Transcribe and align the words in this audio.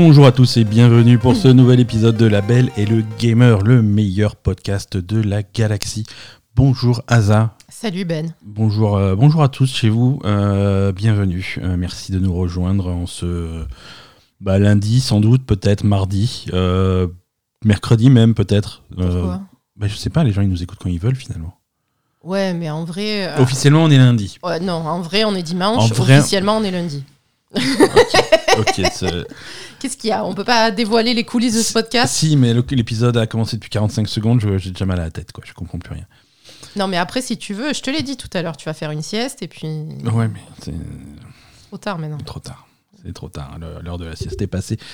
Bonjour 0.00 0.26
à 0.26 0.30
tous 0.30 0.58
et 0.58 0.62
bienvenue 0.62 1.18
pour 1.18 1.34
ce 1.34 1.48
nouvel 1.48 1.80
épisode 1.80 2.16
de 2.16 2.24
La 2.24 2.40
Belle 2.40 2.70
et 2.76 2.86
le 2.86 3.02
Gamer, 3.18 3.62
le 3.62 3.82
meilleur 3.82 4.36
podcast 4.36 4.96
de 4.96 5.20
la 5.20 5.42
galaxie. 5.42 6.06
Bonjour 6.54 7.02
Aza. 7.08 7.56
Salut 7.68 8.04
Ben. 8.04 8.32
Bonjour, 8.44 8.96
euh, 8.96 9.16
bonjour 9.16 9.42
à 9.42 9.48
tous 9.48 9.74
chez 9.74 9.88
vous. 9.88 10.20
Euh, 10.24 10.92
bienvenue. 10.92 11.56
Euh, 11.60 11.76
merci 11.76 12.12
de 12.12 12.20
nous 12.20 12.32
rejoindre 12.32 12.86
en 12.86 13.06
ce 13.08 13.64
bah, 14.40 14.60
lundi, 14.60 15.00
sans 15.00 15.18
doute, 15.18 15.44
peut-être 15.44 15.82
mardi, 15.82 16.46
mercredi 17.64 18.08
même, 18.08 18.34
peut-être. 18.34 18.84
Pourquoi? 18.96 19.40
bah, 19.74 19.88
je 19.88 19.96
sais 19.96 20.10
pas, 20.10 20.22
les 20.22 20.30
gens 20.30 20.42
ils 20.42 20.48
nous 20.48 20.62
écoutent 20.62 20.78
quand 20.80 20.90
ils 20.90 21.00
veulent 21.00 21.16
finalement. 21.16 21.54
Ouais, 22.22 22.54
mais 22.54 22.70
en 22.70 22.84
vrai. 22.84 23.36
Officiellement, 23.40 23.82
on 23.82 23.90
est 23.90 23.98
lundi. 23.98 24.38
ouais, 24.44 24.60
non, 24.60 24.74
en 24.74 25.00
vrai, 25.00 25.24
on 25.24 25.34
est 25.34 25.42
dimanche. 25.42 25.90
En 25.90 25.94
vrai- 25.94 26.20
Officiellement, 26.20 26.58
on 26.58 26.62
est 26.62 26.70
lundi. 26.70 27.02
Ok, 27.54 28.80
Qu'est-ce 29.80 29.96
qu'il 29.96 30.10
y 30.10 30.12
a? 30.12 30.24
On 30.24 30.34
peut 30.34 30.44
pas 30.44 30.70
dévoiler 30.70 31.14
les 31.14 31.24
coulisses 31.24 31.54
de 31.56 31.62
ce 31.62 31.72
podcast? 31.72 32.12
Si, 32.14 32.36
mais 32.36 32.52
l'épisode 32.52 33.16
a 33.16 33.26
commencé 33.26 33.56
depuis 33.56 33.70
45 33.70 34.08
secondes, 34.08 34.40
j'ai 34.58 34.70
déjà 34.70 34.84
mal 34.86 34.98
à 35.00 35.04
la 35.04 35.10
tête, 35.10 35.32
quoi. 35.32 35.44
Je 35.46 35.52
comprends 35.54 35.78
plus 35.78 35.94
rien. 35.94 36.04
Non, 36.76 36.88
mais 36.88 36.96
après, 36.96 37.22
si 37.22 37.38
tu 37.38 37.54
veux, 37.54 37.72
je 37.72 37.80
te 37.80 37.90
l'ai 37.90 38.02
dit 38.02 38.16
tout 38.16 38.28
à 38.34 38.42
l'heure, 38.42 38.56
tu 38.56 38.64
vas 38.66 38.74
faire 38.74 38.90
une 38.90 39.02
sieste 39.02 39.42
et 39.42 39.48
puis. 39.48 39.66
Ouais, 40.12 40.28
mais 40.28 40.40
c'est 40.62 40.74
Trop 41.68 41.78
tard 41.78 41.98
maintenant. 41.98 42.18
trop 42.18 42.40
tard. 42.40 42.66
C'est 43.04 43.12
trop 43.12 43.28
tard. 43.28 43.58
L'heure 43.84 43.98
de 43.98 44.06
la 44.06 44.16
sieste 44.16 44.42
est 44.42 44.46
passée. 44.46 44.78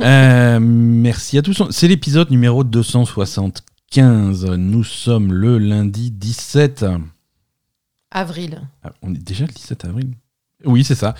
Euh, 0.00 0.60
merci 0.60 1.38
à 1.38 1.42
tous. 1.42 1.60
C'est 1.70 1.88
l'épisode 1.88 2.30
numéro 2.30 2.62
275. 2.62 4.44
Nous 4.44 4.84
sommes 4.84 5.32
le 5.32 5.58
lundi 5.58 6.12
17. 6.12 6.84
Avril. 8.12 8.62
Ah, 8.84 8.90
on 9.02 9.12
est 9.12 9.18
déjà 9.18 9.44
le 9.44 9.52
17 9.52 9.84
avril? 9.86 10.10
Oui, 10.64 10.82
c'est 10.82 10.96
ça. 10.96 11.14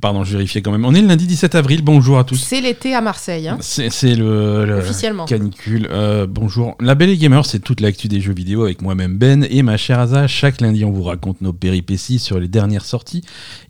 Pardon, 0.00 0.22
je 0.22 0.32
vérifiais 0.36 0.62
quand 0.62 0.70
même. 0.70 0.84
On 0.84 0.94
est 0.94 1.00
le 1.02 1.08
lundi 1.08 1.26
17 1.26 1.56
avril. 1.56 1.82
Bonjour 1.82 2.16
à 2.16 2.22
tous. 2.22 2.36
C'est 2.36 2.60
l'été 2.60 2.94
à 2.94 3.00
Marseille, 3.00 3.48
hein, 3.48 3.58
C'est 3.60 4.14
le, 4.14 4.64
le- 4.64 4.76
officiellement. 4.78 5.24
Canicule. 5.24 5.88
Euh, 5.90 6.28
bonjour. 6.28 6.76
La 6.78 6.94
Belle 6.94 7.10
et 7.10 7.16
Gamer, 7.16 7.44
c'est 7.44 7.58
toute 7.58 7.80
l'actu 7.80 8.06
des 8.06 8.20
jeux 8.20 8.32
vidéo 8.32 8.62
avec 8.62 8.82
moi-même 8.82 9.18
Ben 9.18 9.44
et 9.50 9.62
ma 9.62 9.76
chère 9.76 9.98
Asa. 9.98 10.28
Chaque 10.28 10.60
lundi, 10.60 10.84
on 10.84 10.92
vous 10.92 11.02
raconte 11.02 11.40
nos 11.40 11.52
péripéties 11.52 12.20
sur 12.20 12.38
les 12.38 12.46
dernières 12.46 12.84
sorties 12.84 13.22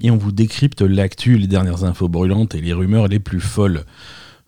et 0.02 0.10
on 0.10 0.18
vous 0.18 0.30
décrypte 0.30 0.82
l'actu, 0.82 1.38
les 1.38 1.46
dernières 1.46 1.84
infos 1.84 2.08
brûlantes 2.08 2.54
et 2.54 2.60
les 2.60 2.74
rumeurs 2.74 3.08
les 3.08 3.18
plus 3.18 3.40
folles. 3.40 3.84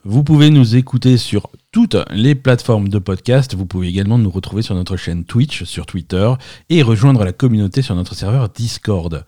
Vous 0.04 0.24
pouvez 0.24 0.50
nous 0.50 0.76
écouter 0.76 1.16
sur 1.16 1.48
toutes 1.72 1.96
les 2.10 2.34
plateformes 2.34 2.90
de 2.90 2.98
podcast. 2.98 3.54
Vous 3.54 3.64
pouvez 3.64 3.88
également 3.88 4.18
nous 4.18 4.30
retrouver 4.30 4.60
sur 4.60 4.74
notre 4.74 4.98
chaîne 4.98 5.24
Twitch, 5.24 5.64
sur 5.64 5.86
Twitter 5.86 6.30
et 6.68 6.82
rejoindre 6.82 7.24
la 7.24 7.32
communauté 7.32 7.80
sur 7.80 7.94
notre 7.94 8.14
serveur 8.14 8.50
Discord. 8.50 9.24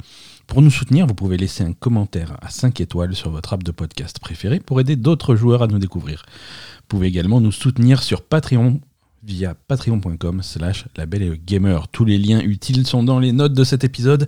Pour 0.49 0.63
nous 0.63 0.71
soutenir, 0.71 1.07
vous 1.07 1.15
pouvez 1.15 1.37
laisser 1.37 1.63
un 1.63 1.75
commentaire 1.75 2.37
à 2.41 2.49
5 2.49 2.81
étoiles 2.81 3.15
sur 3.15 3.31
votre 3.31 3.53
app 3.53 3.63
de 3.63 3.71
podcast 3.71 4.19
préféré 4.19 4.61
pour 4.61 4.81
aider 4.81 4.97
d'autres 4.97 5.37
joueurs 5.37 5.63
à 5.63 5.67
nous 5.67 5.79
découvrir. 5.79 6.25
Vous 6.79 6.87
pouvez 6.89 7.07
également 7.07 7.41
nous 7.41 7.53
soutenir 7.53 8.03
sur 8.03 8.23
Patreon 8.23 8.81
via 9.23 9.55
patreon.com 9.55 10.43
slash 10.43 10.87
gamer. 11.45 11.89
Tous 11.89 12.07
les 12.07 12.17
liens 12.17 12.41
utiles 12.41 12.87
sont 12.87 13.03
dans 13.03 13.19
les 13.19 13.33
notes 13.33 13.53
de 13.53 13.63
cet 13.63 13.85
épisode. 13.85 14.27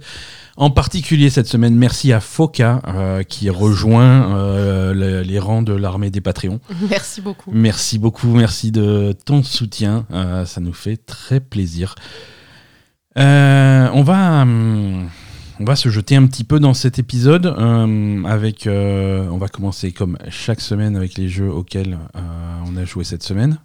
En 0.58 0.70
particulier 0.70 1.30
cette 1.30 1.46
semaine, 1.46 1.74
merci 1.74 2.12
à 2.12 2.20
Foka 2.20 2.82
euh, 2.88 3.22
qui 3.22 3.48
rejoint 3.48 4.36
euh, 4.36 4.92
le- 4.92 5.22
les 5.22 5.38
rangs 5.38 5.62
de 5.62 5.72
l'armée 5.72 6.10
des 6.10 6.20
Patreons. 6.20 6.60
Merci 6.90 7.22
beaucoup. 7.22 7.50
Merci 7.50 7.98
beaucoup, 7.98 8.28
merci 8.28 8.72
de 8.72 9.14
ton 9.24 9.42
soutien. 9.42 10.04
euh, 10.12 10.44
ça 10.44 10.60
nous 10.60 10.74
fait 10.74 10.98
très 10.98 11.40
plaisir. 11.40 11.94
On 13.16 14.02
va, 14.04 14.42
hum, 14.42 15.08
on 15.60 15.64
va 15.64 15.76
se 15.76 15.88
jeter 15.90 16.16
un 16.16 16.26
petit 16.26 16.44
peu 16.44 16.58
dans 16.58 16.74
cet 16.74 16.98
épisode 16.98 17.46
hum, 17.46 18.26
avec. 18.26 18.66
euh, 18.66 19.28
on 19.30 19.36
va 19.38 19.48
commencer 19.48 19.92
comme 19.92 20.16
chaque 20.30 20.60
semaine 20.60 20.96
avec 20.96 21.16
les 21.16 21.28
jeux 21.28 21.50
auxquels 21.50 21.98
euh, 22.16 22.20
on 22.66 22.76
a 22.76 22.84
joué 22.84 23.04
cette 23.04 23.22
semaine. 23.22 23.58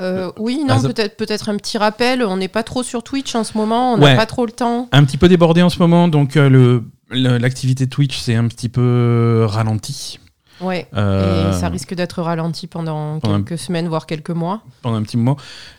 Euh, 0.00 0.30
oui, 0.38 0.58
non, 0.66 0.74
Ah, 0.74 0.78
ça- 0.80 0.88
peut-être 0.88 1.16
peut-être 1.16 1.48
un 1.48 1.56
petit 1.56 1.78
rappel. 1.78 2.22
On 2.22 2.36
n'est 2.36 2.48
pas 2.48 2.62
trop 2.62 2.82
sur 2.82 3.02
Twitch 3.02 3.34
en 3.34 3.44
ce 3.44 3.56
moment, 3.56 3.94
on 3.94 3.98
n'a 3.98 4.04
Ouais. 4.06 4.16
pas 4.16 4.26
trop 4.26 4.44
le 4.44 4.52
temps. 4.52 4.88
Un 4.92 5.04
petit 5.04 5.16
peu 5.16 5.28
débordé 5.28 5.62
en 5.62 5.70
ce 5.70 5.78
moment, 5.78 6.08
donc 6.08 6.36
euh, 6.36 6.48
le 6.50 6.84
le- 7.10 7.38
l'activité 7.38 7.86
Twitch 7.86 8.18
c'est 8.18 8.34
un 8.34 8.48
petit 8.48 8.68
peu 8.68 9.44
ralenti 9.48 10.18
Ouais. 10.60 10.88
Euh, 10.94 11.50
Et 11.50 11.52
ça 11.60 11.68
risque 11.68 11.94
d'être 11.94 12.22
ralenti 12.22 12.66
pendant 12.66 13.18
pendant 13.20 13.34
un- 13.34 13.42
quelques 13.42 13.58
semaines, 13.58 13.88
voire 13.88 14.06
quelques 14.06 14.30
mois. 14.30 14.62
pendant 14.82 14.96
un 14.96 15.02
petit 15.02 15.16
moment. 15.16 15.36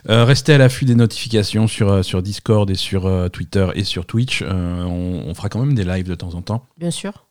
Euh, 0.10 0.24
restez 0.26 0.54
à 0.54 0.58
l'affût 0.58 0.86
des 0.86 0.96
notifications 0.96 1.68
sur, 1.68 1.90
euh, 1.92 2.04
sur 2.04 2.22
Discord 2.22 2.70
et 2.70 2.76
sur 2.76 3.06
euh, 3.06 3.28
Twitter 3.30 3.68
et 3.76 3.84
sur 3.84 4.06
Twitch. 4.06 4.44
Euh, 4.44 4.84
on, 4.84 5.24
on 5.30 5.34
fera 5.34 5.50
quand 5.50 5.60
même 5.60 5.74
des 5.76 5.84
lives 5.84 6.08
de 6.08 6.16
temps 6.16 6.34
en 6.36 6.42
temps. 6.42 6.66
Bien 6.78 6.92
sûr. 6.92 7.26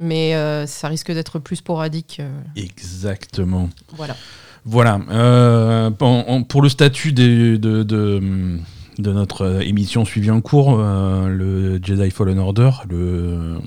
Mais 0.00 0.34
euh, 0.36 0.66
ça 0.66 0.88
risque 0.88 1.10
d'être 1.12 1.38
plus 1.38 1.56
sporadique. 1.56 2.18
euh, 2.20 2.30
Exactement. 2.56 3.68
voilà. 3.96 4.16
Voilà. 4.64 5.00
Euh, 5.10 5.90
pour 5.90 6.62
le 6.62 6.68
statut 6.68 7.12
des- 7.12 7.58
de, 7.58 7.82
de, 7.82 8.58
de 8.98 9.12
notre 9.12 9.42
euh, 9.42 9.60
émission 9.60 10.04
suivie 10.04 10.30
en 10.30 10.40
cours, 10.40 10.76
euh, 10.78 11.28
le 11.28 11.80
Jedi 11.82 12.10
Fallen 12.10 12.38
Order, 12.38 12.70
le... 12.88 13.58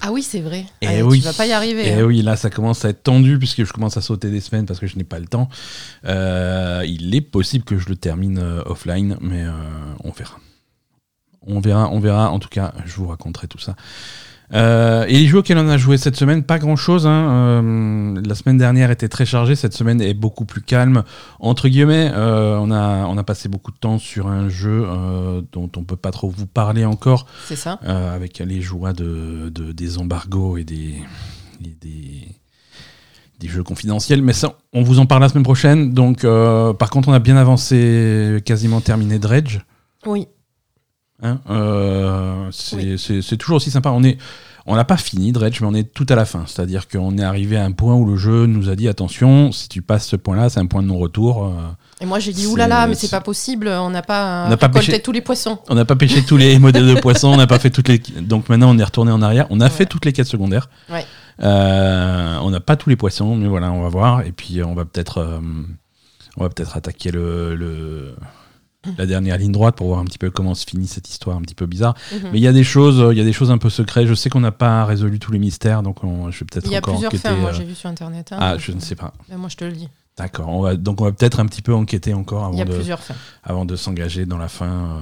Ah 0.00 0.12
oui, 0.12 0.22
c'est 0.22 0.40
vrai. 0.40 0.66
Eh 0.80 0.86
Ah, 0.86 1.04
oui. 1.04 1.18
Tu 1.18 1.24
vas 1.24 1.32
pas 1.32 1.46
y 1.46 1.52
arriver. 1.52 1.88
Et 1.88 1.94
hein. 1.94 2.04
oui, 2.04 2.22
là, 2.22 2.36
ça 2.36 2.48
commence 2.48 2.84
à 2.84 2.90
être 2.90 3.02
tendu 3.02 3.38
puisque 3.38 3.64
je 3.64 3.72
commence 3.72 3.96
à 3.96 4.00
sauter 4.00 4.30
des 4.30 4.40
semaines 4.40 4.66
parce 4.66 4.78
que 4.78 4.86
je 4.86 4.96
n'ai 4.96 5.04
pas 5.04 5.18
le 5.18 5.26
temps. 5.26 5.48
Euh, 6.04 6.84
il 6.86 7.14
est 7.14 7.20
possible 7.20 7.64
que 7.64 7.78
je 7.78 7.88
le 7.88 7.96
termine 7.96 8.38
euh, 8.38 8.62
offline, 8.66 9.16
mais 9.20 9.44
on 10.04 10.10
verra. 10.10 10.38
On 11.42 11.60
verra, 11.60 11.90
on 11.90 11.98
verra. 11.98 12.30
En 12.30 12.38
tout 12.38 12.48
cas, 12.48 12.72
je 12.86 12.94
vous 12.96 13.08
raconterai 13.08 13.48
tout 13.48 13.58
ça. 13.58 13.74
Euh, 14.54 15.04
et 15.08 15.12
les 15.18 15.26
jeux 15.26 15.38
auxquels 15.38 15.58
on 15.58 15.68
a 15.68 15.76
joué 15.76 15.98
cette 15.98 16.16
semaine, 16.16 16.42
pas 16.42 16.58
grand 16.58 16.76
chose. 16.76 17.04
la 17.04 18.34
semaine 18.34 18.56
dernière 18.58 18.90
était 18.90 19.08
très 19.08 19.26
chargée, 19.26 19.54
cette 19.56 19.74
semaine 19.74 20.00
est 20.00 20.14
beaucoup 20.14 20.44
plus 20.46 20.62
calme. 20.62 21.02
Entre 21.38 21.68
guillemets, 21.68 22.10
euh, 22.14 22.56
on, 22.58 22.70
a, 22.70 23.04
on 23.06 23.18
a 23.18 23.24
passé 23.24 23.48
beaucoup 23.48 23.72
de 23.72 23.76
temps 23.76 23.98
sur 23.98 24.26
un 24.28 24.48
jeu 24.48 24.84
euh, 24.86 25.42
dont 25.52 25.70
on 25.76 25.84
peut 25.84 25.96
pas 25.96 26.10
trop 26.12 26.30
vous 26.30 26.46
parler 26.46 26.84
encore, 26.86 27.26
C'est 27.46 27.56
ça. 27.56 27.78
euh, 27.84 28.14
avec 28.14 28.38
les 28.38 28.60
joies 28.62 28.92
de, 28.94 29.50
de- 29.54 29.72
des 29.72 29.98
embargos 29.98 30.56
et 30.56 30.64
des, 30.64 30.94
et 31.64 31.76
des, 31.82 32.28
des 33.40 33.48
jeux 33.48 33.62
confidentiels. 33.62 34.22
Mais 34.22 34.32
ça, 34.32 34.54
on 34.72 34.82
vous 34.82 34.98
en 34.98 35.04
parle 35.06 35.22
la 35.22 35.28
semaine 35.28 35.44
prochaine. 35.44 35.92
Donc, 35.92 36.24
euh, 36.24 36.72
par 36.72 36.88
contre, 36.90 37.08
on 37.08 37.12
a 37.12 37.18
bien 37.20 37.36
avancé, 37.36 38.40
quasiment 38.46 38.80
terminé 38.80 39.18
Dredge. 39.18 39.58
Oui. 40.06 40.26
Hein, 41.22 41.38
euh, 41.50 42.48
c'est 42.52 42.76
Oui. 42.76 43.36
toujours 43.38 43.56
aussi 43.56 43.70
sympa. 43.70 43.90
On 43.90 44.04
est, 44.04 44.18
on 44.66 44.76
n'a 44.76 44.84
pas 44.84 44.96
fini 44.96 45.32
Dredge, 45.32 45.60
mais 45.60 45.66
on 45.66 45.74
est 45.74 45.92
tout 45.92 46.06
à 46.08 46.14
la 46.14 46.24
fin. 46.24 46.44
C'est-à-dire 46.46 46.86
qu'on 46.88 47.18
est 47.18 47.24
arrivé 47.24 47.56
à 47.56 47.64
un 47.64 47.72
point 47.72 47.94
où 47.94 48.04
le 48.06 48.16
jeu 48.16 48.46
nous 48.46 48.68
a 48.68 48.76
dit 48.76 48.86
attention, 48.86 49.50
si 49.50 49.68
tu 49.68 49.82
passes 49.82 50.06
ce 50.06 50.14
point-là, 50.16 50.48
c'est 50.50 50.60
un 50.60 50.66
point 50.66 50.82
de 50.82 50.86
non-retour. 50.88 51.46
euh, 51.46 51.50
Et 52.00 52.06
moi 52.06 52.20
j'ai 52.20 52.32
dit 52.32 52.46
oulala, 52.46 52.86
mais 52.86 52.94
c'est- 52.94 53.10
pas 53.10 53.20
possible. 53.20 53.66
On 53.68 53.90
n'a 53.90 54.02
pas, 54.02 54.48
On 54.50 54.68
pêché. 54.68 55.00
tous 55.02 55.10
les 55.10 55.20
poissons. 55.20 55.58
on 55.68 55.74
n'a 55.74 55.84
pas 55.84 55.96
pêché 55.96 56.22
tous 56.24 56.36
les 56.36 56.58
modèles 56.60 56.86
de 56.94 57.00
poissons, 57.00 57.28
on 57.28 57.36
n'a 57.36 57.46
pas 57.48 57.58
fait 57.58 57.70
toutes 57.70 57.88
les. 57.88 57.98
Donc 57.98 58.48
maintenant, 58.48 58.70
on 58.74 58.78
est 58.78 58.84
retourné 58.84 59.10
en 59.10 59.20
arrière. 59.22 59.46
On 59.50 59.60
a 59.60 59.70
fait 59.70 59.86
toutes 59.86 60.04
les 60.04 60.12
quêtes 60.12 60.28
secondaires. 60.28 60.68
Ouais. 60.90 61.04
Euh, 61.42 62.36
on 62.42 62.50
n'a 62.50 62.60
pas 62.60 62.76
tous 62.76 62.90
les 62.90 62.96
poissons, 62.96 63.34
mais 63.36 63.48
voilà, 63.48 63.72
on 63.72 63.82
va 63.82 63.88
voir. 63.88 64.20
Et 64.22 64.32
puis, 64.32 64.62
on 64.62 64.74
va 64.74 64.84
peut-être, 64.84 65.18
euh, 65.18 65.40
on 66.36 66.42
va 66.44 66.48
peut-être 66.50 66.76
attaquer 66.76 67.10
le, 67.10 67.54
le- 67.56 68.14
la 68.96 69.06
dernière 69.06 69.36
ligne 69.38 69.52
droite 69.52 69.76
pour 69.76 69.88
voir 69.88 69.98
un 70.00 70.04
petit 70.04 70.18
peu 70.18 70.30
comment 70.30 70.54
se 70.54 70.64
finit 70.64 70.86
cette 70.86 71.08
histoire 71.08 71.36
un 71.36 71.42
petit 71.42 71.54
peu 71.54 71.66
bizarre. 71.66 71.94
Mhm. 72.12 72.30
Mais 72.32 72.38
il 72.38 72.42
y 72.42 72.46
a 72.46 72.52
des 72.52 72.64
choses, 72.64 73.00
euh, 73.00 73.12
il 73.12 73.18
y 73.18 73.20
a 73.20 73.24
des 73.24 73.32
choses 73.32 73.50
un 73.50 73.58
peu 73.58 73.70
secrètes. 73.70 74.06
Je 74.06 74.14
sais 74.14 74.30
qu'on 74.30 74.40
n'a 74.40 74.52
pas 74.52 74.84
résolu 74.84 75.18
tous 75.18 75.32
les 75.32 75.38
mystères, 75.38 75.82
donc 75.82 76.04
on- 76.04 76.30
je 76.30 76.40
vais 76.40 76.46
peut-être 76.46 76.66
Il 76.66 76.72
y 76.72 76.76
a 76.76 76.78
encore 76.78 76.94
plusieurs 76.94 77.10
enquêter. 77.10 77.28
fins. 77.28 77.36
Moi 77.36 77.50
euh, 77.50 77.54
j'ai 77.54 77.64
vu 77.64 77.74
sur 77.74 77.90
internet. 77.90 78.32
hein, 78.32 78.38
ah, 78.40 78.56
je 78.58 78.72
ne 78.72 78.76
euh, 78.76 78.80
sais 78.80 78.94
pas. 78.94 79.12
moi 79.36 79.48
je 79.48 79.56
te 79.56 79.64
le 79.64 79.72
dis. 79.72 79.88
D'accord. 80.16 80.48
On 80.48 80.60
va, 80.62 80.74
donc 80.76 81.00
on 81.00 81.04
va 81.04 81.12
peut-être 81.12 81.38
un 81.40 81.46
petit 81.46 81.62
peu 81.62 81.74
enquêter 81.74 82.14
encore 82.14 82.50
Il 82.52 82.58
y 82.58 82.62
avant 82.62 82.70
a 82.70 82.72
de, 82.72 82.76
plusieurs 82.78 83.00
fins. 83.02 83.14
avant 83.44 83.64
de 83.64 83.76
s'engager 83.76 84.26
dans 84.26 84.38
la 84.38 84.48
fin. 84.48 84.66
euh. 84.66 85.00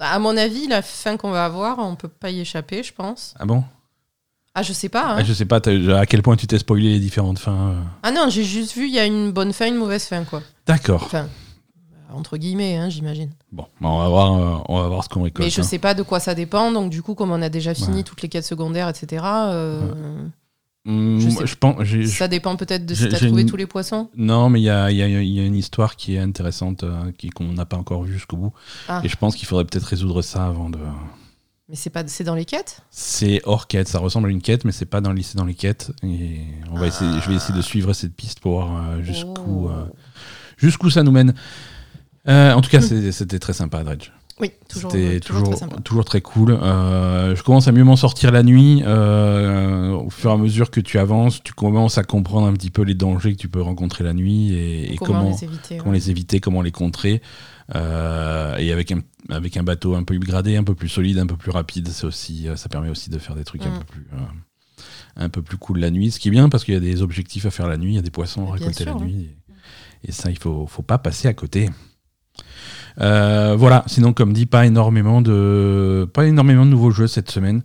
À 0.00 0.18
mon 0.18 0.36
avis, 0.36 0.66
la 0.66 0.82
fin 0.82 1.16
qu'on 1.16 1.30
va 1.30 1.44
avoir, 1.44 1.78
on 1.78 1.94
peut 1.96 2.08
pas 2.08 2.30
y 2.30 2.40
échapper, 2.40 2.82
je 2.82 2.92
pense. 2.92 3.34
Ah 3.38 3.46
bon? 3.46 3.64
Ah, 4.56 4.62
je 4.62 4.72
sais 4.72 4.88
pas. 4.88 5.12
hein. 5.12 5.16
Ah, 5.18 5.24
Je 5.24 5.32
sais 5.32 5.46
pas 5.46 5.56
à 5.96 6.06
quel 6.06 6.22
point 6.22 6.36
tu 6.36 6.46
t'es 6.46 6.58
spoilé 6.58 6.90
les 6.90 7.00
différentes 7.00 7.38
fins. 7.38 7.70
euh. 7.72 7.80
Ah 8.02 8.10
non, 8.12 8.26
j'ai 8.28 8.44
juste 8.44 8.74
vu, 8.74 8.86
il 8.86 8.92
y 8.94 8.98
a 8.98 9.04
une 9.06 9.32
bonne 9.32 9.52
fin, 9.52 9.66
une 9.66 9.76
mauvaise 9.76 10.04
fin, 10.04 10.22
quoi. 10.24 10.42
D'accord. 10.66 11.02
Enfin, 11.04 11.28
entre 12.14 12.36
guillemets, 12.36 12.76
hein, 12.76 12.88
j'imagine. 12.88 13.30
Bon, 13.52 13.66
bah, 13.80 13.88
on 13.88 13.98
va 13.98 14.08
voir, 14.08 14.32
euh, 14.34 14.62
on 14.68 14.80
va 14.82 14.88
voir 14.88 15.04
ce 15.04 15.08
qu'on 15.08 15.22
récolte. 15.22 15.44
Mais 15.46 15.50
je 15.50 15.60
hein. 15.60 15.64
sais 15.64 15.78
pas 15.78 15.94
de 15.94 16.02
quoi 16.02 16.20
ça 16.20 16.34
dépend, 16.34 16.70
donc 16.72 16.90
du 16.90 17.02
coup, 17.02 17.14
comme 17.14 17.30
on 17.32 17.42
a 17.42 17.48
déjà 17.48 17.74
fini 17.74 17.98
Ouais. 17.98 18.02
toutes 18.02 18.22
les 18.22 18.28
quêtes 18.28 18.44
secondaires, 18.46 18.88
etc., 18.88 19.22
euh, 19.24 20.26
Hum, 20.86 21.18
je 21.18 21.28
moi, 21.28 21.40
sais 21.40 21.46
je 21.46 21.56
pense. 21.56 21.78
ça 22.14 22.28
dépend 22.28 22.56
peut-être 22.56 22.84
de 22.84 22.94
si 22.94 23.08
t'as 23.08 23.16
j'ai 23.16 23.26
trouvé 23.28 23.40
une- 23.40 23.48
tous 23.48 23.56
les 23.56 23.66
poissons. 23.66 24.10
Non, 24.18 24.50
mais 24.50 24.60
il 24.60 24.64
y 24.64 24.68
a, 24.70 24.90
y 24.90 25.00
a- 25.02 25.08
y 25.08 25.40
a 25.40 25.44
une 25.46 25.54
histoire 25.56 25.96
qui 25.96 26.14
est 26.14 26.18
intéressante, 26.18 26.82
euh, 26.84 27.10
qui 27.16 27.30
qu'on 27.30 27.52
n'a 27.54 27.64
pas 27.64 27.78
encore 27.78 28.02
vue 28.02 28.12
jusqu'au 28.12 28.36
bout. 28.36 28.52
Ah. 28.88 29.00
Et 29.02 29.08
je 29.08 29.16
pense 29.16 29.34
qu'il 29.34 29.46
faudrait 29.48 29.64
peut-être 29.64 29.84
résoudre 29.86 30.20
ça 30.20 30.44
avant 30.46 30.68
de. 30.68 30.78
Mais 31.70 31.76
c'est 31.76 31.88
pas, 31.88 32.06
c'est 32.06 32.24
dans 32.24 32.34
les 32.34 32.44
quêtes? 32.44 32.82
C'est 32.90 33.40
hors 33.44 33.66
quête, 33.66 33.88
ça 33.88 33.98
ressemble 33.98 34.28
à 34.28 34.30
une 34.30 34.42
quête, 34.42 34.66
mais 34.66 34.72
c'est 34.72 34.84
pas 34.84 35.00
dans 35.00 35.08
le 35.08 35.16
lycée 35.16 35.38
dans 35.38 35.46
les 35.46 35.54
quêtes. 35.54 35.90
Et 36.02 36.40
on 36.70 36.78
va 36.78 36.86
essayer, 36.88 37.18
je 37.22 37.30
vais 37.30 37.36
essayer 37.36 37.56
de 37.56 37.62
suivre 37.62 37.94
cette 37.94 38.14
piste 38.14 38.40
pour 38.40 38.60
voir 38.60 39.00
jusqu'où 39.02 39.68
Oh. 39.70 39.70
jusqu'où 40.58 40.90
ça 40.90 41.02
nous 41.02 41.12
mène. 41.12 41.32
Euh, 42.28 42.52
en 42.52 42.60
tout 42.60 42.70
cas, 42.70 42.80
c'est- 42.80 43.12
c'était 43.12 43.38
très 43.38 43.52
sympa, 43.52 43.84
Dredge. 43.84 44.10
Oui, 44.40 44.50
toujours, 44.68 44.90
C'était 44.90 45.20
toujours, 45.20 45.42
toujours, 45.42 45.50
très 45.56 45.60
sympa. 45.60 45.80
toujours 45.82 46.04
très 46.04 46.20
cool. 46.20 46.58
Euh, 46.60 47.36
je 47.36 47.42
commence 47.44 47.68
à 47.68 47.72
mieux 47.72 47.84
m'en 47.84 47.94
sortir 47.94 48.32
la 48.32 48.42
nuit. 48.42 48.82
euh, 48.84 49.90
au 49.92 50.10
fur 50.10 50.30
et 50.30 50.32
à 50.32 50.36
mesure 50.36 50.72
que 50.72 50.80
tu 50.80 50.98
avances, 50.98 51.40
tu 51.42 51.52
commences 51.52 51.98
à 51.98 52.02
comprendre 52.04 52.48
un 52.48 52.52
petit 52.52 52.70
peu 52.70 52.82
les 52.82 52.94
dangers 52.94 53.32
que 53.34 53.38
tu 53.40 53.48
peux 53.48 53.62
rencontrer 53.62 54.02
la 54.02 54.12
nuit 54.12 54.52
et, 54.52 54.92
et 54.92 54.96
comment, 54.96 55.20
comment, 55.20 55.30
les 55.30 55.44
éviter 55.44 55.76
comment 55.76 55.90
ouais. 55.92 55.96
les 55.98 56.10
éviter, 56.10 56.40
comment 56.40 56.62
les 56.62 56.72
contrer. 56.72 57.22
Euh, 57.76 58.56
et 58.56 58.72
avec 58.72 58.90
un, 58.90 59.02
avec 59.30 59.56
un 59.56 59.62
bateau 59.62 59.94
un 59.94 60.02
peu 60.02 60.14
upgradé, 60.14 60.56
un 60.56 60.64
peu 60.64 60.74
plus 60.74 60.88
solide, 60.88 61.18
un 61.18 61.26
peu 61.26 61.36
plus 61.36 61.52
rapide, 61.52 61.88
aussi, 62.02 62.48
euh, 62.48 62.56
ça 62.56 62.68
permet 62.68 62.90
aussi 62.90 63.10
de 63.10 63.18
faire 63.18 63.36
des 63.36 63.44
trucs 63.44 63.64
un, 63.64 63.70
Mm. 63.70 63.78
peu 63.78 63.84
plus, 63.84 64.06
euh, 64.14 64.16
un 65.16 65.28
peu 65.28 65.42
plus 65.42 65.58
cool 65.58 65.78
la 65.78 65.90
nuit. 65.92 66.10
Ce 66.10 66.18
qui 66.18 66.26
est 66.28 66.32
bien 66.32 66.48
parce 66.48 66.64
qu'il 66.64 66.74
y 66.74 66.76
a 66.76 66.80
des 66.80 67.02
objectifs 67.02 67.46
à 67.46 67.50
faire 67.52 67.68
la 67.68 67.76
nuit, 67.76 67.92
il 67.92 67.96
y 67.96 67.98
a 67.98 68.02
des 68.02 68.10
poissons 68.10 68.48
à 68.48 68.54
récolter 68.54 68.82
sûr, 68.82 68.86
la 68.86 68.96
ouais. 68.96 69.04
nuit. 69.06 69.30
Et, 70.02 70.08
et 70.08 70.12
ça, 70.12 70.30
il 70.30 70.38
faut, 70.38 70.66
faut 70.66 70.82
pas 70.82 70.98
passer 70.98 71.28
à 71.28 71.34
côté. 71.34 71.70
Euh, 73.00 73.56
voilà, 73.58 73.82
sinon, 73.86 74.12
comme 74.12 74.32
dit, 74.32 74.46
pas 74.46 74.66
énormément 74.66 75.20
de, 75.20 76.08
pas 76.12 76.26
énormément 76.26 76.64
de 76.64 76.70
nouveaux 76.70 76.90
jeux 76.92 77.06
cette 77.08 77.30
semaine. 77.30 77.62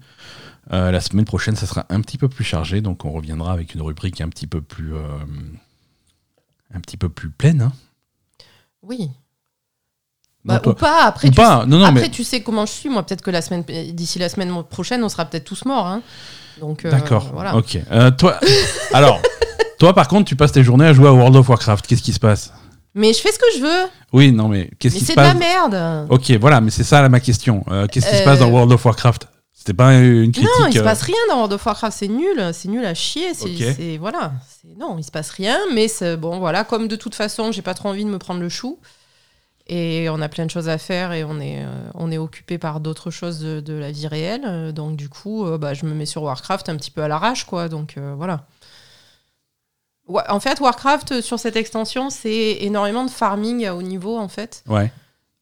Euh, 0.71 0.92
la 0.92 1.01
semaine 1.01 1.25
prochaine, 1.25 1.56
ça 1.56 1.66
sera 1.66 1.86
un 1.89 2.01
petit 2.01 2.18
peu 2.18 2.30
plus 2.30 2.44
chargé, 2.44 2.81
donc 2.81 3.06
on 3.06 3.12
reviendra 3.12 3.51
avec 3.54 3.74
une 3.75 3.81
rubrique 3.81 4.21
un 4.21 4.30
petit 4.30 4.48
peu 4.48 4.62
plus, 4.62 4.94
euh, 4.94 5.01
un 6.74 6.80
petit 6.80 6.98
peu 6.98 7.10
plus 7.10 7.30
pleine. 7.30 7.62
hein. 7.62 7.74
Oui. 8.83 9.10
Bah, 10.45 10.62
ou 10.66 10.74
pas, 10.74 11.04
après, 11.06 11.27
ou 11.27 11.31
tu, 11.31 11.36
pas, 11.36 11.66
non, 11.66 11.80
non, 11.80 11.86
après 11.86 12.01
mais 12.01 12.10
tu 12.10 12.24
sais 12.24 12.42
comment 12.42 12.66
je 12.66 12.71
suis. 12.71 12.89
Moi, 12.89 13.04
peut-être 13.04 13.21
que 13.21 13.30
la 13.31 13.42
semaine, 13.42 13.63
d'ici 13.92 14.19
la 14.19 14.30
semaine 14.30 14.63
prochaine, 14.63 15.04
on 15.04 15.10
sera 15.10 15.25
peut-être 15.25 15.44
tous 15.44 15.66
morts. 15.66 15.86
hein. 15.86 16.01
Donc, 16.60 16.88
d'accord. 16.88 17.30
Voilà. 17.33 17.56
Ok. 17.56 17.77
Toi, 18.18 18.39
alors, 18.94 19.21
toi, 19.80 19.94
par 19.94 20.07
contre, 20.07 20.25
tu 20.30 20.36
passes 20.36 20.51
tes 20.54 20.63
journées 20.63 20.86
à 20.88 20.94
jouer 20.94 21.07
à 21.10 21.13
World 21.13 21.36
of 21.36 21.50
Warcraft. 21.50 21.86
Qu'est-ce 21.88 22.01
qui 22.01 22.13
se 22.13 22.19
passe? 22.19 22.54
Mais 22.96 23.14
je 23.14 23.20
fais 23.20 23.32
ce 23.32 23.40
que 23.40 23.46
je 23.58 23.62
veux. 23.62 23.90
Oui, 24.14 24.32
non, 24.32 24.48
mais 24.48 24.70
qu'est-ce 24.80 24.96
qui 24.96 25.02
se 25.02 25.08
c'est 25.08 25.16
de 25.16 25.22
la 25.22 25.34
passe 25.34 25.40
merde. 25.40 26.08
Ok, 26.10 26.32
voilà, 26.42 26.60
mais 26.62 26.72
c'est 26.72 26.84
ça 26.84 27.02
là, 27.02 27.10
ma 27.10 27.20
question. 27.20 27.64
Euh, 27.70 27.88
qu'est-ce 27.88 28.10
qui 28.10 28.16
se 28.16 28.22
Euh, 28.22 28.26
passe 28.26 28.40
dans 28.40 28.50
World 28.50 28.72
of 28.72 28.84
Warcraft? 28.84 29.28
C'était 29.54 29.74
pas 29.74 29.94
une 29.94 30.32
critique. 30.32 30.50
Non, 30.60 30.68
il 30.68 30.74
se 30.74 30.80
euh, 30.80 30.84
passe 30.84 31.02
rien 31.04 31.16
dans 31.28 31.36
World 31.36 31.54
of 31.54 31.66
Warcraft, 31.66 31.96
c'est 31.98 32.08
nul, 32.08 32.50
c'est 32.54 32.70
nul 32.70 32.84
à 32.86 32.94
chier, 32.94 33.34
c'est 33.34 33.98
voilà, 33.98 34.32
c'est 34.48 34.76
non, 34.80 34.98
il 34.98 35.04
se 35.04 35.12
passe 35.12 35.30
rien, 35.32 35.58
mais 35.74 35.88
c'est 35.88 36.16
bon 36.18 36.40
voilà, 36.40 36.64
comme 36.64 36.88
de 36.88 36.96
toute 36.96 37.14
façon, 37.14 37.52
j'ai 37.52 37.62
pas 37.62 37.74
trop 37.74 37.90
envie 37.90 38.06
de 38.06 38.10
me 38.10 38.18
prendre 38.18 38.40
le 38.40 38.50
chou 38.50 38.80
et 39.68 40.08
on 40.10 40.20
a 40.22 40.30
plein 40.30 40.46
de 40.46 40.50
choses 40.50 40.70
à 40.70 40.78
faire 40.80 41.12
et 41.14 41.24
on 41.24 41.40
est 41.40 41.60
euh, 41.64 41.68
on 41.94 42.10
est 42.10 42.18
occupé 42.18 42.58
par 42.58 42.80
d'autres 42.80 43.12
choses 43.12 43.40
de, 43.40 43.60
de 43.60 43.74
la 43.74 43.92
vie 43.92 44.08
réelle, 44.08 44.42
euh, 44.48 44.72
donc 44.72 44.96
du 44.96 45.10
coup, 45.10 45.46
euh, 45.46 45.58
bah, 45.60 45.74
je 45.76 45.86
me 45.86 45.94
mets 45.94 46.08
sur 46.08 46.24
Warcraft 46.24 46.70
un 46.70 46.76
petit 46.78 46.90
peu 46.90 47.04
à 47.04 47.08
l'arrache 47.08 47.44
quoi, 47.44 47.70
donc 47.70 47.96
euh, 47.98 48.14
voilà. 48.18 48.46
En 50.30 50.40
fait, 50.40 50.60
Warcraft 50.60 51.12
euh, 51.12 51.22
sur 51.22 51.38
cette 51.40 51.56
extension, 51.56 52.10
c'est 52.10 52.58
énormément 52.62 53.06
de 53.06 53.12
farming 53.12 53.66
à 53.66 53.76
haut 53.76 53.82
niveau 53.84 54.18
en 54.18 54.28
fait. 54.28 54.64
Ouais, 54.68 54.92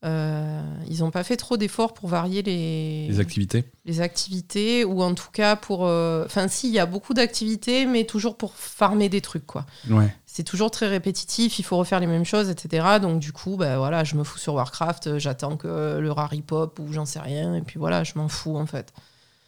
Euh, 0.06 0.62
ils 0.88 1.04
ont 1.04 1.10
pas 1.10 1.24
fait 1.24 1.38
trop 1.38 1.58
d'efforts 1.58 1.94
pour 1.96 2.08
varier 2.08 2.44
les 2.44 3.08
les 3.08 3.20
activités. 3.20 3.64
les 3.86 4.00
activités 4.00 4.86
ou 4.86 5.02
en 5.02 5.16
tout 5.16 5.32
cas 5.34 5.56
pour 5.56 5.88
euh, 5.88 6.24
enfin 6.24 6.48
si 6.48 6.68
il 6.68 6.74
y 6.74 6.78
a 6.80 6.86
beaucoup 6.86 7.16
d'activités 7.16 7.88
mais 7.88 8.04
toujours 8.06 8.38
pour 8.38 8.54
farmer 8.54 9.10
des 9.10 9.22
trucs 9.22 9.48
quoi 9.48 9.66
Ouais. 9.90 10.14
c'est 10.28 10.44
toujours 10.44 10.70
très 10.70 10.88
répétitif 10.88 11.58
il 11.58 11.64
faut 11.64 11.78
refaire 11.78 12.00
les 12.00 12.06
mêmes 12.06 12.26
choses 12.26 12.48
etc 12.52 13.00
donc 13.02 13.20
du 13.20 13.32
coup 13.34 13.58
bah 13.58 13.78
voilà 13.80 14.04
je 14.04 14.16
me 14.16 14.24
fous 14.24 14.38
sur 14.38 14.54
Warcraft 14.54 15.18
j'attends 15.18 15.58
que 15.58 15.98
le 16.00 16.12
rari 16.12 16.44
pop 16.44 16.78
ou 16.80 16.94
j'en 16.94 17.08
sais 17.08 17.20
rien 17.20 17.56
et 17.56 17.62
puis 17.62 17.80
voilà 17.80 18.04
je 18.04 18.14
m'en 18.18 18.28
fous 18.28 18.56
en 18.56 18.68
fait 18.68 18.94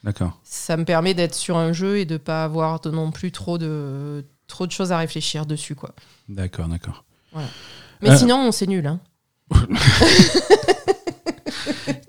D'accord. 0.04 0.40
ça 0.44 0.78
me 0.78 0.84
permet 0.84 1.14
d'être 1.14 1.36
sur 1.36 1.58
un 1.58 1.74
jeu 1.74 2.00
et 2.00 2.06
de 2.06 2.18
pas 2.18 2.44
avoir 2.44 2.80
de, 2.80 2.90
non 2.90 3.12
plus 3.12 3.32
trop 3.32 3.60
de 3.60 4.26
trop 4.50 4.68
de 4.68 4.72
choses 4.74 4.92
à 4.92 4.98
réfléchir 4.98 5.46
dessus 5.46 5.76
quoi 5.76 5.92
D'accord, 6.28 6.68
d'accord. 6.68 7.06
mais 8.02 8.10
Euh. 8.10 8.18
sinon 8.18 8.52
c'est 8.52 8.68
nul 8.68 8.86
hein. 8.86 9.00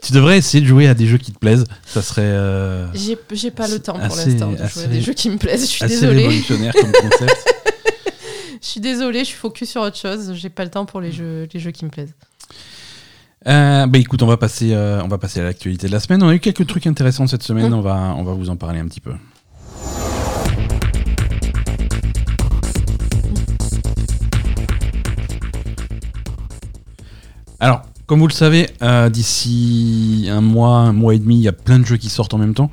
Tu 0.03 0.13
devrais 0.13 0.39
essayer 0.39 0.61
de 0.63 0.67
jouer 0.67 0.89
à 0.89 0.95
des 0.95 1.07
jeux 1.07 1.19
qui 1.19 1.31
te 1.33 1.39
plaisent. 1.39 1.65
Ça 1.87 2.03
serait 2.03 2.23
euh, 2.23 2.87
j'ai 2.95 3.51
pas 3.51 3.69
le 3.69 3.79
temps 3.79 3.93
pour 3.99 4.17
l'instant 4.17 4.51
de 4.51 4.57
jouer 4.57 4.65
assez- 4.65 4.85
à 4.85 4.87
des 4.89 5.01
jeux 5.01 5.13
qui 5.13 5.31
me 5.31 5.37
plaisent 5.37 5.61
je 5.63 5.67
suis 5.67 5.85
assez 5.85 5.95
désolée 6.01 6.23
révolutionnaire 6.27 6.73
comme 6.75 6.93
concept. 6.93 7.47
Je 8.63 8.67
suis 8.69 8.81
désolée, 8.81 9.21
je 9.21 9.25
suis 9.25 9.39
focus 9.39 9.71
sur 9.71 9.81
autre 9.81 9.97
chose. 9.97 10.35
J'ai 10.35 10.51
pas 10.51 10.65
le 10.65 10.71
temps 10.71 10.85
pour 10.85 11.01
les 11.01 11.11
jeux, 11.13 11.49
les 11.53 11.59
jeux 11.61 11.71
qui 11.71 11.87
me 11.87 11.91
plaisent. 11.91 12.15
Euh, 13.49 13.87
bah 13.87 13.99
écoute, 13.99 14.23
on 14.23 14.27
va 14.27 14.37
passer, 14.37 14.75
euh, 14.75 15.01
on 15.03 15.09
va 15.09 15.17
passer 15.17 15.41
à 15.41 15.45
l'actualité 15.45 15.87
de 15.87 15.93
la 15.93 15.99
semaine. 15.99 16.23
On 16.23 16.29
a 16.29 16.35
eu 16.35 16.41
quelques 16.41 16.67
trucs 16.67 16.87
intéressants 16.87 17.27
cette 17.27 17.43
semaine. 17.43 17.71
Mm. 17.71 17.75
On 17.75 17.81
va, 17.81 18.15
on 18.19 18.23
va 18.23 18.35
vous 18.35 18.51
en 18.51 18.57
parler 18.57 18.79
un 18.79 18.87
petit 18.87 19.01
peu. 19.01 19.13
Comme 28.11 28.19
vous 28.19 28.27
le 28.27 28.33
savez, 28.33 28.69
euh, 28.83 29.09
d'ici 29.09 30.27
un 30.29 30.41
mois, 30.41 30.79
un 30.79 30.93
mois 30.93 31.15
et 31.15 31.21
demi, 31.21 31.37
il 31.37 31.43
y 31.43 31.47
a 31.47 31.53
plein 31.53 31.79
de 31.79 31.87
jeux 31.87 31.97
qui 31.97 32.09
sortent 32.09 32.35
en 32.35 32.39
même 32.39 32.55
temps. 32.55 32.73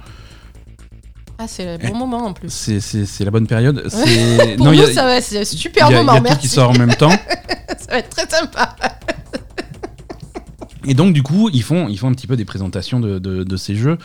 Ah, 1.38 1.46
c'est 1.48 1.78
le 1.78 1.88
bon 1.90 1.96
moment 1.96 2.26
en 2.26 2.34
plus. 2.34 2.50
C'est, 2.52 2.80
c'est, 2.80 3.06
c'est 3.06 3.24
la 3.24 3.30
bonne 3.30 3.46
période. 3.46 3.84
C'est- 3.88 4.56
Pour 4.58 4.66
non, 4.66 4.74
y 4.74 4.78
nous, 4.78 4.84
a, 4.86 4.92
ça 4.92 5.04
va, 5.04 5.22
c'est 5.22 5.40
un 5.42 5.46
super 5.46 5.92
y 5.92 5.94
a- 5.94 5.98
il 5.98 6.02
y 6.02 6.06
moment, 6.06 6.14
a 6.14 6.18
tout 6.18 6.24
merci. 6.24 6.40
qui 6.40 6.48
sort 6.48 6.72
en 6.72 6.74
même 6.80 6.96
temps. 6.96 7.12
Ça 7.78 7.92
va 7.92 8.00
être 8.00 8.10
très 8.10 8.28
sympa. 8.28 8.76
Et 10.88 10.96
donc, 10.96 11.14
du 11.14 11.22
coup, 11.22 11.50
ils 11.54 11.62
font, 11.62 11.88
ils 11.90 11.98
font 12.00 12.08
un 12.08 12.14
petit 12.14 12.26
peu 12.26 12.36
des 12.36 12.46
présentations 12.46 13.00
de, 13.00 13.20
de- 13.20 13.44
de 13.44 13.58
ces 13.58 13.76
jeux. 13.76 14.00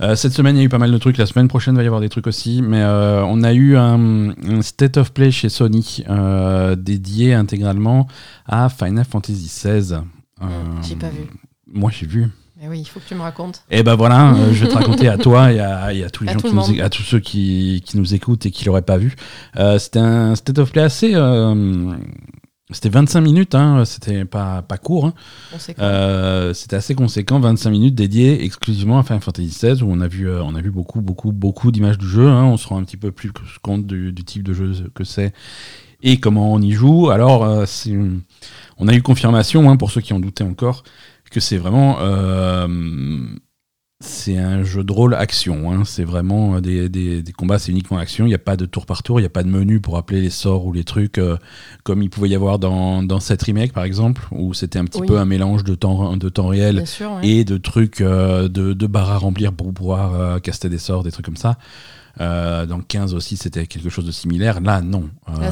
Euh, 0.00 0.16
cette 0.16 0.32
semaine, 0.32 0.56
il 0.56 0.60
y 0.60 0.62
a 0.62 0.64
eu 0.64 0.68
pas 0.70 0.78
mal 0.78 0.90
de 0.90 0.96
trucs. 0.96 1.18
La 1.18 1.26
semaine 1.26 1.48
prochaine, 1.48 1.74
il 1.74 1.76
va 1.76 1.82
y 1.82 1.86
avoir 1.86 2.00
des 2.00 2.08
trucs 2.08 2.26
aussi. 2.26 2.62
Mais 2.62 2.80
euh, 2.80 3.22
on 3.26 3.42
a 3.42 3.52
eu 3.52 3.76
un, 3.76 4.30
un 4.30 4.62
State 4.62 4.96
of 4.96 5.12
Play 5.12 5.30
chez 5.30 5.50
Sony 5.50 6.04
euh, 6.08 6.74
dédié 6.74 7.34
intégralement 7.34 8.06
à 8.46 8.70
Final 8.70 9.04
Fantasy 9.04 9.50
XVI. 9.52 9.96
Euh, 10.42 10.46
J'ai 10.82 10.96
pas 10.96 11.08
vu. 11.10 11.22
Moi, 11.66 11.90
j'ai 11.90 12.06
vu. 12.06 12.26
Mais 12.60 12.66
oui, 12.68 12.80
il 12.80 12.84
faut 12.84 12.98
que 12.98 13.06
tu 13.06 13.14
me 13.14 13.20
racontes. 13.20 13.62
Et 13.70 13.82
ben 13.84 13.94
voilà, 13.94 14.32
euh, 14.34 14.52
je 14.52 14.64
vais 14.64 14.70
te 14.70 14.74
raconter 14.74 15.08
à 15.08 15.16
toi 15.18 15.52
et 15.52 15.60
à, 15.60 15.92
et 15.94 16.02
à 16.02 16.10
tous 16.10 16.24
les 16.24 16.30
À 16.30 16.32
gens 16.32 16.40
qui 16.40 16.48
le 16.48 16.54
nous, 16.54 16.82
à 16.82 16.90
tous 16.90 17.02
ceux 17.02 17.20
qui, 17.20 17.82
qui 17.86 17.96
nous 17.98 18.14
écoutent 18.14 18.46
et 18.46 18.50
qui 18.50 18.64
l'auraient 18.64 18.82
pas 18.82 18.96
vu. 18.96 19.14
Euh, 19.56 19.78
c'était 19.78 20.00
un 20.00 20.34
State 20.34 20.58
of 20.58 20.72
Play 20.72 20.82
assez. 20.82 21.12
euh, 21.14 21.94
c'était 22.70 22.88
25 22.90 23.20
minutes, 23.22 23.54
hein, 23.54 23.84
c'était 23.86 24.24
pas, 24.24 24.60
pas 24.62 24.76
court. 24.76 25.06
hein. 25.06 25.14
C'était 26.52 26.76
assez 26.76 26.94
conséquent, 26.94 27.38
25 27.40 27.70
minutes 27.70 27.94
dédiées 27.94 28.44
exclusivement 28.44 28.98
à 28.98 29.02
Final 29.04 29.22
Fantasy 29.22 29.48
XVI, 29.48 29.82
où 29.82 29.90
on 29.90 30.00
a 30.00 30.08
vu, 30.08 30.30
on 30.30 30.54
a 30.54 30.60
vu 30.60 30.70
beaucoup, 30.70 31.00
beaucoup, 31.00 31.32
beaucoup 31.32 31.70
d'images 31.70 31.96
du 31.98 32.06
jeu. 32.08 32.26
hein. 32.28 32.44
On 32.44 32.56
se 32.56 32.66
rend 32.68 32.78
un 32.78 32.84
petit 32.84 32.96
peu 32.96 33.12
plus 33.12 33.30
compte 33.62 33.86
du, 33.86 34.12
du 34.12 34.24
type 34.24 34.42
de 34.42 34.52
jeu 34.52 34.72
que 34.94 35.04
c'est 35.04 35.32
et 36.02 36.18
comment 36.20 36.52
on 36.52 36.60
y 36.60 36.72
joue. 36.72 37.08
Alors, 37.10 37.66
c'est- 37.66 37.96
on 38.78 38.88
a 38.88 38.94
eu 38.94 39.02
confirmation, 39.02 39.68
hein, 39.70 39.76
pour 39.76 39.90
ceux 39.90 40.00
qui 40.00 40.12
en 40.12 40.20
doutaient 40.20 40.44
encore, 40.44 40.82
que 41.30 41.40
c'est 41.40 41.58
vraiment. 41.58 41.98
euh, 42.00 43.26
c'est 44.00 44.38
un 44.38 44.62
jeu 44.62 44.84
de 44.84 44.92
rôle 44.92 45.12
action. 45.14 45.72
hein. 45.72 45.82
C'est 45.84 46.04
vraiment 46.04 46.60
des, 46.60 46.88
des- 46.88 47.20
des 47.20 47.32
combats, 47.32 47.58
c'est 47.58 47.72
uniquement 47.72 47.98
action. 47.98 48.26
Il 48.26 48.28
n'y 48.28 48.34
a 48.34 48.38
pas 48.38 48.56
de 48.56 48.64
tour 48.64 48.86
par 48.86 49.02
tour, 49.02 49.18
il 49.18 49.22
n'y 49.24 49.26
a 49.26 49.30
pas 49.30 49.42
de 49.42 49.48
menu 49.48 49.80
pour 49.80 49.96
appeler 49.96 50.20
les 50.20 50.30
sorts 50.30 50.64
ou 50.66 50.72
les 50.72 50.84
trucs 50.84 51.18
euh, 51.18 51.36
comme 51.82 52.00
il 52.00 52.08
pouvait 52.08 52.28
y 52.28 52.36
avoir 52.36 52.60
dans, 52.60 53.02
dans 53.02 53.18
cette 53.18 53.42
remake 53.42 53.72
par 53.72 53.82
exemple, 53.82 54.28
où 54.30 54.54
c'était 54.54 54.78
un 54.78 54.84
petit 54.84 55.00
Oui. 55.00 55.08
peu 55.08 55.18
un 55.18 55.24
mélange 55.24 55.64
de 55.64 55.74
temps, 55.74 56.16
de 56.16 56.28
temps 56.28 56.46
réel 56.46 56.76
Bien 56.76 56.86
sûr. 56.86 57.10
ouais. 57.14 57.26
et 57.28 57.44
de 57.44 57.56
trucs, 57.56 58.00
euh, 58.00 58.46
de, 58.48 58.72
de 58.72 58.86
barres 58.86 59.10
à 59.10 59.18
remplir 59.18 59.52
pour 59.52 59.74
pouvoir 59.74 60.40
caster 60.42 60.68
des 60.68 60.78
sorts, 60.78 61.02
des 61.02 61.10
trucs 61.10 61.26
comme 61.26 61.36
ça. 61.36 61.58
Euh, 62.20 62.66
dans 62.66 62.76
le 62.78 62.82
15 62.82 63.14
aussi, 63.14 63.36
c'était 63.36 63.66
quelque 63.66 63.90
chose 63.90 64.04
de 64.04 64.10
similaire. 64.10 64.60
Là, 64.60 64.80
non. 64.80 65.04
Euh, 65.28 65.40
Là, 65.40 65.50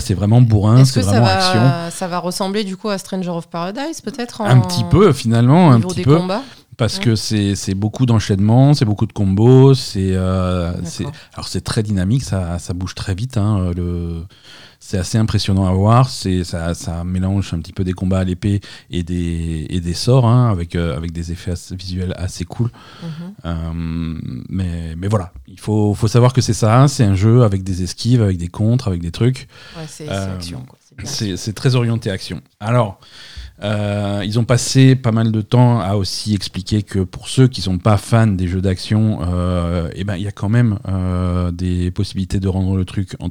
c'est 0.00 0.14
là, 0.14 0.18
vraiment 0.18 0.40
bourrin, 0.40 0.78
Est-ce 0.78 0.92
que 0.92 1.02
ça 1.02 1.10
vraiment 1.10 1.26
action. 1.26 1.60
va, 1.60 1.90
ça 1.90 2.06
va 2.08 2.18
ressembler 2.18 2.64
du 2.64 2.76
coup 2.76 2.88
à 2.88 2.96
Stranger 2.98 3.28
of 3.30 3.48
Paradise 3.48 4.00
peut-être 4.00 4.40
en- 4.40 4.46
Un 4.46 4.60
petit 4.60 4.84
peu, 4.90 5.12
finalement, 5.12 5.72
un 5.72 5.80
petit 5.80 5.96
des 5.96 6.02
peu. 6.04 6.16
combats? 6.16 6.42
Parce 6.80 6.96
Ouais. 6.98 7.04
que 7.04 7.14
c'est 7.14 7.74
beaucoup 7.74 8.06
d'enchaînements, 8.06 8.72
c'est 8.74 8.86
beaucoup 8.86 9.06
de 9.06 9.12
combos, 9.12 9.74
c'est 9.74 10.12
euh, 10.14 10.72
alors 11.34 11.46
c'est 11.46 11.60
très 11.60 11.82
dynamique, 11.82 12.24
ça, 12.24 12.58
ça 12.58 12.72
bouge 12.74 12.94
très 12.94 13.14
vite. 13.14 13.36
hein, 13.36 13.70
le 13.76 14.22
c'est 14.82 14.96
assez 14.96 15.18
impressionnant 15.18 15.66
à 15.66 15.72
voir. 15.72 16.08
C'est 16.08 16.42
ça, 16.42 16.72
ça 16.72 17.04
mélange 17.04 17.52
un 17.52 17.58
petit 17.60 17.74
peu 17.74 17.84
des 17.84 17.92
combats 17.92 18.20
à 18.20 18.24
l'épée 18.24 18.60
et 18.90 19.02
des 19.02 19.66
et 19.68 19.80
des 19.80 19.92
sorts 19.92 20.26
hein, 20.26 20.50
avec 20.50 20.74
euh, 20.74 20.96
avec 20.96 21.12
des 21.12 21.32
effets 21.32 21.50
assez- 21.50 21.76
visuels 21.76 22.14
assez 22.16 22.46
cool. 22.46 22.70
Mhm. 23.02 23.10
Euh, 23.44 24.18
mais 24.48 24.94
mais 24.96 25.08
voilà, 25.08 25.32
il 25.46 25.60
faut 25.60 25.92
faut 25.94 26.08
savoir 26.08 26.32
que 26.32 26.40
c'est 26.40 26.54
ça. 26.54 26.88
C'est 26.88 27.04
un 27.04 27.14
jeu 27.14 27.42
avec 27.42 27.62
des 27.62 27.82
esquives, 27.82 28.22
avec 28.22 28.38
des 28.38 28.48
contres, 28.48 28.88
avec 28.88 29.02
des 29.02 29.10
trucs. 29.12 29.48
Ouais, 29.76 29.84
c'est 29.86 30.08
Euh, 30.08 30.34
action. 30.36 30.64
c'est 31.04 31.52
très 31.54 31.74
orienté 31.76 32.10
action. 32.10 32.40
Alors, 32.58 33.00
euh, 33.62 34.22
ils 34.24 34.38
ont 34.38 34.44
passé 34.44 34.96
pas 34.96 35.12
mal 35.12 35.32
de 35.32 35.40
temps 35.42 35.80
à 35.80 35.94
aussi 35.94 36.34
expliquer 36.34 36.82
que 36.82 37.00
pour 37.00 37.28
ceux 37.28 37.46
qui 37.48 37.60
sont 37.60 37.78
pas 37.78 37.96
fans 37.96 38.26
des 38.26 38.48
jeux 38.48 38.60
d'action, 38.62 39.20
euh, 39.22 39.90
eh 39.94 40.04
ben 40.04 40.16
il 40.16 40.22
y 40.22 40.28
a 40.28 40.32
quand 40.32 40.48
même 40.48 40.78
euh, 40.88 41.50
des 41.50 41.90
possibilités 41.90 42.40
de 42.40 42.48
rendre 42.48 42.76
le 42.76 42.84
truc 42.84 43.16
en- 43.20 43.30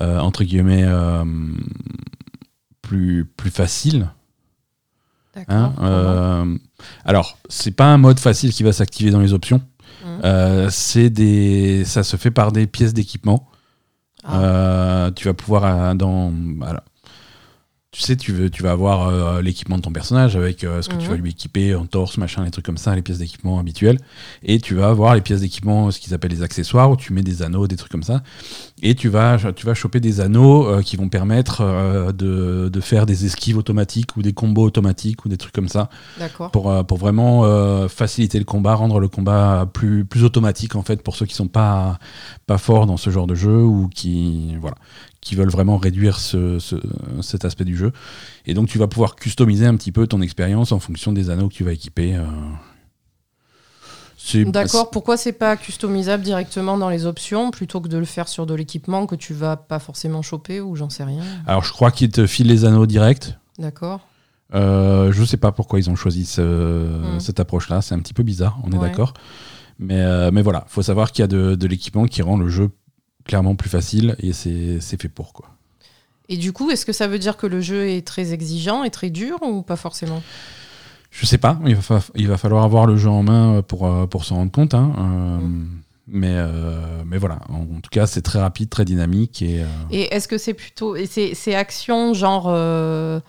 entre 0.00 0.44
guillemets 0.44 0.86
plus 2.80 3.24
plus 3.24 3.50
facile. 3.50 4.08
Hein. 5.48 6.58
Alors, 7.04 7.38
c'est 7.48 7.70
pas 7.70 7.86
un 7.86 7.98
mode 7.98 8.20
facile 8.20 8.52
qui 8.52 8.62
va 8.62 8.72
s'activer 8.72 9.10
dans 9.10 9.20
les 9.20 9.32
options. 9.32 9.62
Euh, 10.24 10.68
c'est 10.70 11.10
des, 11.10 11.84
ça 11.84 12.02
se 12.02 12.16
fait 12.16 12.30
par 12.30 12.52
des 12.52 12.66
pièces 12.66 12.92
d'équipement. 12.92 13.48
Ah. 14.24 15.10
Tu 15.16 15.26
vas 15.28 15.34
pouvoir 15.34 15.94
dans 15.94 16.32
voilà. 16.58 16.84
Tu 17.92 18.00
sais, 18.00 18.16
tu, 18.16 18.32
veux, 18.32 18.48
tu 18.48 18.62
vas 18.62 18.70
avoir 18.70 19.08
euh, 19.08 19.42
l'équipement 19.42 19.76
de 19.76 19.82
ton 19.82 19.92
personnage 19.92 20.34
avec 20.34 20.64
euh, 20.64 20.80
ce 20.80 20.88
que 20.88 20.94
tu 20.94 21.04
Mhm. 21.04 21.10
vas 21.10 21.16
lui 21.18 21.30
équiper 21.30 21.74
en 21.74 21.84
torse, 21.84 22.16
machin, 22.16 22.42
les 22.42 22.50
trucs 22.50 22.64
comme 22.64 22.78
ça, 22.78 22.94
les 22.94 23.02
pièces 23.02 23.18
d'équipement 23.18 23.58
habituelles. 23.58 23.98
Et 24.42 24.60
tu 24.60 24.74
vas 24.74 24.88
avoir 24.88 25.14
les 25.14 25.20
pièces 25.20 25.42
d'équipement, 25.42 25.90
ce 25.90 26.00
qu'ils 26.00 26.14
appellent 26.14 26.30
les 26.30 26.42
accessoires, 26.42 26.90
où 26.90 26.96
tu 26.96 27.12
mets 27.12 27.20
des 27.22 27.42
anneaux, 27.42 27.66
des 27.66 27.76
trucs 27.76 27.92
comme 27.92 28.02
ça. 28.02 28.22
Et 28.82 28.94
tu 28.94 29.10
vas, 29.10 29.36
tu 29.54 29.66
vas 29.66 29.74
choper 29.74 30.00
des 30.00 30.22
anneaux 30.22 30.66
euh, 30.66 30.80
qui 30.80 30.96
vont 30.96 31.10
permettre 31.10 32.12
de, 32.14 32.70
de 32.72 32.80
faire 32.80 33.04
des 33.04 33.26
esquives 33.26 33.58
automatiques 33.58 34.16
ou 34.16 34.22
des 34.22 34.32
combos 34.32 34.64
automatiques 34.64 35.26
ou 35.26 35.28
des 35.28 35.36
trucs 35.36 35.52
comme 35.54 35.68
ça 35.68 35.90
D'accord. 36.18 36.50
pour, 36.50 36.86
pour 36.86 36.96
vraiment 36.96 37.42
faciliter 37.88 38.38
le 38.38 38.46
combat, 38.46 38.74
rendre 38.74 39.00
le 39.00 39.08
combat 39.08 39.68
plus, 39.70 40.06
plus 40.06 40.24
automatique 40.24 40.76
en 40.76 40.82
fait 40.82 41.02
pour 41.02 41.14
ceux 41.14 41.26
qui 41.26 41.34
sont 41.34 41.46
pas, 41.46 41.98
pas 42.46 42.56
forts 42.58 42.86
dans 42.86 42.96
ce 42.96 43.10
genre 43.10 43.26
de 43.26 43.34
jeu 43.34 43.62
ou 43.62 43.88
qui, 43.88 44.56
voilà, 44.60 44.76
qui 45.22 45.34
veulent 45.36 45.48
vraiment 45.50 45.78
réduire 45.78 46.18
ce, 46.18 46.58
ce- 46.58 46.76
cet 47.22 47.46
aspect 47.46 47.64
du 47.64 47.76
jeu. 47.76 47.92
Et 48.44 48.52
donc 48.52 48.68
tu 48.68 48.76
vas 48.76 48.88
pouvoir 48.88 49.16
customiser 49.16 49.64
un 49.64 49.76
petit 49.76 49.92
peu 49.92 50.06
ton 50.06 50.20
expérience 50.20 50.72
en 50.72 50.80
fonction 50.80 51.12
des 51.12 51.30
anneaux 51.30 51.48
que 51.48 51.54
tu 51.54 51.64
vas 51.64 51.72
équiper. 51.72 52.14
euh. 52.16 52.24
D'accord. 54.46 54.90
Pourquoi 54.90 55.16
c'est 55.16 55.32
pas 55.32 55.56
customisable 55.56 56.22
directement 56.22 56.78
dans 56.78 56.88
les 56.88 57.06
options 57.06 57.50
plutôt 57.50 57.80
que 57.80 57.88
de 57.88 57.98
le 57.98 58.04
faire 58.04 58.28
sur 58.28 58.46
de 58.46 58.54
l'équipement 58.54 59.06
que 59.06 59.16
tu 59.16 59.34
vas 59.34 59.56
pas 59.56 59.78
forcément 59.80 60.22
choper 60.22 60.60
ou 60.60 60.76
j'en 60.76 60.90
sais 60.90 61.02
rien? 61.04 61.22
Alors 61.46 61.64
je 61.64 61.72
crois 61.72 61.90
qu'ils 61.90 62.10
te 62.10 62.26
filent 62.26 62.46
les 62.46 62.64
anneaux 62.64 62.86
direct. 62.86 63.36
D'accord. 63.58 64.00
Euh, 64.54 65.10
je 65.12 65.24
sais 65.24 65.38
pas 65.38 65.50
pourquoi 65.50 65.78
ils 65.80 65.90
ont 65.90 65.96
choisi 65.96 66.24
ce- 66.24 66.42
Mm. 67.16 67.20
cette 67.20 67.40
approche-là. 67.40 67.82
C'est 67.82 67.94
un 67.94 67.98
petit 67.98 68.14
peu 68.14 68.22
bizarre, 68.22 68.58
on 68.64 68.70
est 68.70 68.78
d'accord. 68.78 69.12
Mais, 69.78 70.00
euh, 70.00 70.30
mais 70.32 70.42
voilà, 70.42 70.64
faut 70.68 70.82
savoir 70.82 71.10
qu'il 71.10 71.22
y 71.22 71.24
a 71.24 71.28
de, 71.28 71.54
de 71.56 71.66
l'équipement 71.66 72.04
qui 72.06 72.22
rend 72.22 72.36
le 72.36 72.48
jeu 72.48 72.70
clairement 73.24 73.54
plus 73.54 73.70
facile 73.70 74.16
et 74.20 74.32
c'est 74.32 74.80
fait 75.00 75.08
pour 75.08 75.32
quoi. 75.32 75.48
Et 76.28 76.36
du 76.36 76.52
coup, 76.52 76.70
est-ce 76.70 76.86
que 76.86 76.92
ça 76.92 77.08
veut 77.08 77.18
dire 77.18 77.36
que 77.36 77.46
le 77.46 77.60
jeu 77.60 77.88
est 77.88 78.06
très 78.06 78.32
exigeant 78.32 78.84
et 78.84 78.90
très 78.90 79.10
dur 79.10 79.38
ou 79.42 79.62
pas 79.62 79.76
forcément? 79.76 80.22
Je 81.10 81.26
sais 81.26 81.36
pas, 81.38 81.58
il 81.66 81.74
va, 81.74 82.00
il 82.14 82.26
va 82.28 82.38
falloir 82.38 82.64
avoir 82.64 82.86
le 82.86 82.96
jeu 82.96 83.10
en 83.10 83.22
main 83.22 83.60
pour, 83.62 83.86
euh, 83.86 84.06
pour 84.06 84.24
s'en 84.24 84.36
rendre 84.36 84.52
compte. 84.52 84.72
hein, 84.74 84.92
euh, 84.98 85.38
Mm. 85.46 85.68
mais, 86.08 86.32
euh, 86.34 87.02
mais 87.06 87.18
voilà, 87.18 87.38
en, 87.50 87.60
en 87.76 87.80
tout 87.80 87.90
cas, 87.90 88.06
c'est 88.06 88.22
très 88.22 88.40
rapide, 88.40 88.70
très 88.70 88.84
dynamique. 88.86 89.42
Et, 89.42 89.60
euh, 89.62 89.66
Et 89.90 90.14
est-ce 90.14 90.26
que 90.26 90.38
c'est 90.38 90.54
plutôt 90.54 90.96
et 90.96 91.06
c'est 91.06 91.34
c'est 91.34 91.54
action 91.54 92.14
genre 92.14 92.46
euh, 92.48 93.20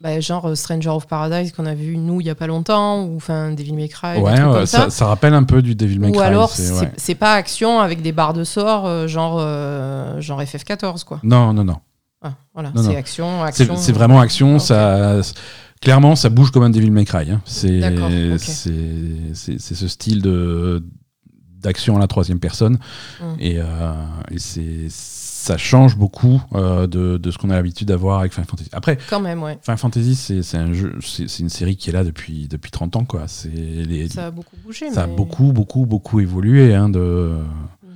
bah, 0.00 0.20
genre 0.20 0.46
euh, 0.46 0.54
Stranger 0.54 0.90
of 0.90 1.06
Paradise 1.06 1.52
qu'on 1.52 1.64
a 1.66 1.74
vu 1.74 1.96
nous 1.96 2.20
il 2.20 2.26
y 2.26 2.30
a 2.30 2.34
pas 2.34 2.46
longtemps 2.46 3.02
ou 3.04 3.16
enfin 3.16 3.52
Devil 3.52 3.72
May 3.74 3.88
Cry, 3.88 4.18
ouais, 4.18 4.36
ça, 4.36 4.66
ça. 4.66 4.90
ça 4.90 5.06
rappelle 5.06 5.32
un 5.34 5.42
peu 5.44 5.62
du 5.62 5.74
Devil 5.74 5.98
May 6.00 6.08
Ou 6.08 6.12
Cry. 6.12 6.22
alors 6.22 6.50
c'est- 6.50 6.72
ouais. 7.08 7.14
pas 7.14 7.32
action 7.34 7.80
avec 7.80 8.02
des 8.02 8.12
barres 8.12 8.34
de 8.34 8.44
sort 8.44 8.86
euh, 8.86 9.06
genre 9.08 9.38
euh, 9.40 10.20
genre 10.20 10.42
FF14 10.42 11.04
quoi. 11.04 11.20
Non, 11.22 11.52
non, 11.54 11.64
non. 11.64 11.76
Ah, 12.22 12.32
voilà, 12.54 12.72
c'est 12.76 12.96
action, 12.96 13.40
C'est 13.52 13.62
action. 13.62 13.76
c'est 13.76 13.92
vraiment 13.92 14.20
action. 14.20 14.56
Ok. 14.56 14.62
Ça, 14.62 15.20
clairement, 15.80 16.16
ça 16.16 16.28
bouge 16.28 16.50
comme 16.50 16.62
un 16.64 16.70
Devil 16.70 16.90
May 16.90 17.04
Cry. 17.04 17.30
hein. 17.30 17.40
C'est 17.44 17.80
c'est- 19.34 19.74
ce 19.74 19.88
style 19.88 20.22
de 20.22 20.82
d'action 21.60 21.96
à 21.96 22.00
la 22.00 22.06
troisième 22.06 22.38
personne. 22.38 22.78
Mm. 23.20 23.24
Et, 23.40 23.56
euh, 23.58 23.64
et 24.30 24.38
c'est 24.38 24.86
ça 25.46 25.56
change 25.56 25.96
beaucoup 25.96 26.42
euh, 26.54 26.86
de, 26.86 27.16
de 27.18 27.30
ce 27.30 27.38
qu'on 27.38 27.50
a 27.50 27.54
l'habitude 27.54 27.88
d'avoir 27.88 28.20
avec 28.20 28.32
Final 28.32 28.48
Fantasy. 28.48 28.68
Après, 28.72 28.98
Quand 29.08 29.20
même, 29.20 29.42
ouais. 29.42 29.58
Final 29.62 29.78
Fantasy, 29.78 30.14
c'est 30.14 30.42
c'est 30.42 30.56
un 30.58 30.72
jeu, 30.72 30.94
c'est 31.02 31.28
c'est 31.28 31.42
une 31.42 31.48
série 31.48 31.76
qui 31.76 31.90
est 31.90 31.92
là 31.92 32.04
depuis, 32.04 32.48
depuis 32.48 32.70
30 32.70 32.96
ans. 32.96 33.04
Quoi. 33.04 33.28
C'est 33.28 33.48
les- 33.50 34.08
Ça 34.08 34.26
a 34.26 34.30
beaucoup 34.30 34.56
bougé. 34.64 34.90
ça 34.90 35.04
a 35.04 35.06
beaucoup, 35.06 35.52
beaucoup, 35.52 35.86
beaucoup 35.86 36.20
évolué. 36.20 36.74
Hein, 36.74 36.88
de, 36.88 37.32
Mhm. 37.82 37.90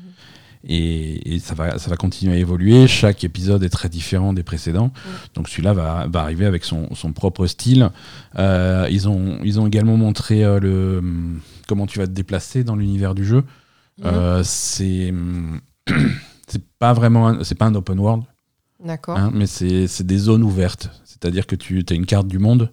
et, 0.69 1.35
et 1.35 1.39
ça, 1.41 1.55
va, 1.55 1.79
ça 1.79 1.91
va 1.91 1.97
continuer 1.97 2.35
à 2.35 2.37
évoluer. 2.39 2.87
Chaque 2.87 3.25
épisode 3.25 3.63
est 3.65 3.69
très 3.71 3.89
différent 3.89 4.33
des 4.33 4.43
précédents. 4.45 4.93
Donc 5.35 5.49
celui-là 5.49 5.73
va, 5.73 6.07
va 6.09 6.21
arriver 6.21 6.47
avec 6.47 6.65
son, 6.65 6.95
son 6.95 7.13
propre 7.13 7.47
style. 7.47 7.91
Euh, 8.39 8.87
ils, 8.91 9.09
ont, 9.09 9.39
ils 9.43 9.59
ont 9.59 9.67
également 9.67 9.97
montré 9.97 10.45
euh, 10.45 10.61
le, 10.61 11.03
comment 11.67 11.87
tu 11.87 11.99
vas 11.99 12.07
te 12.07 12.13
déplacer 12.13 12.63
dans 12.63 12.77
l'univers 12.77 13.15
du 13.15 13.25
jeu. 13.25 13.43
Mhm. 14.05 14.43
C'est 14.45 15.13
c'est 16.51 16.65
pas 16.79 16.93
vraiment 16.93 17.43
c'est 17.45 17.55
pas 17.55 17.67
un 17.67 17.75
open 17.75 17.99
world 17.99 18.25
D'accord. 18.85 19.17
hein, 19.17 19.31
mais 19.35 19.47
c'est 19.47 20.03
des 20.03 20.19
zones 20.19 20.43
ouvertes 20.43 20.91
c'est 21.05 21.25
à 21.25 21.31
dire 21.31 21.47
que 21.47 21.57
tu 21.57 21.85
as 21.89 21.95
une 21.95 22.07
carte 22.07 22.27
du 22.29 22.39
monde 22.39 22.73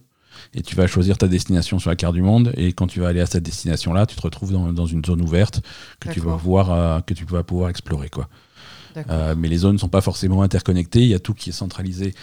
et 0.54 0.62
tu 0.62 0.76
vas 0.76 0.88
choisir 0.88 1.18
ta 1.18 1.28
destination 1.28 1.80
sur 1.80 1.90
la 1.90 1.96
carte 1.96 2.14
du 2.14 2.22
monde 2.22 2.54
et 2.56 2.72
quand 2.74 2.88
tu 2.88 3.00
vas 3.02 3.08
aller 3.10 3.22
à 3.22 3.26
cette 3.26 3.44
destination 3.44 3.94
là 3.94 4.06
tu 4.06 4.16
te 4.16 4.22
retrouves 4.22 4.52
dans, 4.52 4.72
dans 4.72 4.86
une 4.86 5.04
zone 5.04 5.22
ouverte 5.22 5.62
que 6.00 6.10
tu 6.10 6.20
vas 6.20 6.36
voir 6.38 6.72
euh, 6.72 7.00
que 7.02 7.14
tu 7.14 7.26
vas 7.26 7.44
pouvoir 7.44 7.70
explorer 7.70 8.10
quoi 8.10 8.30
euh, 9.12 9.36
mais 9.38 9.48
les 9.48 9.58
zones 9.58 9.74
ne 9.74 9.78
sont 9.78 9.90
pas 9.90 10.02
forcément 10.02 10.42
interconnectées. 10.42 11.02
Il 11.02 11.08
y 11.10 11.14
a 11.14 11.20
tout 11.20 11.36
qui 11.36 11.52
est 11.52 11.54
centralisé 11.54 12.16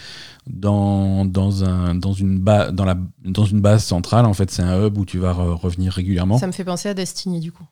dans, 0.47 1.23
dans, 1.25 1.63
un, 1.63 1.95
dans, 1.95 2.11
une, 2.13 2.39
ba- 2.39 2.71
dans, 2.71 2.85
la, 2.85 2.97
dans 3.23 3.45
une 3.45 3.61
base 3.61 3.83
centrale. 3.83 4.25
En 4.25 4.33
fait, 4.33 4.51
c'est 4.51 4.61
un 4.61 4.85
hub 4.85 4.97
où 4.97 5.05
tu 5.05 5.17
vas 5.17 5.31
re- 5.33 5.53
revenir 5.53 5.93
régulièrement. 5.93 6.37
Ça 6.37 6.47
me 6.47 6.51
fait 6.51 6.65
penser 6.65 6.89
à 6.89 6.93
Destiny, 6.93 7.39
du 7.39 7.51
coup. 7.51 7.63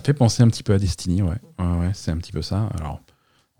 Fait 0.00 0.14
penser 0.14 0.42
un 0.42 0.48
petit 0.48 0.62
peu 0.62 0.72
à 0.74 0.78
Destiny, 0.78 1.22
ouais. 1.22 1.36
Ouais, 1.58 1.76
ouais, 1.80 1.90
c'est 1.94 2.10
un 2.10 2.16
petit 2.16 2.32
peu 2.32 2.42
ça. 2.42 2.68
Alors, 2.78 3.00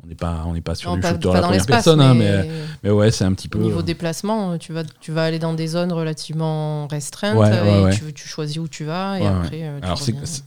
on 0.03 0.07
n'est 0.07 0.15
pas, 0.15 0.45
on 0.47 0.61
pas 0.61 0.75
sur 0.75 0.91
Non, 0.91 0.97
du 0.97 1.03
pas, 1.03 1.13
shooter 1.13 1.31
à 1.31 1.33
la 1.35 1.43
première 1.43 1.67
personne, 1.67 2.01
hein, 2.01 2.15
mais, 2.15 2.49
mais, 2.83 2.91
ouais, 2.91 3.11
c'est 3.11 3.25
un 3.25 3.33
petit 3.33 3.49
peu. 3.49 3.59
au 3.59 3.63
niveau 3.63 3.83
déplacement, 3.83 4.53
euh, 4.53 4.59
tu 4.59 4.73
vas, 4.73 4.85
tu 4.85 5.13
vas 5.13 5.25
aller 5.25 5.39
dans 5.39 5.55
des 5.55 5.67
zones 5.67 5.93
relativement 5.93 6.87
restreintes 6.89 7.39
Ouais, 7.39 7.51
euh, 7.53 7.85
ouais, 7.85 7.95
et. 7.95 7.99
Tu, 7.99 8.13
tu 8.13 8.29
choisis 8.29 8.59
où 8.59 8.69
tu 8.69 8.85
vas 8.85 9.19
et 9.19 9.27
après 9.27 9.63
euh, 9.63 9.79
tu 9.81 9.87
Alors, 9.87 9.99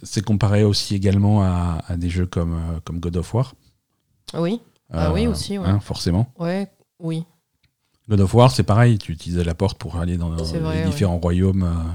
c'est 0.03 0.21
comparé 0.21 0.63
aussi 0.63 0.93
également 0.95 1.41
à, 1.43 1.79
à 1.87 1.97
des 1.97 2.09
jeux 2.09 2.25
comme, 2.27 2.53
euh, 2.53 2.79
comme 2.83 2.99
God 2.99 3.17
of 3.17 3.33
War. 3.33 3.55
Oui, 4.35 4.61
Ah 4.91 5.11
oui, 5.13 5.25
aussi, 5.27 5.57
ouais. 5.57 5.67
hein, 5.67 5.79
forcément. 5.79 6.31
ouais, 6.37 6.67
oui. 6.99 7.23
God 8.09 8.21
of 8.21 8.33
War, 8.35 8.51
c'est 8.51 8.63
pareil. 8.63 8.97
Tu 8.99 9.11
utilisais 9.11 9.43
la 9.43 9.53
porte 9.55 9.77
pour 9.77 9.97
aller 9.97 10.17
dans 10.17 10.33
les 10.33 10.41
vrai, 10.43 10.59
ouais. 10.59 10.85
différents 10.85 11.17
royaumes. 11.17 11.63
euh, 11.63 11.91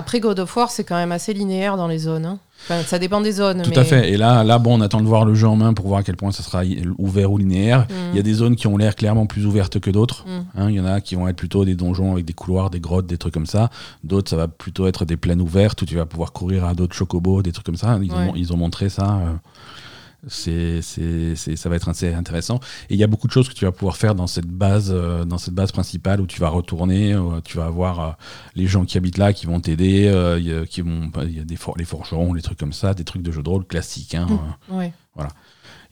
Après 0.00 0.18
God 0.18 0.38
of 0.40 0.56
War, 0.56 0.70
c'est 0.70 0.84
quand 0.84 0.96
même 0.96 1.12
assez 1.12 1.32
linéaire 1.34 1.76
dans 1.76 1.86
les 1.86 1.98
zones. 1.98 2.24
hein. 2.24 2.38
Enfin, 2.64 2.82
ça 2.82 2.98
dépend 2.98 3.20
des 3.20 3.32
zones. 3.32 3.62
Tout 3.62 3.70
mais... 3.70 3.78
à 3.78 3.84
fait. 3.84 4.10
Et 4.10 4.16
là, 4.16 4.44
là, 4.44 4.58
bon, 4.58 4.78
on 4.78 4.80
attend 4.80 5.00
de 5.00 5.06
voir 5.06 5.24
le 5.24 5.34
jeu 5.34 5.46
en 5.46 5.56
main 5.56 5.72
pour 5.74 5.86
voir 5.88 6.00
à 6.00 6.02
quel 6.02 6.16
point 6.16 6.30
ça 6.32 6.42
sera 6.42 6.62
ouvert 6.98 7.30
ou 7.32 7.38
linéaire. 7.38 7.80
Mm. 7.82 7.94
Il 8.12 8.16
y 8.16 8.18
a 8.18 8.22
des 8.22 8.34
zones 8.34 8.56
qui 8.56 8.66
ont 8.66 8.76
l'air 8.76 8.96
clairement 8.96 9.26
plus 9.26 9.46
ouvertes 9.46 9.78
que 9.80 9.90
d'autres. 9.90 10.24
Mm. 10.26 10.40
Hein, 10.60 10.66
Il 10.70 10.74
y 10.76 10.80
en 10.80 10.84
a 10.86 11.00
qui 11.00 11.14
vont 11.14 11.26
être 11.28 11.36
plutôt 11.36 11.64
des 11.64 11.74
donjons 11.74 12.12
avec 12.12 12.24
des 12.24 12.32
couloirs, 12.34 12.68
des 12.70 12.80
grottes, 12.80 13.06
des 13.06 13.18
trucs 13.18 13.34
comme 13.34 13.46
ça. 13.46 13.70
D'autres, 14.04 14.30
ça 14.30 14.36
va 14.36 14.48
plutôt 14.48 14.86
être 14.86 15.04
des 15.04 15.16
plaines 15.16 15.40
ouvertes 15.40 15.80
où 15.82 15.86
tu 15.86 15.96
vas 15.96 16.06
pouvoir 16.06 16.32
courir 16.32 16.64
à 16.64 16.74
d'autres 16.74 16.94
chocobos, 16.94 17.42
des 17.42 17.52
trucs 17.52 17.66
comme 17.66 17.76
ça. 17.76 17.98
Ils, 18.02 18.12
ont, 18.12 18.16
Ouais. 18.16 18.32
ils 18.36 18.52
ont 18.52 18.56
montré 18.56 18.88
ça. 18.90 19.20
euh, 19.22 19.34
c'est, 20.28 20.82
ça 20.82 21.68
va 21.68 21.76
être 21.76 21.88
assez 21.88 22.12
intéressant. 22.12 22.60
Et 22.90 22.94
il 22.94 22.96
y 23.00 23.04
a 23.04 23.06
beaucoup 23.06 23.26
de 23.26 23.32
choses 23.32 23.48
que 23.48 23.54
tu 23.54 23.64
vas 23.64 23.72
pouvoir 23.72 23.96
faire 23.96 24.14
dans 24.14 24.26
cette 24.26 24.46
base, 24.46 24.90
euh, 24.94 25.24
dans 25.24 25.38
cette 25.38 25.54
base 25.54 25.72
principale 25.72 26.20
où 26.20 26.26
tu 26.26 26.40
vas 26.40 26.48
retourner. 26.48 27.16
où 27.16 27.40
tu 27.40 27.56
vas 27.56 27.66
avoir 27.66 28.00
euh, 28.00 28.12
les 28.54 28.66
gens 28.66 28.84
qui 28.84 28.98
habitent 28.98 29.18
là 29.18 29.32
qui 29.32 29.46
vont 29.46 29.60
t'aider. 29.60 30.06
euh, 30.08 30.38
il 30.38 30.46
y 30.46 30.52
a- 30.54 30.66
qui 30.66 30.80
vont, 30.82 31.10
il 31.22 31.36
y 31.36 31.40
a 31.40 31.44
des 31.44 31.56
for- 31.56 31.76
les 31.78 31.84
forgerons, 31.84 32.32
les 32.34 32.42
trucs 32.42 32.58
comme 32.58 32.72
ça, 32.72 32.94
des 32.94 33.04
trucs 33.04 33.22
de 33.22 33.32
jeux 33.32 33.42
de 33.42 33.48
rôle 33.48 33.64
classiques. 33.64 34.14
hein. 34.14 34.26
Mm. 34.68 34.74
Ouais. 34.76 34.92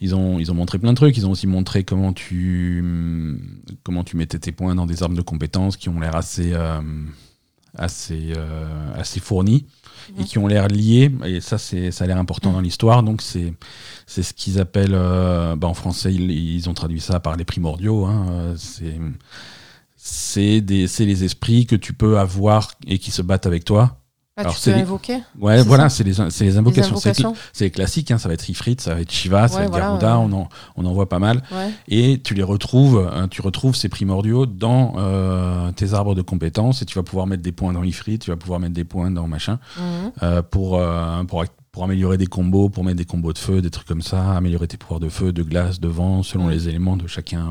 Ils 0.00 0.14
ont, 0.14 0.38
ils 0.38 0.50
ont 0.52 0.54
montré 0.54 0.78
plein 0.78 0.92
de 0.92 0.96
trucs. 0.96 1.16
Ils 1.16 1.26
ont 1.26 1.32
aussi 1.32 1.46
montré 1.48 1.82
comment 1.82 2.12
tu, 2.12 2.80
hum, 2.82 3.40
comment 3.82 4.04
tu 4.04 4.16
mettais 4.16 4.38
tes 4.38 4.52
points 4.52 4.74
dans 4.76 4.86
des 4.86 5.02
armes 5.02 5.16
de 5.16 5.22
compétences 5.22 5.76
qui 5.76 5.88
ont 5.88 5.98
l'air 5.98 6.14
assez, 6.14 6.52
euh, 6.52 6.80
assez, 7.76 8.32
euh, 8.36 8.94
assez 8.94 9.20
fournis 9.20 9.66
et 10.18 10.24
qui 10.24 10.38
ont 10.38 10.46
l'air 10.46 10.68
liés. 10.68 11.10
Et 11.26 11.40
ça, 11.40 11.58
c'est, 11.58 11.90
ça 11.90 12.04
a 12.04 12.06
l'air 12.06 12.18
important 12.18 12.52
dans 12.52 12.60
l'histoire. 12.60 13.02
Donc, 13.02 13.20
c'est, 13.22 13.52
ce 14.06 14.32
qu'ils 14.32 14.58
appellent, 14.58 14.94
euh, 14.94 15.56
bah, 15.56 15.68
en 15.68 15.74
français, 15.74 16.14
ils, 16.14 16.68
ont 16.68 16.74
traduit 16.74 17.00
ça 17.00 17.20
par 17.20 17.36
les 17.36 17.44
primordiaux. 17.44 18.06
hein. 18.06 18.54
C'est, 18.56 18.98
c'est 19.96 20.60
les 20.60 21.24
esprits 21.24 21.66
que 21.66 21.76
tu 21.76 21.92
peux 21.92 22.18
avoir 22.18 22.70
et 22.86 22.98
qui 22.98 23.10
se 23.10 23.22
battent 23.22 23.46
avec 23.46 23.64
toi. 23.64 23.97
Ah, 24.38 24.42
Alors, 24.42 24.54
tu 24.54 24.60
c'est 24.60 24.70
peux 24.70 24.76
les- 24.76 24.82
invoquer 24.84 25.18
Ouais, 25.40 25.62
voilà, 25.64 25.88
c'est 25.88 26.04
les, 26.04 26.12
c'est 26.30 26.44
les 26.44 26.56
invocations. 26.58 26.96
C'est, 26.96 27.08
invocations 27.08 27.34
c'est 27.52 27.64
les 27.64 27.70
classiques, 27.72 28.12
hein, 28.12 28.18
ça 28.18 28.28
va 28.28 28.34
être 28.34 28.48
Ifrit, 28.48 28.76
ça 28.78 28.94
va 28.94 29.00
être 29.00 29.10
Shiva, 29.10 29.48
ça 29.48 29.58
va 29.58 29.64
être 29.64 29.70
voilà, 29.70 29.86
Garuda, 29.86 30.18
ouais. 30.20 30.26
on, 30.30 30.32
en, 30.42 30.48
on 30.76 30.84
en 30.86 30.92
voit 30.92 31.08
pas 31.08 31.18
mal. 31.18 31.42
Ouais. 31.50 31.70
Et 31.88 32.20
tu 32.22 32.34
les 32.34 32.44
retrouves, 32.44 33.10
hein, 33.12 33.26
tu 33.26 33.42
retrouves 33.42 33.74
ces 33.74 33.88
primordiaux 33.88 34.46
dans 34.46 34.94
euh, 34.96 35.72
tes 35.72 35.92
arbres 35.92 36.14
de 36.14 36.22
compétences 36.22 36.82
et 36.82 36.84
tu 36.86 36.94
vas 36.94 37.02
pouvoir 37.02 37.26
mettre 37.26 37.42
des 37.42 37.50
points 37.50 37.72
dans 37.72 37.82
Ifrit, 37.82 38.20
tu 38.20 38.30
vas 38.30 38.36
pouvoir 38.36 38.60
mettre 38.60 38.74
des 38.74 38.84
points 38.84 39.10
dans 39.10 39.26
machin 39.26 39.58
Mhm. 39.76 40.12
euh, 40.22 40.42
pour, 40.42 40.78
euh, 40.78 41.24
pour, 41.24 41.44
pour 41.72 41.82
améliorer 41.84 42.16
des 42.16 42.26
combos, 42.28 42.68
pour 42.68 42.84
mettre 42.84 42.98
des 42.98 43.04
combos 43.04 43.32
de 43.32 43.38
feu, 43.38 43.60
des 43.60 43.70
trucs 43.70 43.88
comme 43.88 44.02
ça, 44.02 44.36
améliorer 44.36 44.68
tes 44.68 44.76
pouvoirs 44.76 45.00
de 45.00 45.08
feu, 45.08 45.32
de 45.32 45.42
glace, 45.42 45.80
de 45.80 45.88
vent, 45.88 46.22
selon 46.22 46.46
les 46.46 46.68
éléments 46.68 46.96
de 46.96 47.08
chacun. 47.08 47.48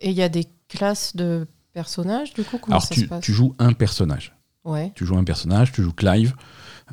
Et 0.00 0.10
il 0.10 0.16
y 0.16 0.22
a 0.22 0.28
des 0.28 0.46
classes 0.68 1.16
de 1.16 1.46
personnages, 1.72 2.34
du 2.34 2.42
coup 2.44 2.58
Comment 2.58 2.76
Alors 2.76 2.82
ça 2.86 2.94
tu, 2.94 3.00
se 3.02 3.06
passe? 3.06 3.24
tu 3.24 3.32
joues 3.32 3.54
un 3.58 3.72
personnage. 3.72 4.32
Ouais. 4.64 4.92
Tu 4.94 5.06
joues 5.06 5.16
un 5.16 5.24
personnage, 5.24 5.72
tu 5.72 5.82
joues 5.82 5.92
Clive. 5.92 6.34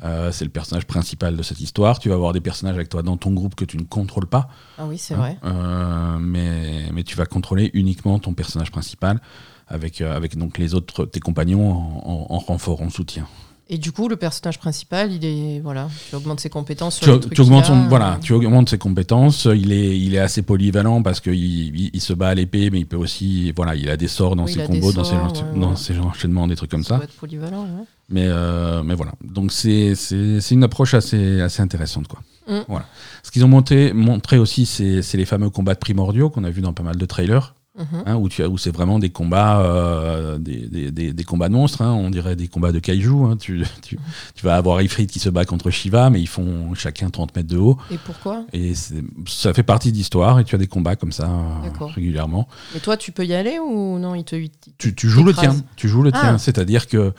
euh, 0.04 0.32
c'est 0.32 0.44
le 0.44 0.50
personnage 0.50 0.86
principal 0.86 1.36
de 1.36 1.42
cette 1.42 1.60
histoire. 1.60 1.98
Tu 1.98 2.08
vas 2.08 2.14
avoir 2.14 2.32
des 2.32 2.40
personnages 2.40 2.76
avec 2.76 2.88
toi 2.88 3.02
dans 3.02 3.16
ton 3.16 3.32
groupe 3.32 3.54
que 3.54 3.64
tu 3.64 3.76
ne 3.76 3.82
contrôles 3.82 4.26
pas. 4.26 4.48
Ah 4.78 4.86
oui, 4.86 4.96
c'est 4.96 5.14
hein, 5.14 5.18
vrai. 5.18 5.38
euh, 5.44 6.18
mais, 6.18 6.88
mais 6.92 7.02
tu 7.04 7.16
vas 7.16 7.26
contrôler 7.26 7.70
uniquement 7.74 8.18
ton 8.18 8.32
personnage 8.32 8.70
principal 8.70 9.20
avec, 9.66 10.00
euh, 10.00 10.16
avec 10.16 10.36
donc 10.38 10.56
les 10.56 10.74
autres, 10.74 11.04
tes 11.04 11.20
compagnons 11.20 11.70
en, 11.72 12.02
en- 12.30 12.34
en 12.34 12.38
renfort, 12.38 12.80
en 12.80 12.90
soutien. 12.90 13.26
Et 13.70 13.76
du 13.76 13.92
coup, 13.92 14.08
le 14.08 14.16
personnage 14.16 14.58
principal, 14.58 15.12
il 15.12 15.24
est 15.26 15.60
voilà, 15.60 15.88
tu 16.08 16.14
augmentes 16.16 16.40
ses 16.40 16.48
compétences 16.48 16.96
sur 16.96 17.04
tu, 17.04 17.12
les 17.12 17.20
trucs 17.20 17.34
tu 17.34 17.40
augmentes 17.42 17.66
son- 17.66 17.86
voilà, 17.88 18.18
tu 18.22 18.32
augmentes 18.32 18.70
ses 18.70 18.78
compétences. 18.78 19.46
Il 19.54 19.72
est, 19.72 19.98
il 19.98 20.14
est 20.14 20.18
assez 20.18 20.40
polyvalent 20.40 21.02
parce 21.02 21.20
qu'il 21.20 21.34
il, 21.34 21.90
il 21.92 22.00
se 22.00 22.14
bat 22.14 22.28
à 22.28 22.34
l'épée, 22.34 22.70
mais 22.70 22.80
il 22.80 22.86
peut 22.86 22.96
aussi, 22.96 23.52
voilà, 23.54 23.74
il 23.74 23.90
a 23.90 23.98
des 23.98 24.08
sorts 24.08 24.36
dans 24.36 24.44
Oui, 24.46 24.52
ses 24.54 24.64
combos, 24.64 24.92
dans, 24.92 25.04
ses, 25.04 25.16
dans 25.54 25.70
ouais, 25.70 25.76
ses 25.76 25.98
enchaînements, 25.98 26.48
des 26.48 26.56
trucs 26.56 26.70
comme 26.70 26.82
Ça 26.82 26.88
ça. 26.90 26.94
doit 26.96 27.04
être 27.04 27.12
polyvalent. 27.16 27.62
ouais. 27.64 27.84
Mais, 28.10 28.24
euh, 28.26 28.82
mais 28.82 28.94
voilà. 28.94 29.12
Donc 29.22 29.52
c'est 29.52 29.92
une 30.50 30.64
approche 30.64 30.94
assez, 30.94 31.42
assez 31.42 31.60
intéressante. 31.60 32.08
Quoi. 32.08 32.20
Mm. 32.48 32.60
Voilà. 32.68 32.86
Ce 33.22 33.30
qu'ils 33.30 33.44
ont 33.44 33.48
monté, 33.48 33.92
montré 33.92 34.38
aussi, 34.38 34.64
c'est 34.64 35.02
c'est 35.02 35.18
les 35.18 35.26
fameux 35.26 35.50
combats 35.50 35.74
de 35.74 35.78
primordiaux 35.78 36.30
qu'on 36.30 36.44
a 36.44 36.50
vu 36.50 36.62
dans 36.62 36.72
pas 36.72 36.82
mal 36.82 36.96
de 36.96 37.04
trailers. 37.04 37.54
Mhm. 37.78 38.02
hein, 38.06 38.16
où, 38.16 38.28
tu 38.28 38.42
as- 38.42 38.48
où 38.48 38.58
c'est 38.58 38.70
vraiment 38.74 38.98
des 38.98 39.10
combats, 39.10 39.60
euh, 39.60 40.38
des, 40.38 40.66
des- 40.68 40.90
des- 40.90 41.12
des 41.12 41.24
combats 41.24 41.48
de 41.48 41.54
monstres. 41.54 41.80
hein, 41.82 41.92
on 41.92 42.10
dirait 42.10 42.34
des 42.36 42.48
combats 42.48 42.72
de 42.72 42.78
kaiju. 42.80 43.24
hein. 43.24 43.36
tu, 43.38 43.62
tu- 43.82 43.98
tu 44.34 44.44
vas 44.44 44.56
avoir 44.56 44.82
Ifrit 44.82 45.06
qui 45.06 45.18
se 45.18 45.28
bat 45.30 45.44
contre 45.44 45.70
Shiva, 45.70 46.10
mais 46.10 46.20
ils 46.20 46.26
font 46.28 46.74
chacun 46.74 47.08
30 47.10 47.34
mètres 47.36 47.48
de 47.48 47.58
haut. 47.58 47.78
Et 47.90 47.98
pourquoi? 47.98 48.44
Et 48.52 48.72
ça 49.26 49.54
fait 49.54 49.62
partie 49.62 49.92
de 49.92 49.96
l'histoire. 49.96 50.40
Et 50.40 50.44
tu 50.44 50.54
as 50.54 50.58
des 50.58 50.66
combats 50.66 50.96
comme 50.96 51.12
ça 51.12 51.26
euh, 51.28 51.84
régulièrement. 51.86 52.48
Et 52.76 52.80
toi, 52.80 52.96
tu 52.96 53.12
peux 53.12 53.24
y 53.24 53.34
aller 53.34 53.58
ou 53.58 53.98
non? 53.98 54.14
Il 54.14 54.24
te. 54.24 54.36
il 54.36 54.50
Tu, 54.78 54.94
tu 54.94 55.08
joues 55.08 55.24
le 55.24 55.32
tien. 55.34 55.54
Tu 55.76 55.88
joues 55.88 56.02
le 56.02 56.10
Ah. 56.14 56.20
tien. 56.20 56.38
C'est-à-dire 56.38 56.86
que 56.88 57.12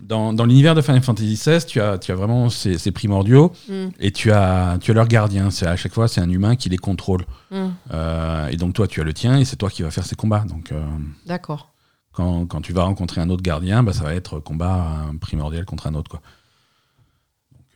dans, 0.00 0.32
dans 0.32 0.44
l'univers 0.44 0.74
de 0.74 0.80
Final 0.80 1.02
Fantasy 1.02 1.34
XVI, 1.34 1.64
tu 1.66 1.80
as, 1.80 1.98
tu 1.98 2.12
as 2.12 2.14
vraiment 2.14 2.48
ces, 2.50 2.78
ces 2.78 2.92
primordiaux 2.92 3.52
Hmm, 3.68 3.88
et 3.98 4.12
tu 4.12 4.30
as, 4.30 4.78
tu 4.80 4.90
as 4.92 4.94
leur 4.94 5.08
gardien. 5.08 5.48
À 5.62 5.76
chaque 5.76 5.92
fois, 5.92 6.08
c'est 6.08 6.20
un 6.20 6.30
humain 6.30 6.56
qui 6.56 6.68
les 6.68 6.76
contrôle. 6.76 7.24
hmm. 7.50 7.68
Euh, 7.92 8.46
et 8.48 8.56
donc 8.56 8.74
toi, 8.74 8.86
tu 8.86 9.00
as 9.00 9.04
le 9.04 9.12
tien 9.12 9.38
et 9.38 9.44
c'est 9.44 9.56
toi 9.56 9.70
qui 9.70 9.82
vas 9.82 9.90
faire 9.90 10.06
ces 10.06 10.16
combats. 10.16 10.44
Donc 10.48 10.72
euh, 10.72 10.80
D'accord. 11.26 11.72
quand, 12.12 12.46
quand 12.46 12.60
tu 12.60 12.72
vas 12.72 12.84
rencontrer 12.84 13.20
un 13.20 13.28
autre 13.28 13.42
gardien, 13.42 13.82
bah, 13.82 13.92
ça 13.92 14.04
va 14.04 14.14
être 14.14 14.38
combat 14.38 15.04
euh, 15.12 15.18
primordial 15.18 15.64
contre 15.64 15.86
un 15.88 15.94
autre. 15.94 16.10
Quoi. 16.10 16.20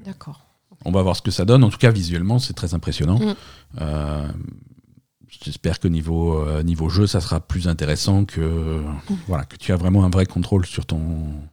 D'accord. 0.05 0.41
On 0.85 0.91
va 0.93 1.03
voir 1.03 1.17
ce 1.17 1.23
que 1.23 1.31
ça 1.31 1.45
donne. 1.45 1.63
En 1.65 1.71
tout 1.71 1.79
cas, 1.79 1.91
visuellement, 1.91 2.39
c'est 2.39 2.55
très 2.55 2.75
impressionnant. 2.75 3.19
Mm. 3.19 3.35
Euh, 3.81 4.29
J'espère 5.45 5.81
que 5.81 5.89
niveau, 5.89 6.45
niveau 6.63 6.91
jeu, 6.91 7.07
ça 7.07 7.21
sera 7.21 7.41
plus 7.41 7.67
intéressant 7.67 8.27
que, 8.27 8.83
voilà, 9.29 9.45
que 9.45 9.57
tu 9.57 9.73
as 9.73 9.77
vraiment 9.77 10.05
un 10.05 10.11
vrai 10.11 10.27
contrôle 10.27 10.67
sur 10.67 10.85
ton, 10.85 11.01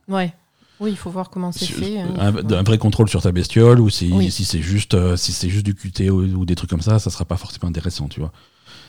Ouais. 0.09 0.33
Oui, 0.79 0.91
il 0.91 0.97
faut 0.97 1.09
voir 1.09 1.29
comment 1.29 1.51
c'est 1.51 1.65
fait. 1.65 1.99
hein. 1.99 2.07
un, 2.17 2.51
un 2.53 2.63
vrai 2.63 2.77
contrôle 2.77 3.09
sur 3.09 3.21
ta 3.21 3.31
bestiole 3.31 3.79
ou 3.81 3.89
si, 3.89 4.11
Oui. 4.13 4.31
si 4.31 4.45
c'est 4.45 4.61
juste 4.61 4.93
euh, 4.93 5.17
si 5.17 5.33
c'est 5.33 5.49
juste 5.49 5.65
du 5.65 5.75
QT 5.75 6.09
ou, 6.09 6.21
ou 6.21 6.45
des 6.45 6.55
trucs 6.55 6.69
comme 6.69 6.81
ça 6.81 6.99
ça 6.99 7.09
sera 7.09 7.25
pas 7.25 7.35
forcément 7.37 7.67
intéressant 7.67 8.07
tu 8.07 8.19
vois 8.21 8.31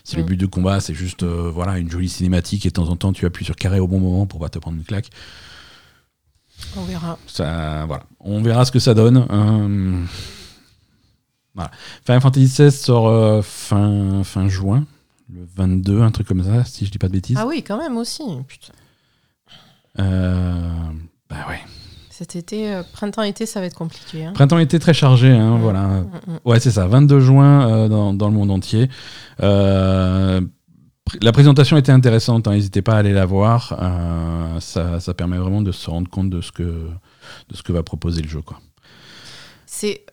si 0.05 0.17
le 0.17 0.23
but 0.23 0.37
du 0.37 0.49
combat 0.49 0.81
c'est 0.81 0.95
juste 0.95 1.23
euh, 1.25 1.51
voilà 1.53 1.79
une 1.79 1.91
jolie 1.91 2.09
cinématique 2.09 2.65
et 2.65 2.69
de 2.69 2.75
temps 2.75 2.89
en 2.89 2.97
temps 2.97 3.13
tu 3.13 3.27
appuies 3.27 3.45
sur 3.45 3.57
carré 3.57 3.81
au 3.81 3.87
bon 3.89 3.99
moment 4.01 4.27
pour 4.27 4.39
pas 4.41 4.49
te 4.49 4.59
prendre 4.59 4.77
une 4.79 4.85
claque 4.85 5.11
On 6.77 6.85
verra. 6.85 7.19
ça 7.27 7.85
voilà 7.87 8.05
on 8.21 8.41
verra 8.41 8.65
ce 8.65 8.71
que 8.73 8.79
ça 8.79 8.95
donne 8.95 9.27
hein. 9.29 10.07
voilà 11.55 11.71
Final 12.07 12.21
Fantasy 12.23 12.47
XVI 12.47 12.71
sort 12.73 13.09
euh, 13.09 13.43
fin 13.43 14.23
fin 14.25 14.49
juin 14.49 14.87
le 15.33 15.47
22 15.57 16.03
un 16.03 16.11
truc 16.13 16.27
comme 16.29 16.45
ça 16.45 16.65
si 16.65 16.87
je 16.87 16.91
dis 16.91 16.99
pas 16.99 17.09
de 17.09 17.13
bêtises 17.13 17.37
Ah 17.39 17.47
oui, 17.47 17.63
quand 17.63 17.79
même 17.79 17.97
aussi. 17.97 18.23
Putain. 18.49 18.73
Euh, 20.01 20.69
bah 21.29 21.47
ouais 21.49 21.61
Cet 22.21 22.37
été, 22.37 22.71
euh, 22.75 22.83
printemps-été, 22.93 23.47
ça 23.47 23.61
va 23.61 23.67
être 23.67 23.75
compliqué. 23.79 24.27
hein. 24.27 24.33
printemps 24.35 24.59
été 24.59 24.79
très 24.79 24.93
chargé 24.93 25.31
hein, 25.31 25.57
Mm, 25.57 25.61
voilà 25.63 25.81
mm, 25.87 26.11
mm. 26.27 26.39
Ouais, 26.45 26.61
c'est 26.61 26.71
ça, 26.71 26.87
22 26.87 27.19
juin 27.19 27.67
euh, 27.67 27.89
dans, 27.89 28.13
dans 28.13 28.29
le 28.29 28.35
monde 28.35 28.51
entier. 28.51 28.91
Euh, 29.43 30.43
pr- 31.09 31.19
la 31.25 31.33
présentation 31.33 31.79
était 31.79 31.93
intéressante, 31.93 32.47
hein, 32.47 32.51
n'hésitez 32.53 32.83
pas 32.83 32.93
à 32.93 32.99
aller 32.99 33.15
la 33.15 33.25
voir. 33.25 33.75
Ça, 34.61 35.01
ça 35.01 35.15
permet 35.15 35.39
vraiment 35.39 35.63
de 35.63 35.73
se 35.73 35.89
rendre 35.89 36.11
compte 36.11 36.29
de 36.29 36.43
ce 36.43 36.53
que, 36.53 36.63
de 36.63 37.55
ce 37.57 37.63
que 37.63 37.73
va 37.73 37.83
proposer 37.83 38.21
le 38.21 38.29
jeu. 38.29 38.43
Quoi. 38.43 38.61
C'est 39.65 40.05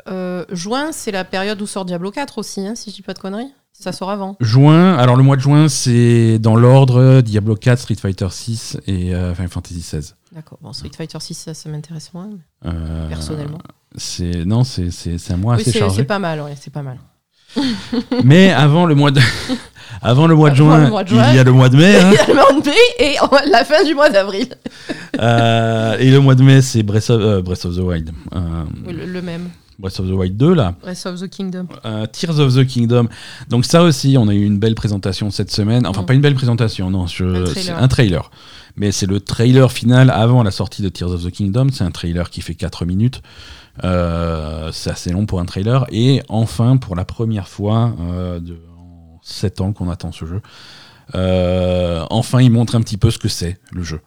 juin, 0.51 0.93
c'est 0.93 1.11
la 1.11 1.25
période 1.25 1.61
où 1.61 1.67
sort 1.67 1.83
Diablo 1.83 2.09
4 2.11 2.37
aussi, 2.37 2.61
si 2.75 2.89
je 2.91 2.95
dis 2.95 3.01
pas 3.01 3.13
de 3.15 3.19
conneries. 3.19 3.51
Ça 3.79 3.91
sort 3.91 4.09
avant. 4.09 4.35
Juin, 4.39 4.95
alors 4.97 5.15
le 5.15 5.23
mois 5.23 5.35
de 5.35 5.41
juin, 5.41 5.67
c'est 5.69 6.39
dans 6.39 6.55
l'ordre 6.55 7.21
Diablo 7.21 7.55
4, 7.55 7.77
Street 7.79 7.95
Fighter 7.95 8.27
6 8.31 8.79
et 8.87 9.13
euh, 9.13 9.35
Final 9.35 9.49
Fantasy 9.49 9.81
16. 9.81 10.15
D'accord. 10.33 10.57
Bon, 10.61 10.73
Street 10.73 10.89
Fighter 10.97 11.19
6, 11.19 11.33
ça, 11.35 11.53
ça 11.53 11.69
m'intéresse 11.69 12.11
moins, 12.13 12.27
mais 12.31 12.69
Euh, 12.71 13.07
personnellement. 13.07 13.59
c'est 13.95 14.45
non, 14.45 14.63
c'est 14.63 14.89
c'est 14.89 15.17
c'est 15.19 15.33
un 15.33 15.37
mois 15.37 15.55
oui, 15.55 15.61
assez 15.61 15.71
chargé. 15.77 15.95
c'est 15.97 16.03
pas 16.05 16.17
mal, 16.19 16.41
ouais, 16.41 16.55
c'est 16.59 16.73
pas 16.73 16.81
mal. 16.81 16.97
Mais 18.25 18.51
avant 18.51 18.85
le 18.85 18.93
mois 18.93 19.11
de 19.11 19.21
avant 20.01 20.27
le 20.27 20.35
mois 20.35 20.49
de 20.49 20.55
juin, 20.55 20.83
le 20.83 20.89
mois 20.89 21.03
de 21.03 21.09
juin. 21.09 21.29
il 21.29 21.35
y 21.35 21.39
a 21.39 21.43
le 21.43 21.51
mois 21.53 21.69
de 21.69 21.77
mai. 21.77 21.95
hein. 21.97 22.09
Il 22.11 22.15
y 22.15 22.19
a 22.19 22.27
le 22.27 22.33
mois 22.33 22.51
de 22.61 22.65
mai 22.67 22.75
et 22.99 23.15
la 23.51 23.63
fin 23.63 23.83
du 23.85 23.95
mois 23.95 24.09
d'avril. 24.09 24.47
Euh, 25.19 25.97
et 25.97 26.11
le 26.11 26.19
mois 26.19 26.35
de 26.35 26.43
mai, 26.43 26.61
c'est 26.61 26.83
Breath 26.83 27.09
of, 27.09 27.21
euh, 27.21 27.41
Breath 27.41 27.65
of 27.65 27.75
the 27.75 27.79
Wild. 27.79 28.11
Oui, 28.85 28.93
Le, 28.93 29.05
le 29.05 29.21
même. 29.21 29.49
Breath 29.79 29.99
of 29.99 30.07
the 30.07 30.11
Wild 30.13 30.37
2 30.37 30.53
là. 30.55 30.73
Breath 30.81 31.05
of 31.05 31.19
the 31.21 31.29
Kingdom. 31.29 31.67
Euh, 31.85 32.05
Tears 32.07 32.39
of 32.39 32.55
the 32.55 32.65
Kingdom. 32.65 33.07
Donc 33.49 33.65
ça 33.65 33.83
aussi, 33.83 34.17
on 34.17 34.27
a 34.27 34.33
eu 34.33 34.43
une 34.43 34.57
belle 34.57 34.73
présentation 34.75 35.29
cette 35.29 35.51
semaine. 35.51 35.85
Enfin, 35.85 36.01
Mm. 36.01 36.05
pas 36.05 36.13
une 36.15 36.21
belle 36.21 36.35
présentation, 36.35 36.89
non, 36.89 37.05
je- 37.07 37.23
Un 37.25 37.45
c'est 37.45 37.53
trailer. 37.61 37.83
un 37.83 37.87
trailer. 37.87 38.31
Mais 38.75 38.91
c'est 38.91 39.05
le 39.07 39.19
trailer 39.19 39.71
final 39.71 40.09
avant 40.09 40.43
la 40.43 40.51
sortie 40.51 40.81
de 40.81 40.89
Tears 40.89 41.11
of 41.11 41.23
the 41.23 41.31
Kingdom. 41.31 41.67
C'est 41.71 41.83
un 41.83 41.91
trailer 41.91 42.29
qui 42.29 42.41
fait 42.41 42.55
4 42.55 42.85
minutes. 42.85 43.21
Euh, 43.83 44.71
c'est 44.71 44.89
assez 44.89 45.11
long 45.11 45.25
pour 45.27 45.39
un 45.39 45.45
trailer. 45.45 45.85
Et 45.91 46.21
enfin, 46.29 46.77
pour 46.77 46.95
la 46.95 47.05
première 47.05 47.47
fois 47.47 47.93
euh, 48.01 48.39
de, 48.39 48.53
en 48.77 49.19
7 49.21 49.61
ans 49.61 49.73
qu'on 49.73 49.89
attend 49.89 50.11
ce 50.11 50.25
jeu, 50.25 50.41
enfin, 52.09 52.41
il 52.41 52.51
montre 52.51 52.75
un 52.75 52.81
petit 52.81 52.97
peu 52.97 53.11
ce 53.11 53.17
que 53.19 53.27
c'est 53.29 53.57
le 53.71 53.83
jeu. 53.83 53.99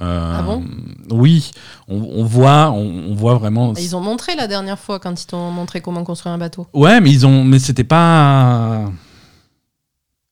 Euh, 0.00 0.36
Ah 0.38 0.42
bon? 0.42 0.64
Oui, 1.10 1.50
on, 1.88 1.96
on 1.96 2.24
voit, 2.24 2.70
on, 2.70 3.10
on 3.10 3.14
voit 3.14 3.34
vraiment. 3.34 3.74
Ils 3.74 3.94
ont 3.94 4.00
montré 4.00 4.34
la 4.36 4.46
dernière 4.48 4.78
fois 4.78 4.98
quand 4.98 5.20
ils 5.22 5.26
t'ont 5.26 5.50
montré 5.50 5.80
comment 5.82 6.02
construire 6.02 6.32
un 6.34 6.38
bateau. 6.38 6.66
Ouais, 6.72 7.00
mais 7.00 7.10
ils 7.10 7.26
ont, 7.26 7.44
mais 7.44 7.58
c'était 7.58 7.84
pas. 7.84 8.90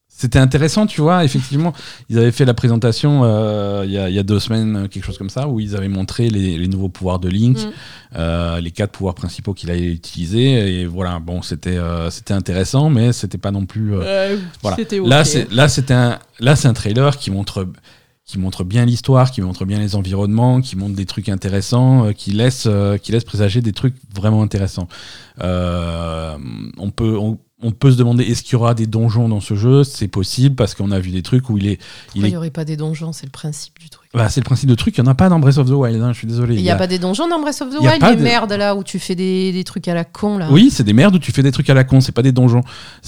C'était 0.08 0.38
intéressant, 0.38 0.86
tu 0.86 1.00
vois. 1.00 1.24
Effectivement, 1.24 1.72
ils 2.10 2.18
avaient 2.18 2.30
fait 2.32 2.44
la 2.44 2.52
présentation 2.52 3.22
euh, 3.24 3.84
il 3.86 3.92
y, 3.92 3.96
a, 3.96 4.10
il 4.10 4.14
y 4.14 4.18
a 4.18 4.22
deux 4.22 4.38
semaines, 4.38 4.86
quelque 4.90 5.04
chose 5.04 5.16
comme 5.16 5.30
ça, 5.30 5.48
où 5.48 5.60
ils 5.60 5.74
avaient 5.76 5.88
montré 5.88 6.28
les, 6.28 6.58
les 6.58 6.68
nouveaux 6.68 6.90
pouvoirs 6.90 7.20
de 7.20 7.28
Link, 7.30 7.56
Mm. 7.58 7.70
euh, 8.16 8.60
les 8.60 8.70
quatre 8.70 8.90
pouvoirs 8.92 9.14
principaux 9.14 9.54
qu'il 9.54 9.70
allait 9.70 9.86
utiliser. 9.92 10.80
Et 10.82 10.84
voilà, 10.86 11.20
bon, 11.20 11.40
c'était 11.40 11.78
c'était 12.10 12.34
intéressant, 12.34 12.90
mais 12.90 13.12
c'était 13.14 13.38
pas 13.38 13.50
non 13.50 13.64
plus. 13.64 13.94
voilà. 14.62 14.76
C'était 14.76 15.00
Là, 15.00 15.24
c'est 15.24 15.50
là, 15.52 15.68
c'est 15.68 15.90
un 15.90 16.18
là, 16.38 16.54
c'est 16.54 16.68
un 16.68 16.74
trailer 16.74 17.16
qui 17.16 17.30
montre 17.30 17.66
qui 18.30 18.38
montre 18.38 18.62
bien 18.62 18.84
l'histoire, 18.84 19.32
qui 19.32 19.40
montre 19.40 19.64
bien 19.64 19.80
les 19.80 19.96
environnements, 19.96 20.60
qui 20.60 20.76
montre 20.76 20.94
des 20.94 21.04
trucs 21.04 21.28
intéressants, 21.28 22.06
euh, 22.06 22.12
qui 22.12 22.30
laisse 22.30 22.66
euh, 22.66 22.96
qui 22.96 23.10
laisse 23.10 23.24
présager 23.24 23.60
des 23.60 23.72
trucs 23.72 23.96
vraiment 24.14 24.42
intéressants. 24.42 24.86
Euh, 25.42 26.36
on 26.78 26.92
peut 26.92 27.18
on, 27.18 27.38
on 27.60 27.72
peut 27.72 27.90
se 27.90 27.96
demander 27.96 28.22
est-ce 28.22 28.44
qu'il 28.44 28.52
y 28.52 28.56
aura 28.56 28.74
des 28.74 28.86
donjons 28.86 29.28
dans 29.28 29.40
ce 29.40 29.54
jeu? 29.56 29.82
C'est 29.82 30.06
possible 30.06 30.54
parce 30.54 30.76
qu'on 30.76 30.92
a 30.92 31.00
vu 31.00 31.10
des 31.10 31.22
trucs 31.22 31.50
où 31.50 31.58
il 31.58 31.66
est 31.66 31.72
il 31.72 31.78
Pourquoi 31.78 32.20
il 32.20 32.24
est 32.26 32.30
n'y 32.30 32.36
aurait 32.36 32.50
pas 32.50 32.64
des 32.64 32.76
donjons? 32.76 33.12
C'est 33.12 33.26
le 33.26 33.32
principe 33.32 33.80
du 33.80 33.90
truc. 33.90 33.99
Bah, 34.12 34.28
c'est 34.28 34.40
le 34.40 34.44
principe 34.44 34.68
de 34.68 34.74
truc, 34.74 34.98
il 34.98 35.02
n'y 35.02 35.08
en 35.08 35.12
a 35.12 35.14
pas 35.14 35.28
dans 35.28 35.38
Breath 35.38 35.58
of 35.58 35.68
the 35.68 35.72
Wild, 35.72 36.02
hein, 36.02 36.12
je 36.12 36.18
suis 36.18 36.26
désolé. 36.26 36.56
Il 36.56 36.62
n'y 36.62 36.70
a, 36.70 36.74
pas 36.74 36.88
des 36.88 36.98
donjons 36.98 37.28
dans 37.28 37.38
Breath 37.40 37.62
of 37.62 37.70
the 37.70 37.76
a 37.76 37.80
Wild, 37.80 38.00
pas 38.00 38.10
les 38.10 38.16
de- 38.16 38.22
merdes 38.22 38.52
là 38.54 38.74
où 38.74 38.82
tu 38.82 38.98
fais 38.98 39.14
des, 39.14 39.52
des 39.52 39.62
trucs 39.62 39.86
à 39.86 39.94
la 39.94 40.02
con 40.02 40.36
là. 40.36 40.48
Oui, 40.50 40.68
c'est 40.72 40.82
des 40.82 40.92
merdes 40.92 41.14
où 41.14 41.20
tu 41.20 41.30
fais 41.30 41.44
des 41.44 41.52
trucs 41.52 41.70
à 41.70 41.74
la 41.74 41.84
con, 41.84 42.00
c'est 42.00 42.10
pas 42.10 42.22
des 42.22 42.32
donjons. 42.32 42.62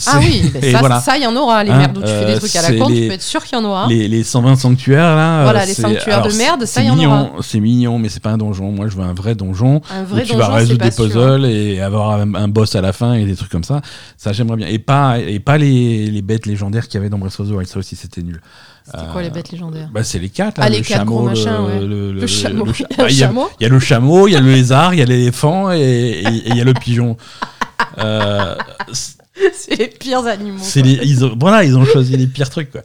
Ah 0.06 0.18
oui, 0.20 0.44
ça, 0.72 0.78
voilà. 0.78 1.00
ça, 1.00 1.16
il 1.18 1.24
y 1.24 1.26
en 1.26 1.34
aura. 1.34 1.64
Les 1.64 1.70
Hein, 1.72 1.78
merdes 1.78 1.98
où 1.98 2.02
tu 2.02 2.06
fais 2.06 2.12
euh, 2.12 2.34
des 2.34 2.38
trucs 2.38 2.54
à 2.54 2.62
la 2.70 2.78
con, 2.78 2.88
les- 2.88 3.00
tu 3.02 3.08
peux 3.08 3.14
être 3.14 3.22
sûr 3.22 3.42
qu'il 3.44 3.58
y 3.58 3.60
en 3.60 3.64
aura. 3.64 3.88
Les, 3.88 4.06
les 4.06 4.22
120 4.22 4.54
sanctuaires 4.54 5.16
là. 5.16 5.42
Voilà, 5.42 5.62
euh, 5.62 5.66
les 5.66 5.74
c'est- 5.74 5.82
sanctuaires 5.82 6.18
alors, 6.18 6.28
de 6.32 6.36
merde, 6.36 6.64
ça, 6.66 6.82
il 6.82 6.86
y 6.86 6.90
en 6.90 6.94
mignon, 6.94 7.32
C'est 7.40 7.58
mignon, 7.58 7.98
mais 7.98 8.08
c'est 8.08 8.22
pas 8.22 8.30
un 8.30 8.38
donjon. 8.38 8.70
Moi, 8.70 8.86
je 8.88 8.96
veux 8.96 9.02
un 9.02 9.12
vrai 9.14 9.34
donjon 9.34 9.80
Un 9.92 10.04
où 10.04 10.06
vrai 10.06 10.22
tu 10.22 10.32
donjon, 10.34 10.38
vas 10.38 10.46
c'est 10.50 10.52
résoudre 10.54 10.84
des 10.84 10.90
sûr. 10.92 11.04
hein. 11.04 11.08
puzzles 11.08 11.46
et 11.46 11.80
avoir 11.80 12.12
un, 12.12 12.32
un 12.36 12.46
boss 12.46 12.76
à 12.76 12.80
la 12.80 12.92
fin 12.92 13.14
et 13.14 13.24
des 13.24 13.34
trucs 13.34 13.50
comme 13.50 13.64
ça. 13.64 13.80
Ça, 14.16 14.32
j'aimerais 14.32 14.56
bien. 14.56 14.68
Et 14.68 14.78
pas, 14.78 15.18
et 15.18 15.40
pas 15.40 15.58
les, 15.58 16.06
les 16.12 16.22
bêtes 16.22 16.46
légendaires 16.46 16.86
qu'il 16.86 16.94
y 16.94 17.00
avait 17.00 17.10
dans 17.10 17.18
Breath 17.18 17.40
of 17.40 17.48
the 17.48 17.52
Wild. 17.52 17.66
Ça 17.68 17.80
aussi, 17.80 17.96
c'était 17.96 18.22
nul. 18.22 18.40
C'était 18.92 19.12
quoi 19.12 19.22
les 19.22 19.30
bêtes 19.30 19.50
légendaires 19.50 19.88
Bah, 19.92 20.04
c'est 20.04 20.18
les 20.18 20.28
quatre. 20.28 20.58
Là, 20.58 20.64
Ah, 20.66 20.68
le 20.70 20.76
les 20.76 20.82
quatre 20.82 21.04
gros 21.06 21.34
chameau, 21.34 21.66
machins, 21.68 21.80
le, 21.80 21.80
ouais. 21.80 21.86
le, 21.86 22.12
Le 22.12 22.26
chameau. 22.26 22.72
cha- 22.72 22.84
Il 23.08 23.16
y 23.16 23.22
a 23.24 23.32
Ah, 23.34 23.48
y 23.60 23.64
y 23.64 23.68
le 23.68 23.80
chameau, 23.80 24.28
il 24.28 24.32
y 24.32 24.36
a 24.36 24.40
le 24.40 24.52
lézard, 24.52 24.94
il 24.94 25.00
y 25.00 25.02
a 25.02 25.06
l'éléphant 25.06 25.72
et 25.72 26.22
il 26.46 26.56
y 26.56 26.60
a 26.60 26.64
le 26.64 26.74
pigeon. 26.74 27.16
Euh, 27.98 28.54
C'est 29.54 29.76
les 29.78 29.88
pires 29.88 30.26
animaux. 30.26 30.58
les, 30.76 30.98
ils 31.04 31.24
ont, 31.24 31.34
voilà, 31.40 31.64
ils 31.64 31.76
ont 31.76 31.84
choisi 31.84 32.16
les 32.16 32.26
pires 32.26 32.50
trucs. 32.50 32.70
Quoi. 32.70 32.82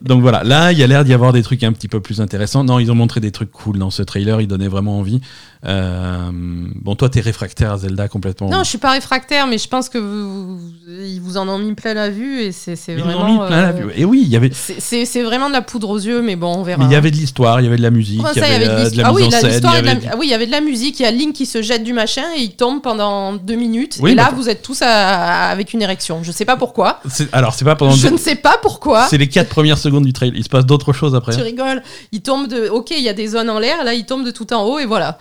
Donc 0.00 0.22
voilà, 0.22 0.44
là, 0.44 0.70
il 0.70 0.78
y 0.78 0.84
a 0.84 0.86
l'air 0.86 1.04
d'y 1.04 1.12
avoir 1.12 1.32
des 1.32 1.42
trucs 1.42 1.64
un 1.64 1.72
petit 1.72 1.88
peu 1.88 2.00
plus 2.00 2.20
intéressants. 2.20 2.62
Non, 2.62 2.78
ils 2.78 2.92
ont 2.92 2.94
montré 2.94 3.20
des 3.20 3.32
trucs 3.32 3.50
cool 3.50 3.78
dans 3.78 3.90
ce 3.90 4.02
trailer, 4.04 4.40
ils 4.40 4.46
donnaient 4.46 4.68
vraiment 4.68 4.98
envie. 4.98 5.20
Euh, 5.64 6.30
bon, 6.32 6.94
toi, 6.94 7.08
t'es 7.08 7.20
réfractaire 7.20 7.72
à 7.72 7.78
Zelda 7.78 8.08
complètement. 8.08 8.48
Non, 8.50 8.58
je 8.62 8.68
suis 8.68 8.78
pas 8.78 8.90
réfractaire, 8.92 9.46
mais 9.46 9.58
je 9.58 9.68
pense 9.68 9.88
que 9.88 9.98
vous, 9.98 10.58
vous- 10.58 10.60
ils 10.88 11.20
vous 11.20 11.36
en 11.38 11.48
ont 11.48 11.58
mis 11.58 11.72
plein 11.74 11.94
la 11.94 12.10
vue 12.10 12.40
et 12.42 12.52
c'est 12.52 12.74
ils 12.88 12.98
vraiment. 12.98 13.22
ont 13.22 13.40
mis 13.42 13.46
plein 13.46 13.62
la 13.62 13.68
euh, 13.68 13.72
vue. 13.72 13.92
Et 13.96 14.04
oui, 14.04 14.20
il 14.22 14.28
y 14.28 14.36
avait, 14.36 14.50
c'est- 14.52 15.22
vraiment 15.22 15.48
de 15.48 15.54
la 15.54 15.62
poudre 15.62 15.88
aux 15.90 15.98
yeux, 15.98 16.20
mais 16.22 16.36
bon, 16.36 16.54
on 16.58 16.62
verra. 16.62 16.78
mais 16.78 16.84
il 16.90 16.92
y 16.92 16.96
avait 16.96 17.10
de 17.10 17.16
l'histoire, 17.16 17.60
il 17.60 17.64
y 17.64 17.66
avait 17.66 17.78
de 17.78 17.82
la 17.82 17.90
musique, 17.90 18.20
il 18.34 18.40
y 18.40 18.44
avait, 18.44 18.64
de 18.66 18.70
euh, 18.70 18.90
de 18.90 18.96
la 18.98 19.06
Ah 19.08 19.10
mise 19.12 19.20
oui, 19.20 19.26
en 19.26 19.30
scène. 19.30 19.60
ah 19.64 20.14
oui, 20.18 20.26
il 20.26 20.30
y 20.30 20.34
avait 20.34 20.46
de 20.46 20.52
la 20.52 20.60
musique. 20.60 21.00
Il 21.00 21.04
y 21.04 21.06
a 21.06 21.10
Link 21.10 21.34
qui 21.34 21.46
se 21.46 21.62
jette 21.62 21.82
du 21.84 21.92
machin 21.94 22.24
et 22.36 22.42
il 22.42 22.52
tombe 22.52 22.82
pendant 22.82 23.32
deux 23.34 23.56
minutes. 23.56 23.98
Oui, 24.00 24.12
et 24.12 24.14
là, 24.14 24.26
bah- 24.30 24.36
vous 24.36 24.48
êtes 24.48 24.62
tous 24.62 24.82
à- 24.82 25.48
avec 25.50 25.72
une 25.72 25.82
érection. 25.82 26.20
Je 26.22 26.32
sais 26.32 26.44
pas 26.44 26.56
pourquoi. 26.56 27.00
Alors, 27.32 27.54
c'est 27.54 27.64
pas 27.64 27.76
pendant. 27.76 27.92
Je 27.92 28.08
ne 28.08 28.18
sais 28.18 28.36
pas 28.36 28.58
pourquoi. 28.60 29.06
C'est 29.08 29.18
les 29.18 29.28
quatre 29.28 29.48
premières 29.48 29.78
secondes 29.78 29.86
secondes 29.86 30.04
du 30.04 30.12
trail. 30.12 30.32
Il 30.34 30.42
se 30.42 30.48
passe 30.48 30.66
d'autres 30.66 30.92
choses 30.92 31.14
après. 31.14 31.32
Tu 31.32 31.40
rigoles. 31.42 31.80
Il 32.10 32.20
tombe 32.20 32.48
de. 32.48 32.68
Ok, 32.68 32.90
il 32.90 33.02
y 33.04 33.08
a 33.08 33.12
des 33.12 33.28
zones 33.28 33.48
en 33.48 33.60
l'air. 33.60 33.84
Là, 33.84 33.94
il 33.94 34.04
tombe 34.04 34.24
de 34.26 34.32
tout 34.32 34.52
en 34.52 34.64
haut 34.64 34.80
et 34.80 34.84
voilà. 34.84 35.16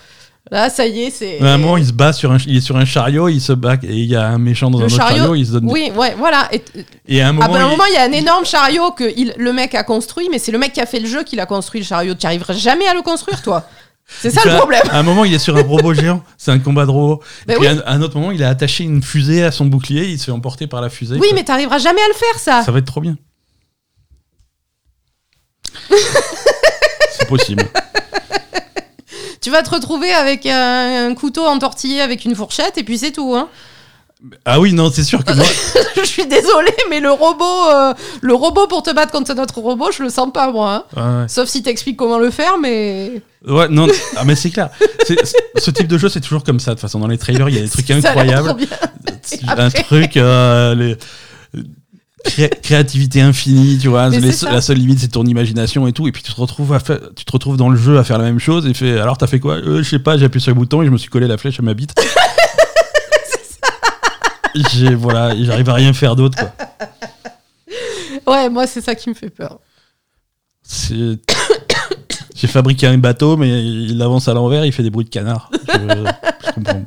Là, 0.51 0.69
ça 0.69 0.85
y 0.85 1.01
est, 1.03 1.09
c'est. 1.09 1.41
À 1.41 1.53
un 1.53 1.57
moment, 1.57 1.75
il 1.77 1.87
se 1.87 1.91
bat 1.91 2.13
sur 2.13 2.31
un, 2.31 2.37
il 2.45 2.57
est 2.57 2.61
sur 2.61 2.77
un 2.77 2.85
chariot, 2.85 3.29
il 3.29 3.41
se 3.41 3.51
bat 3.53 3.77
et 3.81 3.95
il 3.95 4.05
y 4.05 4.15
a 4.15 4.27
un 4.27 4.37
méchant 4.37 4.69
dans 4.69 4.77
Le 4.77 4.83
un 4.83 4.87
autre 4.87 4.95
chariot, 4.95 5.33
il 5.33 5.45
se 5.47 5.53
donne. 5.53 5.71
Oui, 5.71 5.91
ouais, 5.95 6.13
voilà. 6.19 6.47
Et, 6.51 6.61
Et 7.07 7.21
à 7.21 7.29
un 7.29 7.33
moment, 7.33 7.47
ah 7.49 7.51
ben, 7.51 7.65
un 7.65 7.69
moment, 7.69 7.85
il 7.89 7.93
y 7.95 7.97
a 7.97 8.03
un 8.03 8.11
énorme 8.11 8.45
chariot 8.45 8.91
que 8.91 9.11
il- 9.17 9.33
le 9.37 9.53
mec 9.53 9.73
a 9.73 9.83
construit, 9.83 10.27
mais 10.29 10.37
c'est 10.37 10.51
le 10.51 10.59
mec 10.59 10.71
qui 10.73 10.81
a 10.81 10.85
fait 10.85 10.99
le 10.99 11.07
jeu 11.07 11.23
qui 11.23 11.35
l'a 11.35 11.47
construit, 11.47 11.81
le 11.81 11.85
chariot. 11.87 12.13
Tu 12.13 12.27
arriveras 12.27 12.53
jamais 12.53 12.85
à 12.87 12.93
le 12.93 13.01
construire, 13.01 13.41
toi. 13.41 13.67
C'est 14.07 14.29
ça 14.29 14.41
le 14.45 14.55
problème. 14.57 14.83
À 14.91 14.99
un 14.99 15.03
moment, 15.03 15.25
il 15.25 15.33
est 15.33 15.39
sur 15.39 15.57
un 15.57 15.63
robot 15.63 15.93
géant. 15.95 16.23
C'est 16.37 16.51
un 16.51 16.59
combat 16.59 16.85
de 16.85 16.91
robots. 16.91 17.23
Ben 17.47 17.55
Et 17.55 17.57
puis 17.57 17.67
oui. 17.67 17.79
à 17.83 17.91
un, 17.91 18.01
autre 18.03 18.15
moment, 18.19 18.29
il 18.29 18.43
a 18.43 18.49
attaché 18.49 18.83
une 18.83 19.01
fusée 19.01 19.43
à 19.43 19.49
son 19.51 19.65
bouclier. 19.65 20.05
Il 20.09 20.19
se 20.19 20.25
fait 20.25 20.31
emporter 20.31 20.67
par 20.67 20.79
la 20.79 20.89
fusée. 20.89 21.17
Oui, 21.19 21.29
mais 21.33 21.43
t'arriveras 21.43 21.79
jamais 21.79 22.01
à 22.01 22.07
le 22.07 22.13
faire, 22.13 22.37
ça. 22.39 22.61
Ça 22.63 22.71
va 22.71 22.77
être 22.77 22.85
trop 22.85 23.01
bien. 23.01 23.15
C'est 25.89 27.27
possible. 27.27 27.63
Tu 29.45 29.51
vas 29.51 29.61
te 29.61 29.69
retrouver 29.69 30.11
avec 30.11 30.47
un, 30.47 31.07
un 31.11 31.13
couteau 31.13 31.45
entortillé 31.45 32.01
avec 32.01 32.25
une 32.25 32.33
fourchette 32.33 32.79
et 32.79 32.83
puis 32.83 32.97
c'est 32.97 33.11
tout. 33.11 33.35
Hein. 33.35 33.47
Ah 34.43 34.59
oui, 34.59 34.73
non, 34.73 34.89
c'est 34.91 35.03
sûr 35.03 35.23
que 35.23 35.33
moi. 35.33 35.45
je 35.97 36.01
suis 36.03 36.25
désolée, 36.25 36.73
mais 36.89 36.99
le 36.99 37.11
robot, 37.11 37.69
euh, 37.69 37.93
le 38.21 38.33
robot 38.33 38.65
pour 38.65 38.81
te 38.81 38.91
battre 38.91 39.11
contre 39.11 39.35
notre 39.35 39.59
robot, 39.59 39.91
je 39.95 40.01
le 40.01 40.09
sens 40.09 40.33
pas 40.33 40.51
moi. 40.51 40.87
hein. 40.97 41.21
Ouais, 41.21 41.27
Sauf 41.27 41.47
si 41.47 41.61
t'expliques 41.61 41.95
comment 41.95 42.17
le 42.17 42.31
faire, 42.31 42.57
mais 42.57 43.21
Ouais, 43.47 43.67
non, 43.69 43.85
ah, 44.15 44.23
mais 44.25 44.33
c'est 44.33 44.49
clair. 44.49 44.71
Ce 45.59 45.69
type 45.69 45.87
de 45.87 45.99
jeu, 45.99 46.09
c'est 46.09 46.21
toujours 46.21 46.43
comme 46.43 46.59
ça. 46.59 46.71
De 46.71 46.75
toute 46.77 46.81
façon, 46.81 46.97
dans 46.97 47.05
les 47.05 47.19
trailers, 47.19 47.47
il 47.49 47.53
y 47.55 47.59
a 47.59 47.61
des 47.61 47.69
trucs 47.69 47.91
incroyables. 47.91 48.55
un 49.47 49.69
truc 49.69 50.17
euh, 50.17 50.73
les- 50.73 50.97
cré- 52.25 52.49
créativité 52.61 53.21
infinie 53.21 53.77
tu 53.77 53.87
vois. 53.87 54.09
Les- 54.09 54.19
la 54.51 54.61
seule 54.61 54.77
limite 54.77 54.99
c'est 54.99 55.07
ton 55.09 55.25
imagination 55.25 55.87
et 55.87 55.93
tout. 55.93 56.07
Et 56.07 56.11
puis 56.11 56.21
tu 56.23 56.33
te 56.33 56.39
retrouves 56.41 56.73
à 56.73 56.79
faire- 56.79 56.99
tu 57.15 57.23
te 57.25 57.31
retrouves 57.31 57.57
dans 57.57 57.69
le 57.69 57.77
jeu 57.77 57.97
à 57.97 58.03
faire 58.03 58.17
la 58.17 58.25
même 58.25 58.39
chose 58.39 58.65
et 58.67 58.73
fait 58.73 58.99
alors 58.99 59.17
t'as 59.17 59.27
fait 59.27 59.39
quoi? 59.39 59.55
Euh, 59.55 59.83
je 59.83 59.89
sais 59.89 59.99
pas 59.99 60.17
j'ai 60.17 60.25
appuyé 60.25 60.41
sur 60.43 60.51
le 60.51 60.55
bouton 60.59 60.81
et 60.81 60.85
je 60.85 60.91
me 60.91 60.97
suis 60.97 61.09
collé 61.09 61.27
la 61.27 61.37
flèche 61.37 61.59
à 61.59 61.63
ma 61.63 61.73
bite. 61.73 61.93
J'ai 64.71 64.95
voilà 64.95 65.35
j'arrive 65.37 65.69
à 65.69 65.73
rien 65.73 65.91
faire 65.91 66.15
d'autre 66.15 66.37
Ouais, 68.25 68.49
moi 68.49 68.65
c'est 68.67 68.79
ça 68.81 68.95
qui 68.95 69.09
me 69.09 69.13
fait 69.13 69.29
peur. 69.29 69.59
J'ai 72.35 72.47
fabriqué 72.47 72.87
un 72.87 72.97
bateau 72.97 73.35
mais 73.37 73.49
il 73.65 74.01
avance 74.01 74.27
à 74.29 74.33
l'envers 74.33 74.65
il 74.65 74.71
fait 74.71 74.81
des 74.83 74.89
bruits 74.89 75.03
de 75.05 75.09
canard. 75.09 75.49
Je, 75.67 75.73
je 76.47 76.51
comprends. 76.53 76.85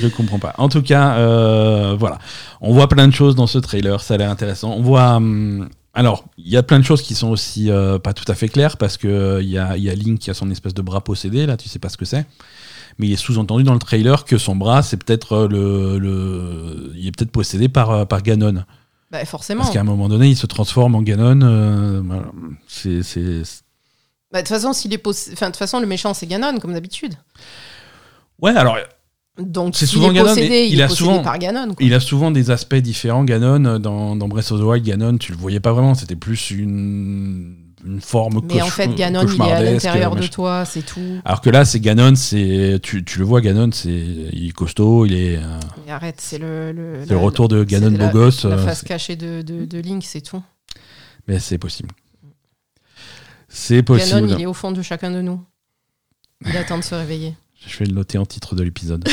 Je 0.00 0.08
comprends 0.08 0.38
pas. 0.38 0.54
En 0.58 0.68
tout 0.68 0.80
cas, 0.82 1.16
euh, 1.16 1.94
voilà. 1.98 2.18
On 2.64 2.72
voit 2.72 2.88
plein 2.88 3.08
de 3.08 3.12
choses 3.12 3.34
dans 3.34 3.46
ce 3.48 3.58
trailer, 3.58 4.00
ça 4.00 4.14
a 4.14 4.16
l'air 4.16 4.30
intéressant. 4.30 4.72
On 4.76 4.82
voit. 4.82 5.14
hum, 5.16 5.68
alors, 5.94 6.24
il 6.38 6.48
y 6.48 6.56
a 6.56 6.62
plein 6.62 6.78
de 6.78 6.84
choses 6.84 7.02
qui 7.02 7.14
sont 7.14 7.28
aussi 7.28 7.70
euh, 7.70 7.98
pas 7.98 8.14
tout 8.14 8.24
à 8.28 8.34
fait 8.34 8.48
claires 8.48 8.78
parce 8.78 8.96
que 8.96 9.08
euh, 9.08 9.42
y, 9.42 9.58
a, 9.58 9.76
y 9.76 9.90
a 9.90 9.94
Link 9.94 10.18
qui 10.20 10.30
a 10.30 10.34
son 10.34 10.50
espèce 10.50 10.72
de 10.72 10.80
bras 10.80 11.02
possédé, 11.02 11.44
là, 11.44 11.58
tu 11.58 11.68
sais 11.68 11.78
pas 11.78 11.90
ce 11.90 11.98
que 11.98 12.06
c'est. 12.06 12.24
Mais 12.98 13.08
il 13.08 13.12
est 13.12 13.16
sous-entendu 13.16 13.62
dans 13.64 13.72
le 13.74 13.78
trailer 13.78 14.24
que 14.24 14.38
son 14.38 14.54
bras, 14.56 14.82
c'est 14.82 14.96
peut-être 14.96 15.32
euh, 15.32 15.48
le, 15.48 15.98
le. 15.98 16.92
Il 16.96 17.06
est 17.08 17.12
peut-être 17.16 17.30
possédé 17.32 17.68
par, 17.68 18.06
par 18.06 18.22
Ganon. 18.22 18.64
Bah 19.10 19.22
forcément. 19.26 19.60
Parce 19.62 19.72
qu'à 19.74 19.80
un 19.80 19.84
moment 19.84 20.08
donné, 20.08 20.28
il 20.28 20.36
se 20.36 20.46
transforme 20.46 20.94
en 20.94 21.02
Ganon. 21.02 21.40
euh, 21.42 22.00
voilà. 22.02 22.24
C'est. 22.68 23.00
Bah, 24.32 24.38
De 24.40 24.46
toute 24.46 24.48
façon, 24.48 24.72
s'il 24.72 24.94
est 24.94 24.98
poss- 24.98 25.28
enfin, 25.34 25.46
de 25.48 25.50
toute 25.52 25.58
façon, 25.58 25.78
le 25.80 25.86
méchant 25.86 26.14
c'est 26.14 26.26
Ganon 26.26 26.58
comme 26.58 26.72
d'habitude. 26.72 27.14
Ouais, 28.40 28.56
alors 28.56 28.78
Donc 29.38 29.74
C'est 29.76 29.86
souvent 29.86 30.12
Ganon, 30.12 30.28
possédé, 30.28 30.66
il, 30.66 30.74
il 30.74 30.80
est 30.80 30.82
a 30.82 30.88
souvent- 30.90 31.22
par 31.22 31.38
Ganon. 31.38 31.74
Il 31.80 31.94
a 31.94 32.00
souvent 32.00 32.30
des 32.30 32.50
aspects 32.50 32.74
différents, 32.74 33.24
Ganon. 33.24 33.64
euh, 33.64 33.78
Dans, 33.78 34.14
dans 34.14 34.28
Breath 34.28 34.52
of 34.52 34.60
the 34.60 34.62
Wild, 34.64 34.84
Ganon, 34.84 35.16
tu 35.16 35.32
le 35.32 35.38
voyais 35.38 35.58
pas 35.60 35.72
vraiment. 35.72 35.94
C'était 35.94 36.16
plus 36.16 36.50
une, 36.50 37.56
une 37.86 38.00
forme 38.02 38.42
Mais 38.44 38.60
en 38.60 38.66
fait, 38.66 38.88
Ganon, 38.94 39.26
il 39.26 39.40
est 39.40 39.52
à 39.52 39.62
l'intérieur 39.62 40.16
de 40.16 40.26
toi, 40.26 40.64
c'est 40.66 40.82
tout. 40.84 41.00
Alors 41.24 41.40
que 41.40 41.48
là, 41.48 41.64
c'est 41.64 41.80
Ganon, 41.80 42.14
c'est 42.14 42.78
tu, 42.82 43.04
tu 43.04 43.18
le 43.18 43.24
vois, 43.24 43.40
Ganon, 43.40 43.70
c'est 43.72 43.88
il 43.90 44.48
est 44.48 44.52
costaud, 44.52 45.06
il 45.06 45.14
est. 45.14 45.36
euh, 45.38 45.60
Mais 45.86 45.92
arrête, 45.92 46.20
c'est 46.20 46.38
le, 46.38 46.72
le, 47.08 47.16
retour 47.16 47.48
de 47.48 47.64
Ganon 47.64 47.86
c'est 47.90 47.96
beau 47.96 48.04
la- 48.04 48.10
gosse. 48.12 48.44
La 48.44 48.56
euh, 48.56 48.64
face 48.66 48.82
cachée 48.82 49.16
de, 49.16 49.40
de, 49.40 49.64
de 49.64 49.78
Link, 49.78 50.04
c'est 50.04 50.20
tout. 50.20 50.42
mais 51.26 51.38
c'est 51.38 51.56
possible. 51.58 51.88
C'est 53.48 53.76
Ganon, 53.82 53.86
possible. 53.98 54.28
il 54.38 54.42
est 54.42 54.46
au 54.46 54.52
fond 54.54 54.72
de 54.72 54.82
chacun 54.82 55.10
de 55.10 55.22
nous. 55.22 55.40
Il 56.46 56.56
attend 56.56 56.76
de 56.76 56.82
se 56.84 56.94
réveiller. 56.94 57.34
Je 57.66 57.78
vais 57.78 57.86
le 57.86 57.94
noter 57.94 58.18
en 58.18 58.26
titre 58.26 58.54
de 58.54 58.62
l'épisode. 58.62 59.08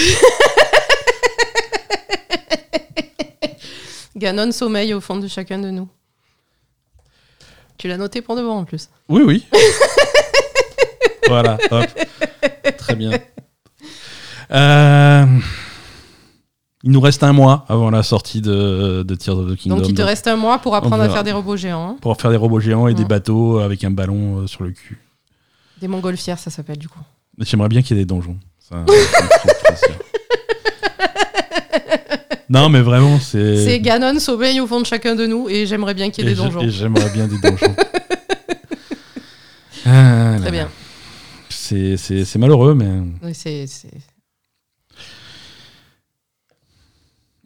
Ganon 4.15 4.51
sommeille 4.51 4.93
au 4.93 5.01
fond 5.01 5.17
de 5.17 5.27
chacun 5.27 5.59
de 5.59 5.69
nous. 5.69 5.87
Tu 7.77 7.87
l'as 7.87 7.97
noté 7.97 8.21
pour 8.21 8.35
de 8.35 8.41
bon 8.41 8.51
en 8.51 8.65
plus. 8.65 8.89
Oui, 9.07 9.21
oui. 9.25 9.45
voilà, 11.27 11.57
hop. 11.71 11.85
Très 12.77 12.95
bien. 12.95 13.11
Euh, 14.51 15.25
Il 16.83 16.91
nous 16.91 16.99
reste 16.99 17.23
un 17.23 17.31
mois 17.31 17.63
avant 17.69 17.89
la 17.91 18.03
sortie 18.03 18.41
de, 18.41 19.03
de 19.07 19.15
Tears 19.15 19.37
of 19.37 19.51
the 19.53 19.55
Kingdom. 19.55 19.77
Donc 19.77 19.87
il 19.87 19.93
te 19.95 20.01
reste 20.01 20.27
un 20.27 20.35
mois 20.35 20.59
pour 20.59 20.75
apprendre 20.75 21.03
à 21.03 21.09
faire 21.09 21.23
des 21.23 21.31
robots 21.31 21.55
géants. 21.55 21.91
hein. 21.91 21.97
pour 22.01 22.19
faire 22.19 22.31
des 22.31 22.37
robots 22.37 22.59
géants 22.59 22.87
et 22.89 22.93
des 22.93 23.05
bateaux 23.05 23.59
avec 23.59 23.83
un 23.85 23.91
ballon 23.91 24.39
euh, 24.41 24.47
sur 24.47 24.63
le 24.63 24.71
cul. 24.71 24.99
Des 25.79 25.87
montgolfières, 25.87 26.39
ça 26.39 26.49
s'appelle 26.51 26.77
du 26.79 26.89
coup. 26.89 26.99
J'aimerais 27.39 27.69
bien 27.69 27.81
qu'il 27.81 27.95
y 27.97 27.99
ait 27.99 28.03
des 28.03 28.07
donjons. 28.07 28.37
Ça, 28.59 28.83
non, 32.49 32.69
mais 32.69 32.81
vraiment, 32.81 33.19
c'est. 33.19 33.63
C'est 33.65 33.79
Ganon 33.79 34.19
sommeille 34.19 34.59
au 34.59 34.67
fond 34.67 34.81
de 34.81 34.85
chacun 34.85 35.15
de 35.15 35.25
nous 35.27 35.47
et 35.49 35.65
j'aimerais 35.65 35.93
bien 35.93 36.09
qu'il 36.09 36.25
y 36.25 36.27
ait 36.27 36.31
et 36.31 36.35
des 36.35 36.41
donjons. 36.41 36.61
et 36.61 36.69
J'aimerais 36.69 37.09
bien 37.11 37.27
des 37.27 37.37
donjons. 37.39 37.75
Ah, 39.91 40.35
Très 40.39 40.51
bien. 40.51 40.69
C'est 41.49 42.35
malheureux, 42.37 42.75
mais. 42.75 42.89
Oui, 43.23 43.33
c'est- 43.33 43.65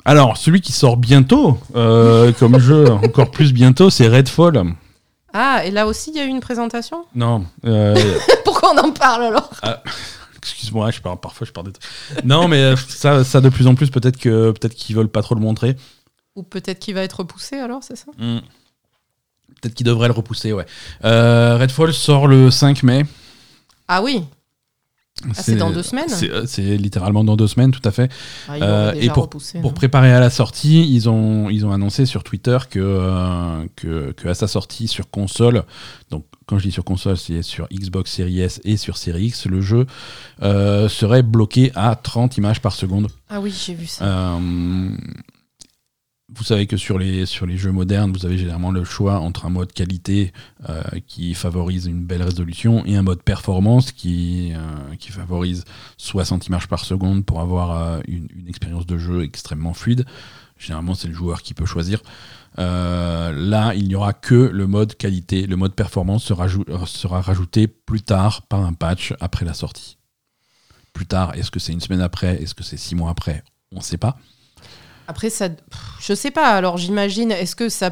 Alors, 0.03 0.35
celui 0.35 0.59
qui 0.59 0.73
sort 0.73 0.97
bientôt, 0.97 1.57
euh, 1.75 2.33
comme 2.33 2.59
jeu, 2.59 2.89
encore 2.91 3.31
plus 3.31 3.53
bientôt, 3.53 3.89
c'est 3.89 4.07
Redfall. 4.09 4.61
Ah, 5.31 5.61
et 5.65 5.71
là 5.71 5.87
aussi, 5.87 6.09
il 6.11 6.17
y 6.17 6.19
a 6.19 6.25
eu 6.25 6.29
une 6.29 6.41
présentation? 6.41 7.05
Non, 7.15 7.45
euh, 7.65 7.95
Pourquoi 8.63 8.81
on 8.83 8.87
en 8.87 8.91
parle 8.91 9.23
alors 9.23 9.49
excuse-moi, 10.43 10.91
je 10.91 10.99
parle, 10.99 11.19
parfois 11.19 11.47
je 11.47 11.51
parle 11.51 11.71
de... 11.71 11.79
Non, 12.25 12.47
mais 12.47 12.61
euh, 12.61 12.75
ça, 12.75 13.23
ça 13.23 13.39
de 13.39 13.49
plus 13.49 13.65
en 13.67 13.75
plus, 13.75 13.89
peut-être 13.89 14.17
que 14.17 14.51
peut-être 14.51 14.75
qu'ils 14.75 14.95
veulent 14.95 15.07
pas 15.07 15.21
trop 15.21 15.35
le 15.35 15.41
montrer. 15.41 15.77
Ou 16.35 16.43
peut-être 16.43 16.79
qu'il 16.79 16.95
va 16.95 17.01
être 17.01 17.19
repoussé 17.19 17.57
alors, 17.57 17.81
c'est 17.83 17.95
ça? 17.95 18.11
Hmm. 18.17 18.39
Peut-être 19.61 19.73
qu'ils 19.73 19.85
devraient 19.85 20.09
le 20.09 20.13
repousser, 20.13 20.51
ouais. 20.51 20.65
Euh, 21.05 21.57
Redfall 21.57 21.93
sort 21.93 22.27
le 22.27 22.51
5 22.51 22.83
mai. 22.83 23.03
Ah 23.87 24.01
oui, 24.01 24.25
Ah, 25.29 25.33
c'est 25.33 25.55
dans 25.55 25.71
deux 25.71 25.83
semaines 25.83 26.09
C'est 26.09 26.29
euh, 26.29 26.43
c'est 26.45 26.77
littéralement 26.77 27.23
dans 27.23 27.35
deux 27.35 27.47
semaines, 27.47 27.71
tout 27.71 27.81
à 27.87 27.91
fait. 27.91 28.11
ah, 28.49 28.53
Euh, 28.61 28.93
et 28.99 29.09
pour- 29.09 29.23
repoussé. 29.23 29.59
Pour 29.61 29.71
non 29.71 29.75
préparer 29.75 30.13
à 30.13 30.19
la 30.19 30.29
sortie, 30.29 30.87
ils 30.93 31.09
ont, 31.09 31.49
ils 31.49 31.65
ont 31.65 31.71
annoncé 31.71 32.05
sur 32.05 32.23
Twitter 32.23 32.57
que, 32.69 32.79
euh, 32.79 33.65
que, 33.75 34.11
que 34.11 34.27
à 34.27 34.33
sa 34.33 34.47
sortie 34.47 34.87
sur 34.87 35.09
console, 35.09 35.63
donc 36.11 36.25
quand 36.45 36.57
je 36.59 36.63
dis 36.65 36.71
sur 36.71 36.83
console, 36.83 37.17
c'est 37.17 37.41
sur 37.41 37.67
Xbox 37.71 38.11
Series 38.11 38.41
S 38.41 38.59
et 38.65 38.75
sur 38.77 38.97
Series 38.97 39.27
X, 39.27 39.45
le 39.45 39.61
jeu 39.61 39.85
euh, 40.41 40.89
serait 40.89 41.23
bloqué 41.23 41.71
à 41.73 41.95
30 41.95 42.37
images 42.37 42.61
par 42.61 42.73
seconde. 42.73 43.07
Ah 43.29 43.39
oui, 43.39 43.53
j'ai 43.65 43.73
vu 43.73 43.87
ça. 43.87 44.03
Vous 46.35 46.43
savez 46.43 46.65
que 46.65 46.77
sur 46.77 46.97
les, 46.97 47.25
sur 47.25 47.45
les 47.45 47.57
jeux 47.57 47.71
modernes, 47.71 48.11
vous 48.11 48.25
avez 48.25 48.37
généralement 48.37 48.71
le 48.71 48.83
choix 48.83 49.19
entre 49.19 49.45
un 49.45 49.49
mode 49.49 49.71
qualité 49.71 50.33
euh, 50.67 50.81
qui 51.05 51.33
favorise 51.35 51.85
une 51.85 52.03
belle 52.03 52.23
résolution 52.23 52.83
et 52.85 52.95
un 52.95 53.03
mode 53.03 53.21
performance 53.21 53.91
qui, 53.91 54.51
euh, 54.55 54.95
qui 54.97 55.11
favorise 55.11 55.63
60 55.97 56.47
images 56.47 56.67
par 56.67 56.85
seconde 56.85 57.23
pour 57.23 57.39
avoir 57.39 57.77
euh, 57.77 57.99
une, 58.07 58.27
expérience 58.47 58.87
de 58.87 58.97
jeu 58.97 59.23
extrêmement 59.23 59.73
fluide. 59.73 60.05
Généralement, 60.57 60.95
c'est 60.95 61.07
le 61.07 61.13
joueur 61.13 61.43
qui 61.43 61.53
peut 61.53 61.65
choisir. 61.65 62.01
Là, 62.57 63.73
il 63.73 63.87
n'y 63.87 63.95
aura 63.95 64.13
que 64.13 64.35
le 64.35 64.65
mode 64.65 64.95
qualité. 64.95 65.45
Le 65.45 65.55
mode 65.55 65.75
performance 65.75 66.23
sera, 66.23 66.47
sera 66.85 67.21
rajouté 67.21 67.67
plus 67.67 68.01
tard 68.01 68.43
par 68.43 68.61
un 68.61 68.73
patch 68.73 69.13
après 69.19 69.45
la 69.45 69.53
sortie. 69.53 69.97
Plus 70.93 71.05
tard, 71.05 71.35
est-ce 71.35 71.51
que 71.51 71.59
c'est 71.59 71.73
une 71.73 71.81
semaine 71.81 72.01
après 72.01 72.41
Est-ce 72.41 72.55
que 72.55 72.63
c'est 72.63 72.77
six 72.77 72.95
mois 72.95 73.09
après? 73.09 73.43
On 73.71 73.77
ne 73.77 73.81
sait 73.81 73.97
pas. 73.97 74.17
Après, 75.13 75.29
ça, 75.29 75.49
je 76.01 76.15
sais 76.15 76.31
pas. 76.31 76.47
Alors, 76.47 76.77
j'imagine, 76.77 77.29
est-ce 77.31 77.55
que 77.55 77.69
ça 77.69 77.91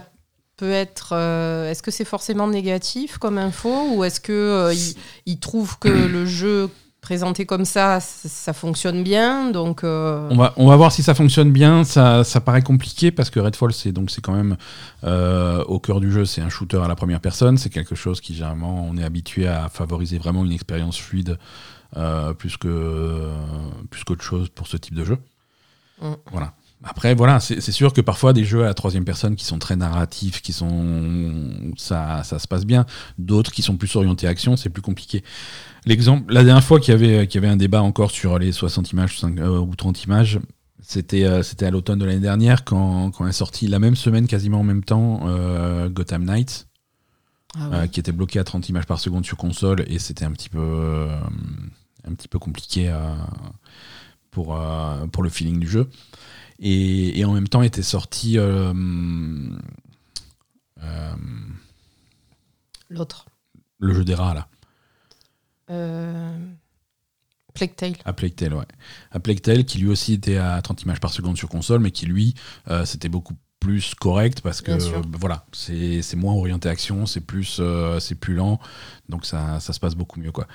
peut 0.58 0.72
être, 0.72 1.10
euh, 1.14 1.70
est-ce 1.70 1.84
que 1.84 1.92
c'est 1.92 2.04
forcément 2.04 2.48
négatif 2.48 3.20
comme 3.20 3.38
info, 3.38 3.94
ou 3.94 4.04
est-ce 4.04 4.20
que 4.20 4.32
euh, 4.32 4.74
il, 4.74 4.96
il 5.28 5.40
trouve 5.40 5.78
que 5.78 5.88
le 5.88 6.26
jeu 6.26 6.68
présenté 7.00 7.46
comme 7.46 7.64
ça, 7.64 8.00
ça, 8.00 8.54
fonctionne 8.54 9.04
bien, 9.04 9.52
donc. 9.52 9.84
euh, 9.84 10.28
On 10.32 10.36
va, 10.36 10.54
on 10.58 10.68
va 10.68 10.76
voir 10.76 10.92
si 10.92 11.04
ça 11.04 11.14
fonctionne 11.14 11.52
bien. 11.52 11.84
Ça, 11.84 12.24
ça 12.24 12.42
paraît 12.42 12.64
compliqué 12.64 13.12
parce 13.12 13.30
que 13.30 13.40
Redfall, 13.40 13.72
c'est 13.72 13.92
donc 13.92 14.10
c'est 14.10 14.22
quand 14.22 14.34
même 14.34 14.58
euh, 15.04 15.64
au 15.66 15.80
cœur 15.80 16.00
du 16.00 16.12
jeu, 16.12 16.26
c'est 16.26 16.42
un 16.42 16.50
shooter 16.50 16.82
à 16.84 16.88
la 16.88 16.96
première 16.96 17.22
personne. 17.22 17.60
C'est 17.60 17.70
quelque 17.70 17.94
chose 17.94 18.20
qui 18.20 18.34
généralement 18.34 18.88
on 18.90 18.98
est 18.98 19.04
habitué 19.04 19.48
à 19.48 19.70
favoriser 19.70 20.18
vraiment 20.18 20.44
une 20.44 20.52
expérience 20.54 20.98
fluide 20.98 21.38
euh, 21.98 22.34
plus 22.34 22.58
que 22.58 23.30
plus 23.92 24.04
qu'autre 24.04 24.24
chose 24.24 24.50
pour 24.50 24.68
ce 24.68 24.78
type 24.78 24.96
de 24.96 25.04
jeu. 25.04 25.18
Mm. 26.02 26.14
Voilà. 26.32 26.54
Après, 26.84 27.14
voilà, 27.14 27.40
c'est 27.40 27.62
sûr 27.72 27.94
que 27.94 28.02
parfois 28.02 28.34
des 28.34 28.44
jeux 28.44 28.64
à 28.64 28.66
la 28.66 28.74
troisième 28.74 29.06
personne 29.06 29.36
qui 29.36 29.46
sont 29.46 29.60
très 29.60 29.76
narratifs, 29.76 30.42
qui 30.42 30.52
sont 30.52 31.72
ça, 31.78 32.24
ça 32.24 32.40
se 32.40 32.48
passe 32.48 32.66
bien. 32.66 32.88
D'autres 33.20 33.52
qui 33.52 33.62
sont 33.62 33.78
plus 33.78 33.96
orientés 33.96 34.26
action, 34.26 34.58
c'est 34.58 34.70
plus 34.70 34.82
compliqué. 34.82 35.24
L'exemple, 35.86 36.34
la 36.34 36.44
dernière 36.44 36.64
fois 36.64 36.80
qu'il 36.80 36.92
y 36.92 36.96
avait, 36.96 37.28
qu'il 37.28 37.40
y 37.40 37.46
avait 37.46 37.54
un 37.54 37.58
débat 37.58 37.84
encore 37.84 38.10
sur 38.10 38.40
les 38.40 38.52
60 38.52 38.92
images 38.94 39.20
5, 39.20 39.40
euh, 39.40 39.60
ou 39.60 39.76
30 39.76 40.06
images, 40.06 40.40
c'était 40.82 41.26
euh, 41.26 41.44
c'était 41.44 41.68
à 41.68 41.72
l'automne 41.72 42.00
de 42.00 42.06
l'année 42.06 42.20
dernière 42.20 42.64
quand, 42.64 43.12
quand 43.12 43.28
est 43.28 43.32
sorti 43.32 43.68
la 43.68 43.78
même 43.78 43.96
semaine, 43.96 44.26
quasiment 44.26 44.62
en 44.62 44.64
même 44.64 44.84
temps, 44.84 45.22
euh, 45.26 45.88
Gotham 45.88 46.24
Knights, 46.24 46.68
Ah 47.60 47.70
ouais. 47.70 47.90
qui 47.90 48.00
était 48.00 48.12
bloqué 48.12 48.40
à 48.40 48.44
30 48.44 48.70
images 48.70 48.88
par 48.88 49.00
seconde 49.00 49.24
sur 49.24 49.38
console 49.38 49.86
et 49.88 50.00
c'était 50.00 50.26
un 50.26 50.32
petit 50.32 50.50
peu 50.50 51.08
un 52.08 52.16
petit 52.16 52.28
peu 52.28 52.40
compliqué 52.40 52.92
pour 54.32 54.60
pour 55.12 55.22
le 55.22 55.30
feeling 55.30 55.60
du 55.60 55.68
jeu. 55.68 55.88
Et, 56.62 57.20
et 57.20 57.26
en 57.26 57.34
même 57.34 57.48
temps 57.48 57.64
était 57.64 57.82
sorti 57.82 58.38
euh, 58.38 58.72
euh, 60.84 61.14
L'autre. 62.90 63.26
le 63.80 63.94
jeu 63.94 64.06
des 64.06 64.16
rats 64.16 64.34
là. 64.34 64.48
Euh... 65.72 66.38
Plague 67.54 67.76
Tale. 67.76 67.96
À 68.06 68.14
Plague 68.14 68.36
Tale, 68.36 68.54
ouais. 68.54 68.66
À 69.12 69.20
Plague 69.20 69.42
Tale, 69.42 69.66
qui 69.66 69.80
lui 69.80 69.90
aussi 69.90 70.14
était 70.14 70.38
à 70.38 70.62
30 70.62 70.84
images 70.84 71.02
par 71.02 71.12
seconde 71.12 71.38
sur 71.38 71.50
console, 71.50 71.82
mais 71.82 71.92
qui 71.92 72.06
lui, 72.06 72.34
c'était 72.86 73.10
beaucoup 73.10 73.36
plus 73.62 73.94
correct 73.94 74.42
parce 74.42 74.62
que 74.62 74.72
euh, 74.72 75.02
voilà, 75.20 75.46
c'est 75.54 76.16
moins 76.16 76.34
orienté 76.34 76.68
action, 76.70 77.06
c'est 77.06 77.22
plus, 77.22 77.62
c'est 78.00 78.16
plus 78.16 78.36
lent, 78.36 78.60
donc 79.08 79.26
ça, 79.26 79.60
ça 79.60 79.74
se 79.74 79.80
passe 79.80 79.96
beaucoup 79.96 80.20
mieux 80.20 80.32
quoi. 80.32 80.48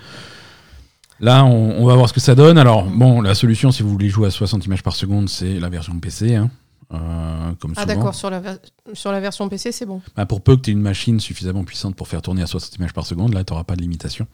Là, 1.20 1.44
on, 1.44 1.83
on 1.83 1.87
va 1.87 1.94
voir 1.94 2.09
ce 2.09 2.12
que 2.14 2.20
ça 2.20 2.35
donne. 2.35 2.59
Alors, 2.59 2.85
bon, 2.85 3.20
la 3.22 3.35
solution, 3.35 3.70
si 3.70 3.83
vous 3.83 3.88
voulez 3.90 4.09
jouer 4.09 4.26
à 4.29 4.31
60 4.31 4.66
images 4.66 4.83
par 4.83 4.94
seconde, 4.94 5.29
c'est 5.29 5.59
la 5.59 5.68
version 5.70 5.98
PC, 5.98 6.35
hein, 6.35 6.50
euh, 6.92 7.52
comme 7.59 7.72
Ah 7.76 7.87
d'accord, 7.87 8.14
sur, 8.14 8.29
la 8.31 8.40
ver- 8.40 8.59
sur 8.92 9.12
la 9.12 9.20
version 9.20 9.48
PC, 9.48 9.72
c'est 9.72 9.87
bon. 9.87 10.02
Bah, 10.14 10.26
pour 10.26 10.42
peu 10.42 10.57
que 10.57 10.61
tu 10.62 10.70
aies 10.70 10.74
une 10.74 10.81
machine 10.81 11.18
suffisamment 11.18 11.64
puissante 11.64 11.96
pour 11.96 12.07
faire 12.09 12.20
tourner 12.22 12.42
à 12.42 12.46
60 12.46 12.76
images 12.76 12.92
par 12.92 13.07
seconde, 13.07 13.33
là, 13.33 13.44
tu 13.44 13.52
n'auras 13.52 13.64
pas 13.64 13.76
de 13.76 13.81
limitation. 13.83 14.26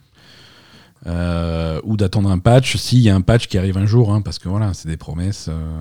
Euh, 1.07 1.81
ou 1.85 1.97
d'attendre 1.97 2.31
un 2.31 2.38
patch, 2.38 2.77
s'il 2.77 3.01
y 3.01 3.11
a 3.11 3.14
un 3.14 3.21
patch 3.23 3.47
qui 3.49 3.59
arrive 3.59 3.77
un 3.79 3.87
jour, 3.87 4.12
hein, 4.12 4.21
parce 4.23 4.38
que 4.38 4.49
voilà, 4.49 4.75
c'est 4.75 4.88
des 4.88 4.97
promesses. 4.97 5.47
euh. 5.49 5.81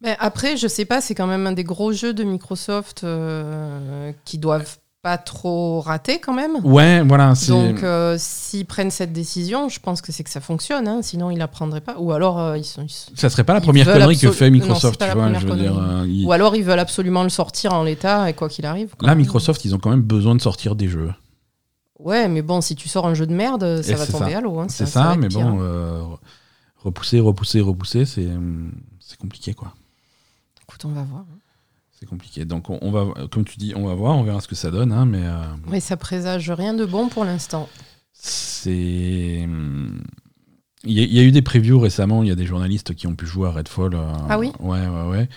Mais 0.00 0.16
après, 0.18 0.56
je 0.56 0.66
sais 0.66 0.84
pas, 0.84 1.00
c'est 1.00 1.14
quand 1.14 1.28
même 1.28 1.46
un 1.46 1.52
des 1.52 1.62
gros 1.62 1.92
jeux 1.92 2.12
de 2.12 2.24
Microsoft 2.24 3.06
qui 4.24 4.38
doivent 4.38 4.78
pas 5.02 5.18
trop 5.18 5.80
rater 5.80 6.20
quand 6.20 6.32
même. 6.32 6.64
Ouais, 6.64 7.02
voilà. 7.02 7.34
Donc, 7.48 7.82
euh, 7.82 8.14
s'ils 8.18 8.64
prennent 8.66 8.92
cette 8.92 9.12
décision, 9.12 9.68
je 9.68 9.80
pense 9.80 10.00
que 10.00 10.12
c'est 10.12 10.22
que 10.22 10.30
ça 10.30 10.40
fonctionne. 10.40 10.86
hein, 10.86 11.00
sinon, 11.02 11.30
ils 11.30 11.38
la 11.38 11.48
prendraient 11.48 11.80
pas. 11.80 11.96
Ou 11.98 12.12
alors, 12.12 12.38
euh, 12.38 12.56
ils 12.56 12.64
sont. 12.64 12.82
ils 12.86 13.18
ça 13.18 13.28
serait 13.28 13.42
pas 13.42 13.52
la 13.54 13.60
première 13.60 13.86
connerie 13.92 14.16
que 14.16 14.30
fait 14.30 14.48
Microsoft, 14.50 15.00
tu 15.04 15.10
vois. 15.12 15.32
Je 15.34 15.46
veux 15.46 15.56
dire, 15.56 15.76
euh, 15.76 16.06
ils- 16.06 16.24
Ou 16.24 16.30
alors, 16.32 16.54
ils 16.54 16.62
veulent 16.62 16.78
absolument 16.78 17.24
le 17.24 17.28
sortir 17.30 17.72
en 17.74 17.82
l'état 17.82 18.30
et 18.30 18.34
quoi 18.34 18.48
qu'il 18.48 18.64
arrive. 18.64 18.94
quoi. 18.96 19.08
Là, 19.08 19.14
Microsoft, 19.16 19.64
ils 19.64 19.74
ont 19.74 19.78
quand 19.78 19.90
même 19.90 20.02
besoin 20.02 20.36
de 20.36 20.40
sortir 20.40 20.76
des 20.76 20.86
jeux. 20.88 21.12
Ouais, 21.98 22.28
mais 22.28 22.42
bon, 22.42 22.60
si 22.60 22.76
tu 22.76 22.88
sors 22.88 23.06
un 23.06 23.14
jeu 23.14 23.26
de 23.26 23.34
merde, 23.34 23.82
ça 23.82 23.92
Et 23.92 23.94
va 23.96 24.06
tomber 24.06 24.30
ça. 24.32 24.38
à 24.38 24.40
l'eau. 24.40 24.58
hein, 24.60 24.66
C'est 24.68 24.86
ça, 24.86 25.16
mais 25.16 25.28
pire. 25.28 25.40
bon, 25.40 25.58
euh, 25.62 26.00
repousser, 26.78 27.18
repousser, 27.20 27.60
repousser, 27.60 28.04
c'est 28.04 28.26
hum, 28.26 28.72
c'est 29.00 29.18
compliqué, 29.18 29.52
quoi. 29.54 29.72
Écoute, 30.62 30.84
on 30.84 30.88
va 30.92 31.02
voir. 31.02 31.24
C'est 32.02 32.08
compliqué. 32.08 32.44
Donc, 32.44 32.68
on, 32.68 32.80
on 32.82 32.90
va, 32.90 33.06
comme 33.30 33.44
tu 33.44 33.58
dis, 33.58 33.74
on 33.76 33.86
va 33.86 33.94
voir, 33.94 34.16
on 34.18 34.24
verra 34.24 34.40
ce 34.40 34.48
que 34.48 34.56
ça 34.56 34.72
donne, 34.72 34.90
hein, 34.90 35.06
mais. 35.06 35.22
euh, 35.24 35.78
ça 35.78 35.96
présage 35.96 36.50
rien 36.50 36.74
de 36.74 36.84
bon 36.84 37.08
pour 37.08 37.24
l'instant. 37.24 37.68
C'est. 38.12 39.46
Il 40.84 40.92
y, 40.92 40.98
a- 40.98 41.04
il 41.04 41.12
y 41.14 41.20
a 41.20 41.22
eu 41.22 41.30
des 41.30 41.42
previews 41.42 41.78
récemment, 41.78 42.24
il 42.24 42.28
y 42.28 42.32
a 42.32 42.34
des 42.34 42.44
journalistes 42.44 42.92
qui 42.96 43.06
ont 43.06 43.14
pu 43.14 43.24
jouer 43.24 43.46
à 43.46 43.52
Redfall. 43.52 43.94
euh, 43.94 44.12
Ah 44.28 44.36
oui 44.36 44.50
Ouais, 44.58 44.84
ouais, 44.84 45.08
ouais. 45.10 45.28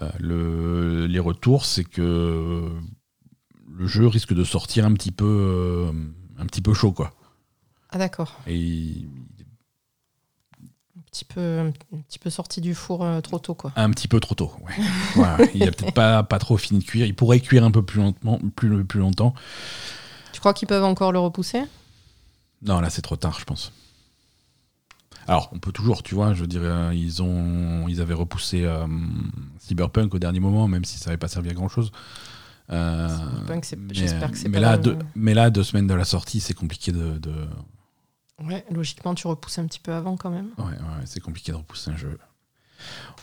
Euh, 0.00 0.08
le, 0.20 1.06
les 1.08 1.18
retours, 1.18 1.64
c'est 1.64 1.82
que 1.82 2.70
le 3.68 3.86
jeu 3.88 4.06
risque 4.06 4.32
de 4.32 4.44
sortir 4.44 4.86
un 4.86 4.92
petit 4.92 5.10
peu, 5.10 5.24
euh, 5.26 5.92
un 6.38 6.46
petit 6.46 6.62
peu 6.62 6.72
chaud, 6.72 6.92
quoi. 6.92 7.14
Ah 7.90 7.98
d'accord. 7.98 8.38
Et 8.46 9.08
petit 11.16 11.24
peu, 11.24 11.58
un 11.58 12.00
petit 12.02 12.18
peu 12.18 12.28
sorti 12.30 12.60
du 12.60 12.74
four 12.74 13.02
euh, 13.04 13.20
trop 13.20 13.38
tôt, 13.38 13.54
quoi. 13.54 13.72
un 13.76 13.90
petit 13.90 14.08
peu 14.08 14.20
trop 14.20 14.34
tôt. 14.34 14.52
Ouais. 14.66 14.74
Voilà, 15.14 15.38
il 15.54 15.62
a 15.66 15.72
peut-être 15.72 15.94
pas, 15.94 16.22
pas 16.22 16.38
trop 16.38 16.56
fini 16.58 16.80
de 16.80 16.84
cuire. 16.84 17.06
Il 17.06 17.14
pourrait 17.14 17.40
cuire 17.40 17.64
un 17.64 17.70
peu 17.70 17.82
plus, 17.82 18.00
lentement, 18.00 18.38
plus, 18.54 18.84
plus 18.84 19.00
longtemps. 19.00 19.34
Tu 20.32 20.40
crois 20.40 20.52
qu'ils 20.52 20.68
peuvent 20.68 20.84
encore 20.84 21.12
le 21.12 21.18
repousser? 21.18 21.62
Non, 22.62 22.80
là, 22.80 22.90
c'est 22.90 23.02
trop 23.02 23.16
tard, 23.16 23.38
je 23.40 23.44
pense. 23.44 23.72
Alors, 25.26 25.50
on 25.52 25.58
peut 25.58 25.72
toujours, 25.72 26.02
tu 26.02 26.14
vois, 26.14 26.34
je 26.34 26.44
dirais, 26.44 26.66
euh, 26.66 26.94
ils, 26.94 27.22
ont, 27.22 27.88
ils 27.88 28.00
avaient 28.00 28.14
repoussé 28.14 28.64
euh, 28.64 28.86
Cyberpunk 29.58 30.14
au 30.14 30.18
dernier 30.18 30.40
moment, 30.40 30.68
même 30.68 30.84
si 30.84 30.98
ça 30.98 31.06
n'avait 31.06 31.16
pas 31.16 31.28
servi 31.28 31.48
à 31.50 31.54
grand-chose. 31.54 31.90
Cyberpunk, 32.68 33.66
mais, 33.78 33.94
j'espère 33.94 34.30
que 34.30 34.36
c'est 34.38 34.48
mais 34.48 34.58
pas 34.60 34.72
là, 34.72 34.76
deux, 34.76 34.98
mais 35.14 35.34
là, 35.34 35.50
deux 35.50 35.62
semaines 35.62 35.86
de 35.86 35.94
la 35.94 36.04
sortie, 36.04 36.40
c'est 36.40 36.54
compliqué 36.54 36.92
de. 36.92 37.18
de- 37.18 37.48
Ouais, 38.44 38.64
logiquement, 38.70 39.14
tu 39.14 39.26
repousses 39.26 39.58
un 39.58 39.66
petit 39.66 39.80
peu 39.80 39.92
avant 39.92 40.16
quand 40.16 40.30
même. 40.30 40.48
Ouais, 40.58 40.64
ouais, 40.64 41.02
c'est 41.06 41.20
compliqué 41.20 41.52
de 41.52 41.56
repousser 41.56 41.90
un 41.90 41.96
jeu. 41.96 42.18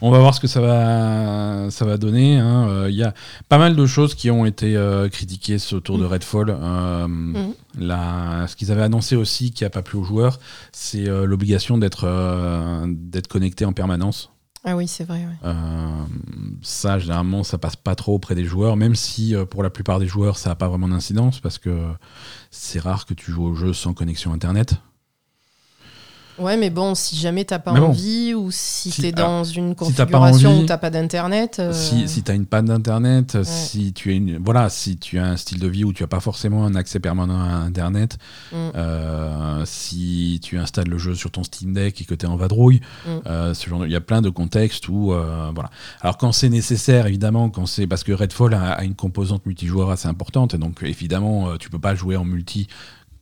On 0.01 0.09
va 0.09 0.17
voir 0.19 0.33
ce 0.33 0.39
que 0.39 0.47
ça 0.47 0.59
va, 0.59 1.69
ça 1.69 1.85
va 1.85 1.97
donner. 1.97 2.39
hein. 2.39 2.67
Euh, 2.67 2.89
Il 2.89 2.95
y 2.95 3.03
a 3.03 3.13
pas 3.47 3.59
mal 3.59 3.75
de 3.75 3.85
choses 3.85 4.15
qui 4.15 4.31
ont 4.31 4.45
été 4.45 4.75
euh, 4.75 5.07
critiquées 5.09 5.57
autour 5.73 5.99
de 5.99 6.05
Mm. 6.05 6.11
Redfall. 6.11 6.49
Euh, 6.49 7.51
la- 7.77 8.47
ce 8.47 8.55
qu'ils 8.55 8.71
avaient 8.71 8.81
annoncé 8.81 9.15
aussi, 9.15 9.51
qui 9.51 9.63
n'a 9.63 9.69
pas 9.69 9.83
plu 9.83 9.99
aux 9.99 10.03
joueurs, 10.03 10.39
c'est 10.71 11.05
l'obligation 11.05 11.77
d'être 11.77 12.07
d'être 12.87 13.27
connecté 13.27 13.65
en 13.65 13.73
permanence. 13.73 14.31
Ah 14.65 14.75
oui, 14.75 14.87
c'est 14.87 15.03
vrai. 15.03 15.19
ouais. 15.43 15.51
Ça, 16.63 16.97
généralement, 16.97 17.43
ça 17.43 17.57
passe 17.57 17.75
pas 17.75 17.95
trop 17.95 18.15
auprès 18.15 18.33
des 18.33 18.45
joueurs, 18.45 18.75
même 18.77 18.95
si 18.95 19.35
pour 19.51 19.61
la 19.61 19.69
plupart 19.69 19.99
des 19.99 20.07
joueurs, 20.07 20.37
ça 20.37 20.49
n'a 20.49 20.55
pas 20.55 20.67
vraiment 20.69 20.87
d'incidence, 20.87 21.39
parce 21.39 21.59
que 21.59 21.87
c'est 22.49 22.79
rare 22.79 23.05
que 23.05 23.13
tu 23.13 23.31
joues 23.31 23.45
au 23.45 23.53
jeu 23.55 23.73
sans 23.73 23.93
connexion 23.93 24.33
Internet. 24.33 24.75
Ouais, 26.39 26.57
mais 26.57 26.69
bon, 26.71 26.95
si 26.95 27.15
jamais 27.15 27.45
t'as 27.45 27.59
pas 27.59 27.71
bon. 27.73 27.87
envie 27.89 28.33
ou 28.33 28.49
si, 28.51 28.89
Si- 28.91 29.01
t'es 29.01 29.11
dans 29.11 29.43
une 29.43 29.69
si 29.69 29.75
t'as 29.75 29.85
configuration 29.85 30.49
envie- 30.51 30.63
où 30.63 30.65
t'as 30.65 30.77
pas 30.79 30.89
d'internet. 30.89 31.57
euh, 31.59 31.73
Si, 31.73 32.07
si 32.07 32.23
tu 32.23 32.31
as 32.31 32.33
une 32.33 32.45
panne 32.47 32.65
d'internet, 32.65 33.37
si 33.43 33.93
tu 33.93 34.09
as 34.09 34.13
une, 34.13 34.37
voilà, 34.43 34.69
si 34.69 34.97
tu 34.97 35.19
as 35.19 35.25
un 35.25 35.37
style 35.37 35.59
de 35.59 35.67
vie 35.67 35.83
où 35.83 35.93
tu 35.93 36.03
as 36.03 36.07
pas 36.07 36.19
forcément 36.19 36.65
un 36.65 36.75
accès 36.75 36.99
permanent 36.99 37.39
à 37.39 37.53
internet, 37.53 38.17
Mm. 38.51 38.55
euh, 38.75 39.61
si 39.65 40.39
tu 40.43 40.57
installes 40.57 40.87
le 40.89 40.97
jeu 40.97 41.13
sur 41.15 41.29
ton 41.31 41.43
Steam 41.43 41.73
Deck 41.73 42.01
et 42.01 42.05
que 42.05 42.15
tu 42.15 42.25
es 42.25 42.29
en 42.29 42.35
vadrouille, 42.35 42.81
Mm. 43.05 43.09
euh, 43.27 43.53
ce 43.53 43.69
genre 43.69 43.85
il 43.85 43.91
y 43.91 43.95
a 43.95 44.01
plein 44.01 44.21
de 44.21 44.29
contextes 44.29 44.87
où 44.89 45.13
voilà. 45.53 45.69
Alors 46.01 46.17
quand 46.17 46.31
c'est 46.31 46.49
nécessaire 46.49 47.05
évidemment, 47.07 47.49
quand 47.49 47.65
c'est 47.65 47.85
parce 47.87 48.03
que 48.03 48.11
Redfall 48.11 48.53
a, 48.53 48.71
a 48.73 48.83
une 48.83 48.95
composante 48.95 49.45
multijoueur 49.45 49.91
assez 49.91 50.07
importante 50.07 50.53
et 50.53 50.57
donc 50.57 50.79
évidemment 50.83 51.57
tu 51.57 51.69
peux 51.69 51.79
pas 51.79 51.95
jouer 51.95 52.15
en 52.15 52.25
multi 52.25 52.67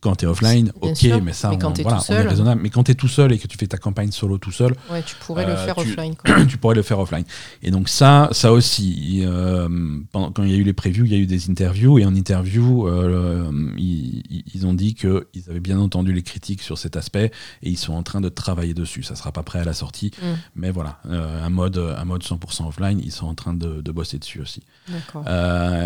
quand 0.02 0.16
tu 0.16 0.24
es 0.24 0.28
offline, 0.28 0.72
Bien 0.82 0.90
ok, 0.90 0.96
sûr. 0.96 1.22
mais 1.22 1.32
ça 1.32 1.48
Mais 1.48 1.58
quand 1.58 1.70
on, 1.70 1.72
t'es 1.72 1.82
voilà, 1.84 1.98
tout 1.98 2.04
on 2.10 2.14
est 2.14 2.22
raisonnable. 2.28 2.60
Mais 2.60 2.68
quand 2.70 2.82
tu 2.84 2.90
es 2.90 2.94
tout 2.94 3.08
seul 3.08 3.32
et 3.32 3.38
que 3.38 3.46
tu 3.46 3.56
fais 3.56 3.68
ta 3.68 3.78
campagne 3.78 4.10
solo 4.10 4.36
tout 4.36 4.50
seul, 4.52 4.74
Ouais, 4.90 5.02
tu 5.02 5.14
pourrais 5.16 5.46
le 5.46 5.52
Euh, 5.52 5.64
faire 5.64 5.76
tu- 5.76 5.82
offline. 5.88 6.14
quoi. 6.24 6.44
tu 6.44 6.58
pourrais 6.58 6.74
le 6.74 6.82
faire 6.82 6.98
offline. 6.98 7.24
Et 7.62 7.70
donc 7.70 7.88
ça, 7.88 8.28
ça 8.32 8.52
aussi, 8.52 9.22
euh, 9.24 9.68
pendant, 10.12 10.32
quand 10.32 10.42
il 10.42 10.50
y 10.50 10.54
a 10.54 10.56
eu 10.58 10.64
les 10.64 10.72
previews, 10.72 11.04
il 11.06 11.12
y 11.12 11.14
a 11.14 11.18
eu 11.18 11.26
des 11.26 11.48
interviews, 11.48 11.98
et 12.00 12.04
en 12.04 12.14
interview, 12.14 12.86
euh, 12.88 13.48
ils, 13.78 14.66
ont 14.66 14.74
dit 14.74 14.94
qu'ils 14.94 15.22
avaient 15.48 15.60
bien 15.60 15.78
entendu 15.78 16.12
les 16.12 16.22
critiques 16.22 16.62
sur 16.62 16.78
cet 16.78 16.96
aspect, 16.96 17.30
et 17.62 17.70
ils 17.70 17.78
sont 17.78 17.94
en 17.94 18.02
train 18.02 18.20
de 18.20 18.28
travailler 18.28 18.74
dessus. 18.74 19.02
Ça 19.04 19.14
sera 19.14 19.32
pas 19.32 19.42
prêt 19.42 19.60
à 19.60 19.64
la 19.64 19.72
sortie, 19.72 20.10
Mm. 20.20 20.26
mais 20.56 20.70
voilà, 20.72 20.98
un, 21.08 21.48
mode, 21.50 21.78
un 21.78 22.04
mode 22.04 22.22
100% 22.22 22.66
offline, 22.68 23.00
ils 23.04 23.12
sont 23.12 23.26
en 23.26 23.34
train 23.34 23.54
de, 23.54 23.80
de 23.80 23.92
bosser 23.92 24.18
dessus 24.18 24.40
aussi. 24.40 24.62
D'accord. 24.88 25.24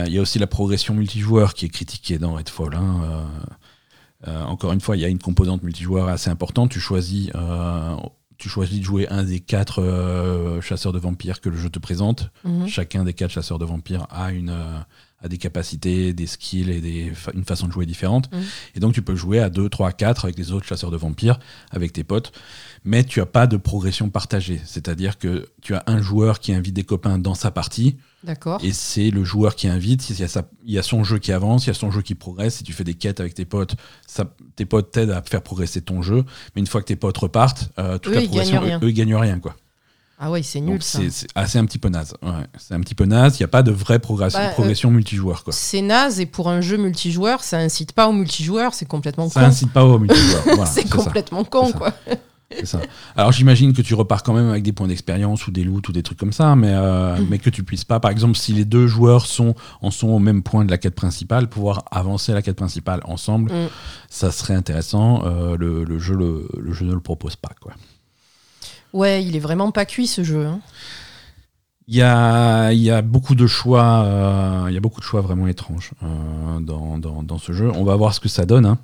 Il 0.07 0.13
y 0.13 0.19
a 0.19 0.21
aussi 0.23 0.39
la 0.39 0.47
progression 0.47 0.95
multijoueur 0.95 1.53
qui 1.55 1.67
est 1.67 1.69
critiquée 1.69 2.19
dans 2.19 2.35
Redfall. 2.35 2.75
hein, 2.75 3.27
euh, 4.27 4.43
encore 4.45 4.73
une 4.73 4.81
fois, 4.81 4.97
il 4.97 5.01
y 5.01 5.05
a 5.05 5.09
une 5.09 5.19
composante 5.19 5.63
multijoueur 5.63 6.09
assez 6.09 6.31
importante. 6.31 6.71
Tu 6.71 6.81
choisis, 6.81 7.31
euh, 7.35 7.97
tu 8.39 8.49
choisis 8.49 8.79
de 8.81 8.85
jouer 8.85 9.09
un 9.09 9.25
des 9.25 9.41
quatre 9.41 9.83
euh, 9.83 10.61
chasseurs 10.61 10.93
de 10.93 10.99
vampires 10.99 11.41
que 11.41 11.49
le 11.49 11.57
jeu 11.57 11.69
te 11.71 11.79
présente. 11.79 12.31
Mhm. 12.45 12.67
Chacun 12.67 13.05
des 13.05 13.13
quatre 13.15 13.31
chasseurs 13.31 13.59
de 13.59 13.65
vampires 13.65 14.07
a 14.11 14.33
une 14.33 14.55
a 15.23 15.29
des 15.29 15.39
capacités, 15.39 16.13
des 16.13 16.27
skills 16.27 16.71
et 16.71 16.81
des 16.83 17.11
fa- 17.15 17.33
une 17.35 17.45
façon 17.45 17.67
de 17.67 17.73
jouer 17.73 17.87
différente. 17.87 18.31
Mhm. 18.33 18.43
Et 18.75 18.81
donc 18.81 18.93
tu 18.93 19.01
peux 19.01 19.17
jouer 19.17 19.39
à 19.41 19.49
2, 19.49 19.71
3, 19.71 19.93
4 19.93 20.27
avec 20.27 20.37
les 20.39 20.53
autres 20.53 20.67
chasseurs 20.67 20.91
de 20.91 20.97
vampires, 20.99 21.39
avec 21.71 21.93
tes 21.95 22.05
potes. 22.05 22.33
Mais 22.89 23.03
tu 23.03 23.21
as 23.21 23.27
pas 23.27 23.47
de 23.49 23.57
progression 23.57 24.09
partagée. 24.11 24.61
C'est-à-dire 24.65 25.19
que 25.19 25.49
tu 25.61 25.75
as 25.75 25.83
un 25.89 26.01
joueur 26.01 26.39
qui 26.39 26.55
invite 26.55 26.73
des 26.73 26.85
copains 26.85 27.19
dans 27.19 27.35
sa 27.35 27.51
partie. 27.51 27.97
D'accord. 28.23 28.61
Et 28.63 28.73
c'est 28.73 29.11
le 29.11 29.25
joueur 29.25 29.57
qui 29.57 29.67
invite, 29.67 30.09
il 30.09 30.19
y, 30.21 30.23
a 30.23 30.29
sa- 30.29 30.49
il 30.65 30.73
y 30.73 30.79
a 30.79 30.83
son 30.85 31.03
jeu 31.05 31.19
qui 31.19 31.33
avance, 31.33 31.65
il 31.65 31.69
y 31.69 31.71
a 31.71 31.75
son 31.75 31.91
jeu 31.91 32.03
qui 32.03 32.15
progresse, 32.15 32.57
si 32.57 32.65
tu 32.65 32.73
fais 32.73 32.85
des 32.85 32.95
quêtes 32.95 33.19
avec 33.21 33.35
tes 33.35 33.45
potes, 33.45 33.75
ça, 34.07 34.25
tes 34.55 34.67
potes 34.67 34.93
t'aident 34.93 35.11
à 35.11 35.23
faire 35.23 35.43
progresser 35.43 35.81
ton 35.83 36.01
jeu, 36.01 36.25
mais 36.55 36.61
une 36.61 36.67
fois 36.69 36.81
que 36.81 36.87
tes 36.87 36.97
potes 36.97 37.19
repartent, 37.19 37.71
euh, 37.79 37.99
toute 37.99 38.13
Eux, 38.13 38.21
la 38.21 38.23
progression, 38.23 38.63
eux, 38.65 38.79
eux, 38.85 38.89
ils 38.89 38.95
gagnent 38.95 39.17
rien. 39.17 39.39
Quoi. 39.41 39.55
Ah 40.19 40.31
ouais, 40.31 40.43
c'est 40.43 40.61
nul 40.61 40.83
ça. 40.83 41.01
c'est 41.11 41.27
assez 41.35 41.59
un 41.59 41.67
petit 41.67 41.79
peu 41.79 41.89
naze. 41.89 42.15
Ouais, 42.23 42.31
c'est 42.59 42.73
un 42.75 42.81
petit 42.81 42.95
peu 42.95 43.05
naze, 43.05 43.39
il 43.39 43.43
n'y 43.43 43.45
a 43.45 43.49
pas 43.49 43.63
de 43.63 43.71
vraie 43.73 43.99
progression, 43.99 44.39
Bah, 44.39 44.47
euh, 44.49 44.53
progression 44.53 44.91
multijoueur. 44.91 45.45
C'est 45.51 45.83
naze 45.83 46.21
et 46.21 46.27
pour 46.27 46.49
un 46.49 46.61
jeu 46.61 46.79
multijoueur, 46.79 47.43
ça 47.45 47.59
incite 47.59 47.93
pas 47.93 48.09
au 48.09 48.13
multijoueur, 48.13 48.73
c'est 48.75 48.87
complètement 48.87 49.29
Ça 49.29 49.41
con. 49.41 49.47
incite 49.47 49.73
pas 49.73 49.85
au 49.85 49.99
multijoueur. 49.99 50.43
Voilà, 50.47 50.67
c'est 50.67 50.87
ça. 50.89 50.97
complètement 50.97 51.45
con 51.45 51.67
ça. 51.67 51.73
quoi. 51.79 51.95
C'est 52.51 52.65
ça. 52.67 52.81
Alors 53.17 53.33
j'imagine 53.33 53.73
que 53.73 53.83
tu 53.83 53.95
repars 53.95 54.23
quand 54.23 54.33
même 54.33 54.49
avec 54.49 54.63
des 54.63 54.73
points 54.73 54.87
d'expérience 54.87 55.47
ou 55.49 55.51
des 55.51 55.65
loots 55.65 55.89
ou 55.89 55.93
des 55.93 56.03
trucs 56.05 56.19
comme 56.19 56.33
ça, 56.33 56.55
mais, 56.55 56.71
euh, 56.73 57.17
Mm. 57.17 57.27
mais 57.29 57.39
que 57.41 57.51
tu 57.51 57.65
puisses 57.65 57.85
pas, 57.85 57.99
par 57.99 58.11
exemple, 58.13 58.37
si 58.37 58.53
les 58.53 58.65
deux 58.65 58.87
joueurs 58.87 59.27
sont, 59.27 59.55
en 59.83 59.91
sont 59.91 60.09
au 60.09 60.21
même 60.21 60.43
point 60.45 60.65
de 60.65 60.71
la 60.71 60.79
quête 60.79 60.95
principale, 60.95 61.49
pouvoir 61.49 61.85
avancer 61.91 62.33
la 62.33 62.43
quête 62.43 62.57
principale 62.57 63.01
ensemble, 63.05 63.51
Mm. 63.53 63.67
ça 64.09 64.31
serait 64.31 64.55
intéressant. 64.55 65.25
Euh, 65.25 65.57
le, 65.57 65.83
le 65.83 65.99
jeu 65.99 66.15
le, 66.15 66.49
le 66.57 66.73
jeu 66.73 66.87
ne 66.87 66.95
le 66.95 67.01
propose 67.01 67.35
pas. 67.37 67.51
Quoi. 67.61 67.73
Ouais, 68.93 69.25
il 69.25 69.35
est 69.35 69.41
vraiment 69.41 69.73
pas 69.73 69.85
cuit 69.85 70.07
ce 70.07 70.23
jeu. 70.23 70.47
hein. 70.47 70.61
Il 71.89 71.95
y 71.97 72.03
a, 72.03 72.73
il 72.73 72.81
y 72.81 72.91
a 72.91 73.01
beaucoup 73.03 73.35
de 73.37 73.47
choix, 73.47 74.03
euh, 74.05 74.65
il 74.69 74.75
y 74.75 74.77
a 74.77 74.81
beaucoup 74.81 75.01
de 75.01 75.05
choix 75.05 75.21
vraiment 75.21 75.47
étranges 75.47 75.91
euh, 76.03 76.59
dans, 76.61 76.99
dans, 76.99 77.23
dans 77.23 77.39
ce 77.39 77.53
jeu. 77.53 77.71
On 77.75 77.85
va 77.85 77.95
voir 77.97 78.13
ce 78.15 78.19
que 78.21 78.29
ça 78.29 78.45
donne. 78.47 78.67
hein. 78.67 78.79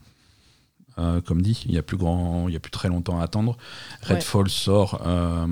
Euh, 0.98 1.20
comme 1.20 1.42
dit, 1.42 1.62
il 1.66 1.74
y 1.74 1.78
a 1.78 1.82
plus 1.82 1.96
grand, 1.96 2.46
il 2.48 2.54
y 2.54 2.56
a 2.56 2.60
plus 2.60 2.70
très 2.70 2.88
longtemps 2.88 3.20
à 3.20 3.24
attendre. 3.24 3.56
Redfall 4.02 4.48
sort. 4.50 5.00
euh, 5.06 5.46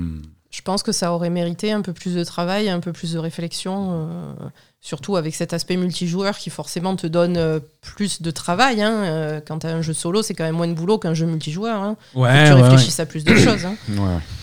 Je 0.51 0.61
pense 0.61 0.83
que 0.83 0.91
ça 0.91 1.13
aurait 1.13 1.29
mérité 1.29 1.71
un 1.71 1.81
peu 1.81 1.93
plus 1.93 2.13
de 2.15 2.23
travail, 2.23 2.69
un 2.69 2.79
peu 2.79 2.91
plus 2.91 3.13
de 3.13 3.19
réflexion, 3.19 3.87
euh, 3.91 4.33
surtout 4.81 5.15
avec 5.15 5.33
cet 5.35 5.53
aspect 5.53 5.77
multijoueur 5.77 6.37
qui 6.37 6.49
forcément 6.49 6.95
te 6.95 7.07
donne 7.07 7.61
plus 7.81 8.21
de 8.21 8.31
travail. 8.31 8.81
hein. 8.81 9.41
Quand 9.47 9.59
tu 9.59 9.67
as 9.67 9.71
un 9.75 9.81
jeu 9.81 9.93
solo, 9.93 10.21
c'est 10.23 10.33
quand 10.33 10.43
même 10.43 10.55
moins 10.55 10.67
de 10.67 10.73
boulot 10.73 10.97
qu'un 10.99 11.13
jeu 11.13 11.25
multijoueur. 11.25 11.81
hein. 11.81 11.95
Ouais, 12.15 12.45
tu 12.47 12.53
ouais, 12.53 12.61
réfléchisses 12.61 12.99
à 12.99 13.05
plus 13.05 13.23
de 13.23 13.35
choses. 13.45 13.65
hein. 13.65 13.75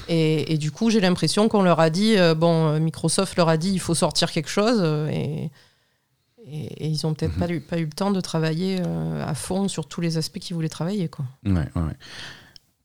Et, 0.08 0.52
et 0.54 0.58
du 0.58 0.70
coup, 0.70 0.90
j'ai 0.90 1.00
l'impression 1.00 1.48
qu'on 1.48 1.62
leur 1.62 1.80
a 1.80 1.90
dit, 1.90 2.16
euh, 2.16 2.34
bon, 2.34 2.80
Microsoft 2.80 3.36
leur 3.36 3.48
a 3.48 3.56
dit, 3.56 3.70
il 3.70 3.80
faut 3.80 3.94
sortir 3.94 4.32
quelque 4.32 4.48
chose, 4.50 4.78
euh, 4.80 5.08
et, 5.10 5.50
et, 6.50 6.84
et 6.84 6.88
ils 6.88 7.06
ont 7.06 7.14
peut-être 7.14 7.34
Mhm. 7.34 7.38
pas, 7.46 7.48
eu, 7.52 7.60
pas 7.60 7.78
eu 7.78 7.84
le 7.84 7.90
temps 7.90 8.10
de 8.10 8.20
travailler 8.20 8.78
euh, 8.84 9.24
à 9.26 9.34
fond 9.34 9.68
sur 9.68 9.86
tous 9.86 10.00
les 10.00 10.16
aspects 10.18 10.38
qu'ils 10.38 10.54
voulaient 10.54 10.68
travailler. 10.68 11.08
Quoi. 11.08 11.24
Ouais, 11.44 11.52
ouais, 11.52 11.82
ouais. 11.82 11.96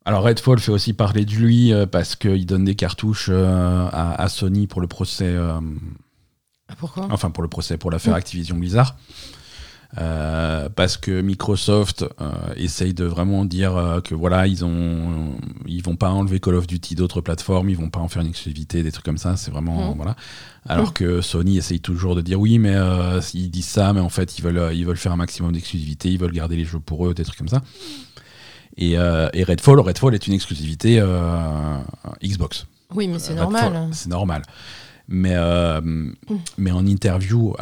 Alors 0.05 0.23
Redfall 0.23 0.59
fait 0.59 0.71
aussi 0.71 0.93
parler 0.93 1.23
de 1.25 1.31
lui 1.31 1.71
euh, 1.71 1.85
parce 1.85 2.15
qu'il 2.15 2.45
donne 2.45 2.65
des 2.65 2.75
cartouches 2.75 3.29
euh, 3.31 3.87
à, 3.91 4.21
à 4.21 4.27
Sony 4.29 4.67
pour 4.67 4.81
le 4.81 4.87
procès, 4.87 5.33
Ah, 6.67 6.75
Pourquoi? 6.77 7.07
enfin 7.11 7.31
pour 7.31 7.43
le 7.43 7.49
procès, 7.49 7.77
pour 7.77 7.89
l'affaire. 7.91 8.13
Activision 8.15 8.57
Blizzard. 8.57 8.97
Euh, 9.99 10.69
parce 10.75 10.97
que 10.97 11.21
Microsoft 11.21 12.03
euh, 12.19 12.31
essaye 12.55 12.95
de 12.95 13.05
vraiment 13.05 13.45
dire 13.45 13.77
euh, 13.77 14.01
que 14.01 14.15
voilà 14.15 14.47
ils 14.47 14.65
ont 14.65 15.35
ils 15.67 15.83
vont 15.83 15.95
pas 15.95 16.09
enlever 16.09 16.39
Call 16.39 16.55
of 16.55 16.65
Duty 16.65 16.95
d'autres 16.95 17.21
plateformes 17.21 17.69
ils 17.69 17.77
vont 17.77 17.91
pas 17.91 17.99
en 17.99 18.07
faire 18.07 18.23
une 18.23 18.29
exclusivité 18.29 18.81
des 18.81 18.91
trucs 18.91 19.05
comme 19.05 19.19
ça 19.19 19.35
c'est 19.37 19.51
vraiment 19.51 19.89
Mhm. 19.91 19.95
voilà 19.97 20.15
alors 20.67 20.93
que 20.95 21.21
Sony 21.21 21.57
essaye 21.59 21.79
toujours 21.79 22.15
de 22.15 22.21
dire 22.21 22.39
oui 22.39 22.57
mais 22.57 22.73
euh, 22.73 23.21
ils 23.35 23.51
disent 23.51 23.67
ça 23.67 23.93
mais 23.93 23.99
en 23.99 24.09
fait 24.09 24.39
ils 24.39 24.41
veulent 24.41 24.75
ils 24.75 24.83
veulent 24.83 24.97
faire 24.97 25.11
un 25.11 25.15
maximum 25.17 25.51
d'exclusivité 25.51 26.09
ils 26.09 26.17
veulent 26.19 26.31
garder 26.33 26.55
les 26.55 26.65
jeux 26.65 26.79
pour 26.79 27.07
eux 27.07 27.13
des 27.13 27.23
trucs 27.23 27.37
comme 27.37 27.47
ça 27.47 27.61
et, 28.77 28.93
et 28.93 29.43
Redfall 29.43 29.79
Redfall 29.79 30.15
est 30.15 30.25
une 30.25 30.33
exclusivité 30.33 30.99
Xbox 32.23 32.65
Oui, 32.95 33.07
mais 33.07 33.19
c'est 33.19 33.35
normal. 33.35 33.89
C'est 33.91 34.09
normal. 34.09 34.41
Mais, 35.07 35.33
euh, 35.35 35.81
mais 36.57 36.71
en 36.71 36.85
interview, 36.87 37.53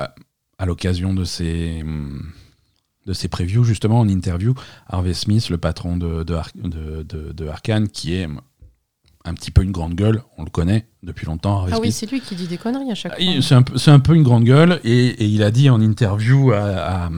à, 0.61 0.65
l'occasion 0.65 1.13
de 1.13 1.23
ces, 1.23 1.83
de 3.07 3.13
ces 3.13 3.27
previews, 3.27 3.63
justement, 3.63 3.99
en 3.99 4.07
interview, 4.07 4.53
Harvey 4.87 5.13
Smith, 5.13 5.49
le 5.49 5.57
patron 5.57 5.97
de, 5.97 6.23
de, 6.23 6.33
Ar- 6.35 6.49
de, 6.55 7.03
de- 7.03 7.31
de 7.33 7.47
Arkane, 7.47 7.87
qui 7.89 8.13
est 8.15 8.27
un 9.25 9.33
petit 9.33 9.51
peu 9.51 9.61
une 9.63 9.71
grande 9.71 9.93
gueule, 9.95 10.23
on 10.37 10.43
le 10.43 10.49
connaît 10.49 10.87
depuis 11.03 11.25
longtemps, 11.27 11.57
Harvey 11.59 11.73
Ah 11.75 11.79
oui, 11.79 11.91
c'est 11.91 12.09
lui 12.09 12.21
qui 12.21 12.35
dit 12.35 12.47
des 12.47 12.57
conneries 12.57 12.91
à 12.91 12.95
chaque 12.95 13.13
fois. 13.15 13.21
Il- 13.23 13.43
C'est 13.43 13.53
un, 13.55 13.63
un 13.87 13.99
peu 13.99 14.15
une 14.15 14.23
grande 14.23 14.43
gueule 14.45 14.79
et, 14.83 15.07
et 15.09 15.25
il 15.25 15.43
a 15.43 15.51
dit 15.51 15.69
en 15.69 15.79
interview 15.81 16.51
à, 16.53 17.05
à- 17.05 17.09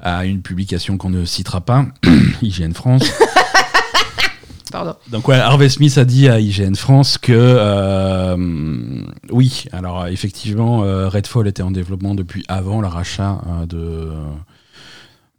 à 0.00 0.24
une 0.26 0.42
publication 0.42 0.98
qu'on 0.98 1.10
ne 1.10 1.24
citera 1.24 1.62
pas, 1.62 1.86
IGN 2.42 2.72
France, 2.74 3.04
Donc 5.10 5.28
ouais, 5.28 5.36
Harvey 5.36 5.68
Smith 5.68 5.96
a 5.98 6.04
dit 6.04 6.28
à 6.28 6.40
IGN 6.40 6.74
France 6.74 7.18
que 7.18 7.32
euh, 7.32 8.36
oui, 9.30 9.64
alors 9.72 10.06
effectivement, 10.06 10.84
euh, 10.84 11.08
Redfall 11.08 11.48
était 11.48 11.62
en 11.62 11.70
développement 11.70 12.14
depuis 12.14 12.44
avant 12.48 12.80
le 12.80 12.88
rachat 12.88 13.40
euh, 13.46 13.66
de, 13.66 14.10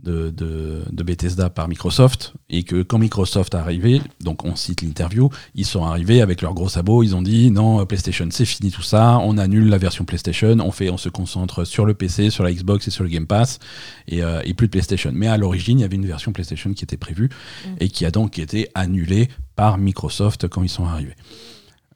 de, 0.06 0.30
de, 0.30 0.84
de 0.90 1.04
Bethesda 1.04 1.50
par 1.50 1.68
Microsoft 1.68 2.34
et 2.50 2.64
que 2.64 2.84
quand 2.84 3.00
Microsoft 3.00 3.54
est 3.54 3.58
arrivé, 3.58 4.02
donc 4.22 4.46
on 4.46 4.56
cite 4.56 4.82
l'interview, 4.82 5.30
ils 5.56 5.66
sont 5.66 5.84
arrivés 5.84 6.22
avec 6.22 6.42
leurs 6.42 6.54
gros 6.54 6.70
sabots, 6.70 7.04
ils 7.04 7.16
ont 7.16 7.22
dit 7.22 7.52
non, 7.52 7.86
PlayStation 7.86 8.28
c'est 8.30 8.46
fini 8.46 8.72
tout 8.72 8.84
ça, 8.84 9.18
on 9.24 9.38
annule 9.38 9.68
la 9.68 9.78
version 9.78 10.06
PlayStation, 10.06 10.58
on 10.60 10.72
fait, 10.72 10.90
on 10.90 10.98
se 10.98 11.10
concentre 11.10 11.66
sur 11.66 11.86
le 11.86 11.94
PC, 11.94 12.30
sur 12.30 12.44
la 12.44 12.54
Xbox 12.54 12.88
et 12.88 12.92
sur 12.92 13.04
le 13.04 13.10
Game 13.10 13.28
Pass 13.28 13.60
et, 14.08 14.24
euh, 14.24 14.42
et 14.46 14.54
plus 14.54 14.68
de 14.68 14.72
PlayStation. 14.72 15.12
Mais 15.14 15.28
à 15.28 15.38
l'origine, 15.38 15.80
il 15.80 15.82
y 15.82 15.86
avait 15.86 15.96
une 15.96 16.06
version 16.06 16.32
PlayStation 16.32 16.74
qui 16.74 16.84
était 16.84 16.98
prévue 16.98 17.30
et 17.80 17.90
qui 17.90 18.06
a 18.06 18.12
donc 18.12 18.40
été 18.40 18.70
annulée 18.76 19.30
par 19.56 19.78
Microsoft 19.78 20.48
quand 20.48 20.64
ils 20.64 20.70
sont 20.70 20.86
arrivés. 20.86 21.16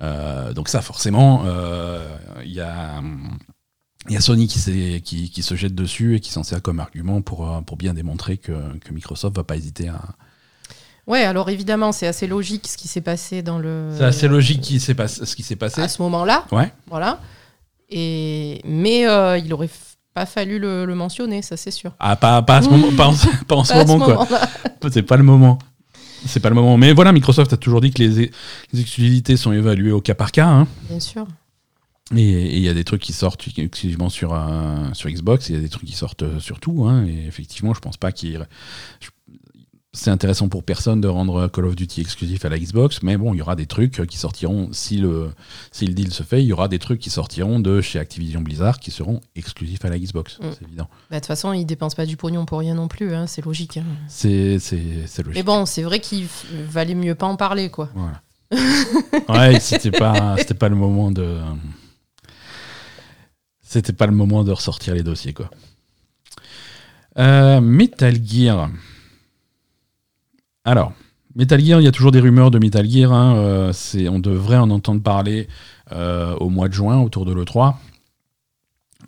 Euh, 0.01 0.53
donc 0.53 0.69
ça, 0.69 0.81
forcément, 0.81 1.43
euh, 1.45 2.07
il 2.43 2.51
y 2.51 2.61
a 2.61 3.01
il 4.09 4.15
y 4.15 4.17
a 4.17 4.21
Sony 4.21 4.47
qui, 4.47 4.59
s'est- 4.59 5.01
qui, 5.03 5.29
qui 5.29 5.41
se 5.43 5.55
jette 5.55 5.75
dessus 5.75 6.15
et 6.15 6.19
qui 6.19 6.31
s'en 6.31 6.43
sert 6.43 6.61
comme 6.61 6.79
argument 6.79 7.21
pour, 7.21 7.49
euh, 7.49 7.61
pour 7.61 7.77
bien 7.77 7.93
démontrer 7.93 8.37
que, 8.37 8.51
que 8.79 8.93
Microsoft 8.93 9.35
va 9.35 9.43
pas 9.43 9.55
hésiter 9.55 9.87
à. 9.89 10.01
Ouais, 11.07 11.23
alors 11.23 11.49
évidemment, 11.49 11.91
c'est 11.91 12.07
assez 12.07 12.27
logique 12.27 12.67
ce 12.67 12.77
qui 12.77 12.87
s'est 12.87 13.01
passé 13.01 13.41
dans 13.41 13.57
le. 13.59 13.91
C'est 13.97 14.03
assez 14.03 14.27
logique 14.27 14.61
qui 14.61 14.79
s'est 14.79 14.93
pass- 14.95 15.23
ce 15.23 15.35
qui 15.35 15.43
s'est 15.43 15.55
passé. 15.55 15.81
À 15.81 15.87
ce 15.87 16.01
moment-là, 16.03 16.45
Ouais. 16.51 16.71
voilà. 16.87 17.19
Et 17.89 18.61
mais 18.65 19.07
euh, 19.07 19.37
il 19.37 19.51
aurait 19.53 19.69
pas 20.13 20.25
fallu 20.25 20.59
le, 20.59 20.85
le 20.85 20.95
mentionner, 20.95 21.41
ça 21.41 21.57
c'est 21.57 21.71
sûr. 21.71 21.91
Ah, 21.99 22.15
pas, 22.15 22.41
pas 22.43 22.57
à 22.57 22.61
ce 22.61 22.69
moment, 22.69 22.87
pas 22.97 23.07
en, 23.07 23.13
pas 23.47 23.55
en 23.55 23.63
ce 23.63 23.73
Pas 23.73 23.79
à 23.79 23.85
ce 23.85 23.87
moment, 23.87 24.05
quoi. 24.05 24.27
C'est 24.91 25.01
pas 25.03 25.17
le 25.17 25.23
moment. 25.23 25.57
C'est 26.25 26.39
pas 26.41 26.49
le 26.49 26.55
moment. 26.55 26.77
Mais 26.77 26.93
voilà, 26.93 27.11
Microsoft 27.13 27.53
a 27.53 27.57
toujours 27.57 27.79
dit 27.81 27.91
que 27.91 28.03
les, 28.03 28.31
les 28.73 28.81
exclusivités 28.81 29.37
sont 29.37 29.51
évaluées 29.53 29.91
au 29.93 30.01
cas 30.01 30.13
par 30.15 30.31
cas. 30.31 30.47
hein. 30.47 30.67
Bien 30.89 30.99
sûr. 30.99 31.25
Et 32.15 32.57
il 32.57 32.63
y 32.63 32.69
a 32.69 32.73
des 32.73 32.83
trucs 32.83 33.01
qui 33.01 33.13
sortent 33.13 33.47
exclusivement 33.57 34.09
sur, 34.09 34.33
euh, 34.33 34.91
sur 34.93 35.09
Xbox, 35.09 35.49
il 35.49 35.55
y 35.55 35.57
a 35.57 35.61
des 35.61 35.69
trucs 35.69 35.87
qui 35.87 35.95
sortent 35.95 36.23
euh, 36.23 36.39
sur 36.39 36.59
tout. 36.59 36.85
hein, 36.87 37.05
et 37.05 37.25
effectivement, 37.27 37.73
je 37.73 37.79
pense 37.81 37.97
pas 37.97 38.11
qu'il. 38.11 38.47
C'est 39.91 40.11
intéressant 40.11 40.49
pour 40.49 40.63
personne 40.63 41.01
de 41.01 41.07
rendre 41.07 41.47
Call 41.47 41.65
of 41.65 41.75
Duty 41.75 42.01
exclusif 42.01 42.45
à 42.45 42.49
la 42.49 42.59
Xbox, 42.59 43.01
mais 43.01 43.17
bon, 43.17 43.33
il 43.33 43.37
y 43.37 43.41
aura 43.41 43.55
des 43.55 43.65
trucs 43.65 44.05
qui 44.07 44.17
sortiront, 44.19 44.69
si 44.71 44.97
le, 44.97 45.31
si 45.71 45.87
le 45.87 45.95
deal 45.95 46.11
se 46.13 46.21
fait, 46.21 46.43
il 46.43 46.45
y 46.45 46.53
aura 46.53 46.67
des 46.67 46.77
trucs 46.77 46.99
qui 46.99 47.09
sortiront 47.09 47.59
de 47.59 47.81
chez 47.81 47.97
Activision 47.97 48.41
Blizzard 48.41 48.79
qui 48.79 48.91
seront 48.91 49.19
exclusifs 49.35 49.83
à 49.85 49.89
la 49.89 49.97
Xbox, 49.97 50.37
Mm. 50.39 50.45
c'est 50.57 50.63
évident. 50.65 50.87
Bah, 51.09 51.15
De 51.15 51.19
toute 51.21 51.25
façon, 51.25 51.53
ils 51.53 51.65
dépensent 51.65 51.95
pas 51.95 52.05
du 52.05 52.17
pognon 52.17 52.45
pour 52.45 52.59
rien 52.59 52.75
non 52.75 52.87
plus, 52.87 53.15
hein, 53.15 53.25
c'est 53.25 53.43
logique. 53.43 53.77
hein. 53.77 53.83
C'est 54.07 54.53
logique. 54.59 55.33
Mais 55.33 55.43
bon, 55.43 55.65
c'est 55.65 55.81
vrai 55.83 55.99
qu'il 55.99 56.27
valait 56.69 56.93
mieux 56.95 57.15
pas 57.15 57.25
en 57.25 57.35
parler, 57.35 57.69
quoi. 57.71 57.89
Voilà. 57.95 58.21
ouais, 59.29 59.59
c'était 59.59 59.91
pas, 59.91 60.35
c'était 60.37 60.53
pas 60.53 60.69
le 60.69 60.75
moment 60.75 61.09
de. 61.11 61.35
C'était 63.69 63.93
pas 63.93 64.07
le 64.07 64.13
moment 64.13 64.43
de 64.43 64.51
ressortir 64.51 64.95
les 64.95 65.03
dossiers, 65.03 65.31
quoi. 65.31 65.51
Euh, 67.19 67.61
Metal 67.61 68.15
Gear. 68.25 68.67
Alors, 70.65 70.91
Metal 71.35 71.63
Gear, 71.63 71.79
il 71.79 71.83
y 71.83 71.87
a 71.87 71.91
toujours 71.91 72.11
des 72.11 72.19
rumeurs 72.19 72.49
de 72.49 72.57
Metal 72.57 72.89
Gear. 72.89 73.13
hein, 73.13 73.35
euh, 73.37 73.71
on 74.09 74.17
devrait 74.17 74.57
en 74.57 74.71
entendre 74.71 75.03
parler 75.03 75.47
euh, 75.91 76.33
au 76.37 76.49
mois 76.49 76.67
de 76.67 76.73
juin, 76.73 76.97
autour 76.99 77.25
de 77.25 77.31
l'E3. 77.31 77.75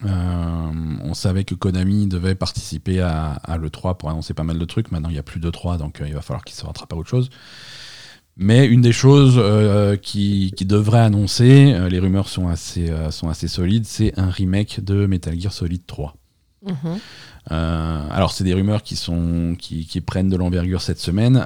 Euh, 0.05 0.71
on 1.05 1.13
savait 1.15 1.43
que 1.43 1.55
Konami 1.55 2.05
devait 2.05 2.35
participer 2.35 3.01
à, 3.01 3.31
à 3.31 3.57
l'E3 3.57 3.97
pour 3.97 4.11
annoncer 4.11 4.35
pas 4.35 4.43
mal 4.43 4.59
de 4.59 4.65
trucs. 4.65 4.91
Maintenant, 4.91 5.09
il 5.09 5.13
n'y 5.13 5.17
a 5.17 5.23
plus 5.23 5.39
d'E3, 5.39 5.79
donc 5.79 6.03
il 6.05 6.13
va 6.13 6.21
falloir 6.21 6.43
qu'il 6.45 6.55
se 6.55 6.63
rattrape 6.63 6.93
à 6.93 6.95
autre 6.95 7.09
chose. 7.09 7.31
Mais 8.37 8.65
une 8.65 8.81
des 8.81 8.93
choses 8.93 9.35
euh, 9.37 9.97
qui, 9.97 10.53
qui 10.55 10.65
devrait 10.65 11.01
annoncer, 11.01 11.73
euh, 11.73 11.89
les 11.89 11.99
rumeurs 11.99 12.29
sont 12.29 12.47
assez, 12.47 12.89
euh, 12.89 13.11
sont 13.11 13.29
assez 13.29 13.47
solides, 13.47 13.85
c'est 13.85 14.17
un 14.17 14.29
remake 14.29 14.79
de 14.83 15.05
Metal 15.05 15.39
Gear 15.39 15.53
Solid 15.53 15.85
3. 15.85 16.15
Mhm. 16.65 16.99
Alors, 17.49 18.31
c'est 18.31 18.43
des 18.43 18.53
rumeurs 18.53 18.83
qui, 18.83 18.95
sont, 18.95 19.55
qui, 19.57 19.87
qui 19.87 19.99
prennent 19.99 20.29
de 20.29 20.37
l'envergure 20.37 20.81
cette 20.81 20.99
semaine, 20.99 21.43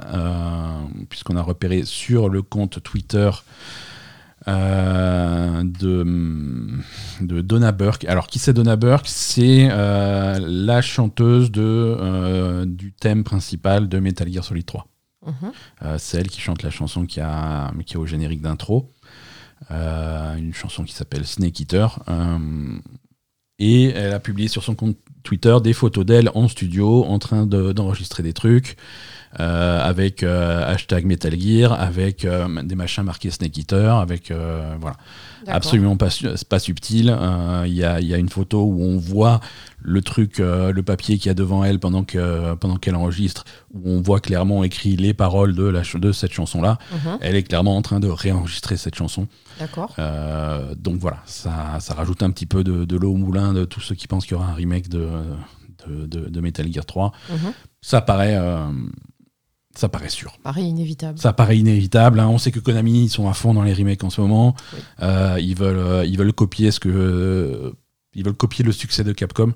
puisqu'on 1.08 1.36
a 1.36 1.42
repéré 1.42 1.84
sur 1.84 2.28
le 2.28 2.42
compte 2.42 2.82
Twitter 2.82 3.30
euh, 4.48 5.64
de, 5.64 6.06
de 7.20 7.40
Donna 7.40 7.72
Burke. 7.72 8.04
Alors, 8.04 8.28
qui 8.28 8.38
c'est 8.38 8.52
Donna 8.52 8.76
Burke? 8.76 9.06
C'est 9.08 9.68
euh, 9.70 10.38
la 10.40 10.82
chanteuse 10.82 11.50
de, 11.50 11.62
euh, 11.64 12.64
du 12.64 12.92
thème 12.92 13.24
principal 13.24 13.88
de 13.88 13.98
Metal 13.98 14.32
Gear 14.32 14.44
Solid 14.44 14.64
3. 14.64 14.86
Mhm. 15.26 15.52
Euh, 15.82 15.96
c'est 15.98 16.18
elle 16.18 16.28
qui 16.28 16.40
chante 16.40 16.62
la 16.62 16.70
chanson 16.70 17.04
qui 17.06 17.20
a, 17.20 17.72
qui 17.84 17.96
au 17.96 18.06
générique 18.06 18.40
d'intro. 18.40 18.92
Euh, 19.70 20.34
une 20.36 20.54
chanson 20.54 20.84
qui 20.84 20.92
s'appelle 20.92 21.26
Snake 21.26 21.58
Eater. 21.60 21.98
Euh, 22.08 22.78
et 23.58 23.86
elle 23.86 24.12
a 24.12 24.20
publié 24.20 24.48
sur 24.48 24.62
son 24.62 24.74
compte 24.74 24.96
Twitter 25.22 25.56
des 25.62 25.72
photos 25.72 26.04
d'elle 26.06 26.30
en 26.34 26.46
studio 26.46 27.04
en 27.04 27.18
train 27.18 27.46
de- 27.46 27.72
d'enregistrer 27.72 28.22
des 28.22 28.32
trucs. 28.34 28.76
Euh, 29.40 29.80
avec 29.80 30.22
euh, 30.22 30.66
hashtag 30.66 31.04
Metal 31.04 31.38
Gear, 31.38 31.72
avec 31.72 32.24
euh, 32.24 32.62
des 32.62 32.74
machins 32.74 33.04
marqués 33.04 33.30
Snake 33.30 33.56
Eater, 33.58 33.96
avec 33.96 34.32
voilà, 34.80 34.96
absolument 35.46 35.96
pas, 35.96 36.08
pas 36.48 36.58
subtil. 36.58 37.16
Il 37.66 37.72
y, 37.72 37.84
a, 37.84 38.00
y 38.00 38.14
a 38.14 38.18
une 38.18 38.28
photo 38.28 38.62
où 38.62 38.82
on 38.82 38.96
voit 38.96 39.40
le 39.82 40.02
truc, 40.02 40.38
le 40.38 40.80
papier 40.80 41.18
qu'il 41.18 41.26
y 41.26 41.30
a 41.30 41.34
devant 41.34 41.64
elle 41.64 41.78
pendant 41.78 42.04
que 42.04 42.54
pendant 42.54 42.76
qu'elle 42.76 42.96
enregistre, 42.96 43.44
où 43.74 43.90
on 43.90 44.00
voit 44.00 44.20
clairement 44.20 44.64
écrit 44.64 44.96
les 44.96 45.14
paroles 45.14 45.54
de 45.54 45.64
la 45.64 45.82
de 45.94 46.12
cette 46.12 46.32
chanson 46.32 46.62
là. 46.62 46.78
Mhm. 46.92 47.18
Elle 47.20 47.36
est 47.36 47.42
clairement 47.42 47.76
en 47.76 47.82
train 47.82 48.00
de 48.00 48.08
réenregistrer 48.08 48.76
cette 48.76 48.94
chanson. 48.94 49.28
D'accord. 49.58 49.94
Euh, 49.98 50.74
donc 50.74 50.98
voilà, 50.98 51.18
ça, 51.26 51.78
ça 51.80 51.94
rajoute 51.94 52.22
un 52.22 52.30
petit 52.30 52.46
peu 52.46 52.64
de, 52.64 52.84
de 52.84 52.96
l'eau 52.96 53.12
au 53.12 53.16
moulin 53.16 53.52
de 53.52 53.64
tous 53.64 53.80
ceux 53.80 53.94
qui 53.94 54.06
pensent 54.06 54.26
qu'il 54.26 54.36
y 54.36 54.40
aura 54.40 54.50
un 54.50 54.54
remake 54.54 54.88
de, 54.88 55.08
de, 55.86 56.40
Metal 56.40 56.70
Gear 56.72 56.84
3. 56.84 57.12
Mhm. 57.30 57.52
Ça 57.80 58.00
paraît, 58.00 58.36
euh, 58.36 58.66
ça 59.76 59.88
paraît 59.88 60.08
sûr. 60.08 60.38
Pareil, 60.42 60.66
inévitable. 60.68 61.18
Ça 61.18 61.32
paraît 61.32 61.58
inévitable. 61.58 62.20
hein. 62.20 62.28
On 62.28 62.38
sait 62.38 62.50
que 62.50 62.60
Konami 62.60 63.04
ils 63.04 63.08
sont 63.08 63.28
à 63.28 63.34
fond 63.34 63.54
dans 63.54 63.62
les 63.62 63.74
remakes 63.74 64.02
en 64.04 64.10
ce 64.10 64.20
moment. 64.20 64.54
Oui. 64.72 64.78
Euh, 65.02 65.36
ils 65.40 65.54
veulent, 65.56 65.78
euh, 65.78 66.04
ils 66.06 66.18
veulent 66.18 66.32
copier 66.32 66.70
ce 66.70 66.80
que, 66.80 67.72
ils 68.14 68.24
veulent 68.24 68.34
copier 68.34 68.64
le 68.64 68.72
succès 68.72 69.04
de 69.04 69.12
Capcom. 69.12 69.52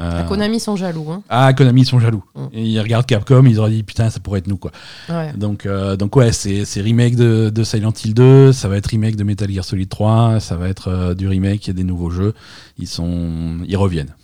Euh, 0.00 0.24
Konami 0.24 0.58
sont 0.58 0.74
jaloux. 0.74 1.10
Hein. 1.10 1.22
ah, 1.28 1.52
Konami 1.52 1.82
ils 1.82 1.86
sont 1.86 2.00
jaloux. 2.00 2.24
Mm. 2.34 2.46
Et 2.54 2.64
ils 2.66 2.80
regardent 2.80 3.04
Capcom, 3.04 3.44
ils 3.44 3.58
auraient 3.58 3.70
dit 3.70 3.82
putain 3.82 4.08
ça 4.08 4.20
pourrait 4.20 4.38
être 4.38 4.46
nous 4.46 4.56
quoi. 4.56 4.70
Ouais. 5.10 5.34
Donc, 5.34 5.66
euh, 5.66 5.96
donc 5.96 6.16
ouais, 6.16 6.32
c'est 6.32 6.64
c'est 6.64 6.80
remake 6.80 7.14
de, 7.14 7.50
de 7.50 7.62
Silent 7.62 7.92
Hill 8.02 8.14
2, 8.14 8.52
ça 8.52 8.68
va 8.68 8.78
être 8.78 8.86
remake 8.86 9.16
de 9.16 9.24
Metal 9.24 9.50
Gear 9.50 9.64
Solid 9.66 9.90
3, 9.90 10.40
ça 10.40 10.56
va 10.56 10.68
être 10.68 10.88
euh, 10.88 11.14
du 11.14 11.28
remake 11.28 11.68
et 11.68 11.74
des 11.74 11.84
nouveaux 11.84 12.08
jeux. 12.08 12.32
Ils 12.78 12.88
sont, 12.88 13.58
ils 13.68 13.76
reviennent. 13.76 14.14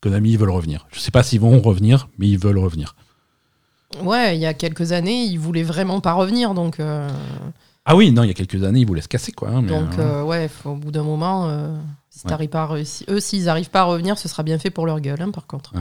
Konami 0.00 0.30
ils 0.30 0.38
veulent 0.38 0.50
revenir. 0.50 0.86
Je 0.92 1.00
sais 1.00 1.10
pas 1.10 1.24
s'ils 1.24 1.40
vont 1.40 1.60
revenir, 1.60 2.08
mais 2.18 2.28
ils 2.28 2.38
veulent 2.38 2.58
revenir. 2.58 2.94
Ouais, 4.02 4.36
il 4.36 4.40
y 4.40 4.46
a 4.46 4.54
quelques 4.54 4.92
années, 4.92 5.24
ils 5.24 5.38
voulaient 5.38 5.62
vraiment 5.62 6.00
pas 6.00 6.12
revenir, 6.12 6.54
donc 6.54 6.78
euh, 6.78 7.08
Ah 7.86 7.96
oui, 7.96 8.12
non, 8.12 8.22
il 8.22 8.28
y 8.28 8.30
a 8.30 8.34
quelques 8.34 8.62
années 8.62 8.80
ils 8.80 8.86
voulaient 8.86 9.00
se 9.00 9.08
casser 9.08 9.32
quoi. 9.32 9.48
hein, 9.48 9.62
mais, 9.62 9.68
donc 9.68 9.98
euh, 9.98 10.20
euh, 10.20 10.24
ouais, 10.24 10.46
faut- 10.48 10.70
au 10.70 10.74
bout 10.76 10.90
d'un 10.90 11.02
moment, 11.04 11.46
euh, 11.48 11.74
si 12.10 12.20
Ouais. 12.24 12.28
t'arrives 12.30 12.50
pas 12.50 12.62
à 12.62 12.66
réussir, 12.66 13.06
eux 13.10 13.20
s'ils 13.20 13.44
n'arrivent 13.44 13.70
pas 13.70 13.80
à 13.80 13.84
revenir, 13.84 14.18
ce 14.18 14.28
sera 14.28 14.42
bien 14.42 14.58
fait 14.58 14.70
pour 14.70 14.84
leur 14.86 15.00
gueule, 15.00 15.22
hein, 15.22 15.30
par 15.30 15.46
contre. 15.46 15.72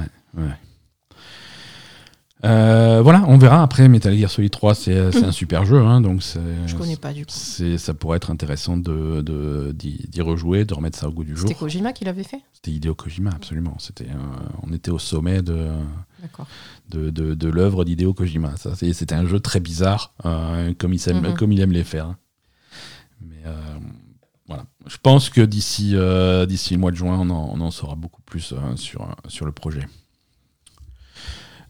Euh, 2.45 3.01
voilà, 3.01 3.23
on 3.27 3.37
verra 3.37 3.63
après. 3.63 3.87
Metal 3.89 4.15
Gear 4.15 4.29
Solid 4.29 4.51
3, 4.51 4.75
c'est 4.75 5.11
c'est 5.11 5.23
un 5.23 5.31
super 5.31 5.65
jeu, 5.65 5.79
hein, 5.79 6.01
donc. 6.01 6.21
Je 6.67 6.75
connais 6.75 6.95
pas 6.95 7.11
du 7.13 7.25
coup. 7.25 7.31
Ça 7.31 7.93
pourrait 7.93 8.17
être 8.17 8.29
intéressant 8.31 8.77
de 8.77 9.21
de- 9.21 9.71
d'y 9.73 10.07
d'y 10.07 10.21
rejouer, 10.21 10.63
de 10.65 10.73
remettre 10.73 10.97
ça 10.99 11.07
au 11.07 11.11
goût 11.11 11.23
du 11.23 11.35
jour. 11.35 11.47
C'était 11.47 11.59
Kojima 11.59 11.93
qui 11.93 12.05
l'avait 12.05 12.23
fait? 12.23 12.41
C'était 12.53 12.71
Hideo 12.71 12.93
Kojima, 12.95 13.31
absolument. 13.35 13.75
C'était, 13.79 14.05
euh, 14.09 14.47
on 14.63 14.71
était 14.73 14.91
au 14.91 14.99
sommet 14.99 15.41
de, 15.41 15.67
de, 16.89 17.09
de, 17.09 17.33
de 17.33 17.47
l'œuvre 17.49 17.83
d'Hideo 17.85 18.13
Kojima. 18.13 18.53
C'était 18.75 19.15
un 19.15 19.25
jeu 19.25 19.39
très 19.39 19.59
bizarre, 19.59 20.13
euh, 20.25 20.73
comme, 20.77 20.93
il 20.93 20.99
s'aime- 20.99 21.21
Mhm. 21.21 21.33
comme 21.35 21.51
il 21.51 21.59
aime 21.61 21.71
les 21.71 21.83
faire. 21.83 22.15
Mais 23.21 23.41
euh, 23.45 23.55
voilà. 24.47 24.65
Je 24.85 24.97
pense 25.01 25.29
que 25.29 25.41
d'ici 25.41 25.91
euh, 25.95 26.45
d'ici 26.45 26.73
le 26.75 26.79
mois 26.79 26.91
de 26.91 26.95
juin, 26.97 27.17
on 27.19 27.29
en, 27.29 27.49
on 27.53 27.61
en 27.61 27.71
saura 27.71 27.95
beaucoup 27.95 28.21
plus 28.21 28.53
euh, 28.53 28.75
sur, 28.75 29.15
sur 29.27 29.45
le 29.45 29.51
projet. 29.51 29.85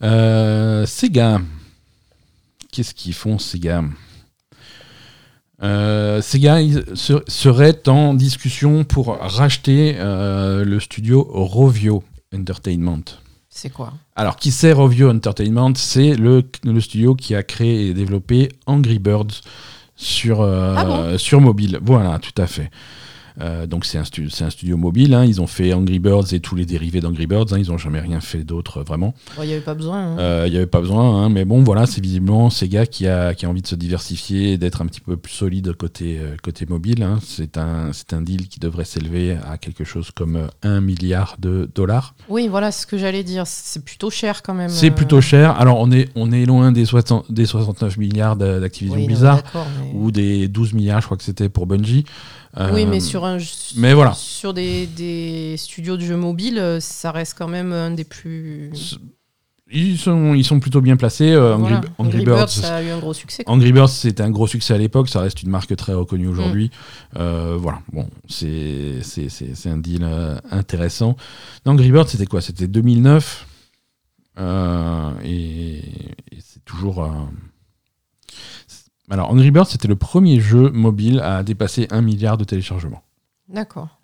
Euh, 0.04 0.86
Sega. 0.86 1.42
Qu'est-ce 2.72 2.94
qu'ils 2.94 3.14
font, 3.14 3.40
Sega? 3.40 3.84
Euh, 5.64 6.22
Sega 6.22 6.60
serait 7.28 7.88
en 7.88 8.14
discussion 8.14 8.84
pour 8.84 9.18
racheter 9.18 9.96
euh, 9.98 10.64
le 10.64 10.80
studio 10.80 11.26
Rovio 11.30 12.04
Entertainment. 12.36 13.02
C'est 13.50 13.72
quoi? 13.72 13.94
Alors, 14.16 14.36
qui 14.36 14.52
c'est 14.52 14.72
Rovio 14.72 15.10
Entertainment? 15.10 15.74
C'est 15.76 16.14
le, 16.16 16.44
le 16.64 16.80
studio 16.80 17.16
qui 17.16 17.34
a 17.34 17.42
créé 17.42 17.88
et 17.88 17.94
développé 17.96 18.50
Angry 18.68 19.00
Birds 19.00 19.42
sur, 19.96 20.42
euh, 20.42 20.76
Ah 20.78 20.86
bon? 20.86 21.18
sur 21.18 21.42
mobile. 21.42 21.80
Voilà, 21.82 22.20
tout 22.20 22.40
à 22.40 22.46
fait. 22.46 22.70
Euh, 23.40 23.68
donc 23.68 23.86
c'est 23.86 24.00
un, 24.00 24.04
stu- 24.04 24.30
c'est 24.32 24.44
un 24.46 24.50
studio 24.50 24.78
mobile, 24.78 25.14
hein. 25.14 25.24
ils 25.24 25.40
ont 25.42 25.46
fait 25.48 25.72
Angry 25.74 26.00
Birds 26.00 26.34
et 26.34 26.40
tous 26.40 26.56
les 26.56 26.66
dérivés 26.66 27.02
d'Angry 27.02 27.28
Birds, 27.28 27.46
hein. 27.54 27.60
ils 27.60 27.70
n'ont 27.70 27.78
jamais 27.78 28.00
rien 28.00 28.20
fait 28.20 28.44
d'autre 28.44 28.82
vraiment. 28.82 29.14
Il 29.40 29.46
n'y 29.46 29.52
avait 29.54 29.62
pas 29.62 29.76
besoin. 29.76 30.00
hein. 30.14 30.18
Euh, 30.20 30.44
Il 30.48 30.52
n'y 30.52 30.58
avait 30.58 30.66
pas 30.66 30.80
besoin, 30.82 31.30
mais 31.30 31.46
bon, 31.46 31.62
voilà, 31.64 31.86
c'est 31.86 32.02
visiblement 32.02 32.50
Sega 32.50 32.88
qui 32.88 33.08
a, 33.08 33.36
qui 33.36 33.46
a 33.46 33.50
envie 33.50 33.62
de 33.62 33.68
se 33.68 33.76
diversifier 33.76 34.54
et 34.54 34.58
d'être 34.58 34.82
un 34.82 34.88
petit 34.88 35.02
peu 35.02 35.18
plus 35.18 35.32
solide 35.34 35.74
côté, 35.74 36.18
euh, 36.20 36.36
côté 36.42 36.66
mobile. 36.68 37.08
C'est 37.22 37.58
un, 37.60 37.92
un 38.12 38.22
deal 38.22 38.48
qui 38.48 38.60
devrait 38.60 38.86
s'élever 38.86 39.38
à 39.48 39.58
quelque 39.60 39.84
chose 39.84 40.10
comme 40.10 40.36
euh, 40.38 40.48
1 40.64 40.82
milliard 40.82 41.36
de 41.40 41.70
dollars. 41.76 42.16
Oui, 42.30 42.48
voilà 42.48 42.72
ce 42.72 42.88
que 42.88 42.98
j'allais 42.98 43.24
dire. 43.24 43.44
C'est 43.46 43.86
plutôt 43.86 44.10
cher 44.10 44.42
quand 44.42 44.56
même. 44.56 44.70
C'est 44.70 44.90
euh, 44.92 44.96
plutôt 44.96 45.22
cher. 45.22 45.52
Alors, 45.60 45.80
on 45.80 45.92
est, 45.92 46.10
on 46.16 46.32
est 46.32 46.46
loin 46.46 46.72
des, 46.72 46.86
60 46.86 47.32
des 47.32 47.46
69 47.46 47.98
milliards 47.98 48.36
d'a- 48.36 48.60
d'Activision 48.60 48.98
oui, 49.00 49.06
Blizzard 49.06 49.44
mais- 49.54 49.92
ou 49.94 50.10
des 50.12 50.48
12 50.48 50.74
milliards, 50.74 51.02
je 51.02 51.06
crois 51.06 51.18
que 51.18 51.24
c'était 51.24 51.50
pour 51.50 51.68
Bungie. 51.68 52.04
Euh, 52.60 52.72
Oui, 52.74 52.88
mais 52.88 53.00
sur 53.02 53.24
un 53.36 53.38
mais 53.76 53.94
voilà. 53.94 54.14
sur 54.14 54.54
des, 54.54 54.86
des 54.88 55.56
studios 55.58 55.98
de 55.98 56.02
jeux 56.02 56.18
mobiles, 56.18 56.58
euh, 56.60 56.80
ça 56.80 57.12
reste 57.12 57.36
quand 57.38 57.48
même 57.48 57.72
un 57.74 57.92
des 57.92 58.04
plus. 58.04 58.72
Ils 59.70 59.98
sont, 59.98 60.34
ils 60.34 60.46
sont 60.46 60.62
plutôt 60.62 60.80
bien 60.80 60.96
placés. 60.96 61.30
euh, 61.32 61.56
Angry, 61.56 61.74
Voilà. 61.74 61.78
Angry 61.98 62.16
Angry 62.20 62.26
Birds, 62.26 62.38
Birds, 62.38 62.50
ça 62.50 62.76
a 62.78 62.82
eu 62.84 62.90
un 62.90 63.00
gros 63.00 63.14
succès. 63.14 63.44
quoi. 63.44 63.54
Angry 63.54 63.74
Birds, 63.74 63.90
c'était 63.90 64.24
un 64.24 64.30
gros 64.32 64.48
succès 64.48 64.74
à 64.74 64.78
l'époque, 64.78 65.10
ça 65.10 65.20
reste 65.20 65.44
une 65.44 65.50
marque 65.50 65.76
très 65.76 65.94
reconnue 65.94 66.28
Mm. 66.28 66.32
aujourd'hui. 66.32 66.72
Euh, 67.18 67.58
voilà, 67.60 67.82
bon, 67.92 68.08
c'est 68.30 69.02
un 69.66 69.78
deal 69.78 70.04
euh, 70.06 70.38
intéressant. 70.52 71.18
Angry 71.66 71.92
Birds, 71.92 72.08
c'était 72.08 72.26
quoi? 72.28 72.40
C'était 72.42 72.68
2009. 72.68 73.46
euh, 74.40 75.12
et 75.26 75.80
et 76.32 76.38
c'est 76.40 76.64
toujours. 76.64 77.06
Alors, 79.10 79.30
Angry 79.32 79.52
Birds, 79.52 79.68
c'était 79.68 79.88
le 79.88 79.96
premier 79.96 80.40
jeu 80.40 80.70
mobile 80.70 81.20
à 81.22 81.42
dépasser 81.44 81.88
un 81.92 82.02
milliard 82.02 82.38
de 82.38 82.44
téléchargements. 82.44 83.02
D'accord. 83.50 84.00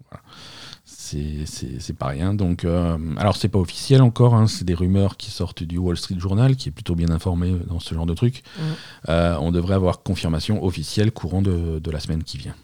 C'est- 0.86 1.94
pas 1.98 2.08
rien. 2.08 2.34
Donc, 2.34 2.66
euh, 2.66 2.98
alors, 3.18 3.36
c'est 3.36 3.48
pas 3.50 3.60
officiel 3.60 4.02
encore, 4.02 4.36
hein, 4.36 4.48
c'est 4.48 4.64
des 4.66 4.74
rumeurs 4.74 5.18
qui 5.18 5.32
sortent 5.32 5.64
du 5.64 5.78
Wall 5.78 5.98
Street 5.98 6.16
Journal, 6.20 6.56
qui 6.56 6.70
est 6.70 6.72
plutôt 6.72 6.96
bien 6.96 7.10
informé 7.10 7.52
dans 7.68 7.80
ce 7.80 7.94
genre 7.94 8.06
de 8.06 8.14
trucs. 8.14 8.44
Mhm. 8.58 8.64
Euh, 9.10 9.38
on 9.40 9.52
devrait 9.52 9.76
avoir 9.76 10.02
confirmation 10.04 10.64
officielle 10.64 11.12
courant 11.12 11.42
de, 11.42 11.80
de 11.80 11.92
la 11.92 12.00
semaine 12.00 12.24
qui 12.24 12.38
vient. 12.38 12.56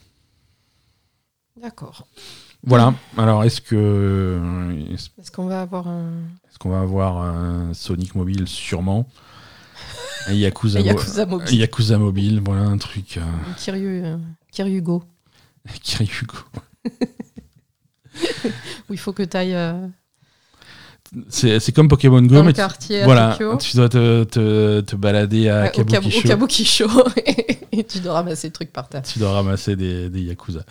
D'accord. 1.61 2.07
Voilà. 2.63 2.93
Alors, 3.17 3.43
est-ce 3.43 3.61
que 3.61 4.85
est-ce 4.91 5.09
Est-ce 5.19 5.31
qu'on 5.31 5.45
va 5.47 5.61
avoir 5.61 5.87
un. 5.87 6.11
qu'on 6.59 6.69
va 6.69 6.81
avoir 6.81 7.17
un 7.17 7.73
Sonic 7.73 8.15
mobile? 8.15 8.47
Sûrement. 8.47 9.07
Un 10.27 10.33
Yakuza, 10.33 10.79
mo- 10.79 11.37
mobile. 11.37 11.55
Yakuza 11.55 11.97
mobile, 11.97 12.41
voilà 12.43 12.63
un 12.63 12.77
truc. 12.77 13.17
euh, 13.17 13.21
Kiryu, 13.57 14.03
euh, 14.03 14.17
Kiryugo. 14.51 15.03
Kiryugo. 15.83 16.37
Où 18.89 18.93
il 18.93 18.97
faut 18.99 19.13
que 19.13 19.23
tu 19.23 19.37
ailles 19.37 19.55
C'est 21.29 21.59
c'est 21.59 21.71
comme 21.71 21.87
Pokémon 21.87 22.21
Go, 22.21 22.35
dans 22.35 22.43
mais 22.43 22.53
le 22.53 22.77
tu- 22.79 22.95
à 22.95 23.03
voilà, 23.05 23.31
Tokyo. 23.37 23.57
tu 23.57 23.75
dois 23.77 23.89
te, 23.89 24.23
te- 24.25 24.81
te 24.81 24.95
balader 24.95 25.49
à 25.49 25.63
Ouais, 25.63 25.79
au 25.79 25.83
Kabukicho. 26.23 26.87
Et 27.71 27.83
tu 27.83 27.99
dois 27.99 28.13
ramasser 28.13 28.47
le 28.47 28.53
truc 28.53 28.71
par 28.73 28.89
terre. 28.89 29.03
Tu 29.03 29.19
dois 29.19 29.31
ramasser 29.31 29.75
des, 29.75 30.09
des 30.09 30.21
Yakuza. 30.21 30.61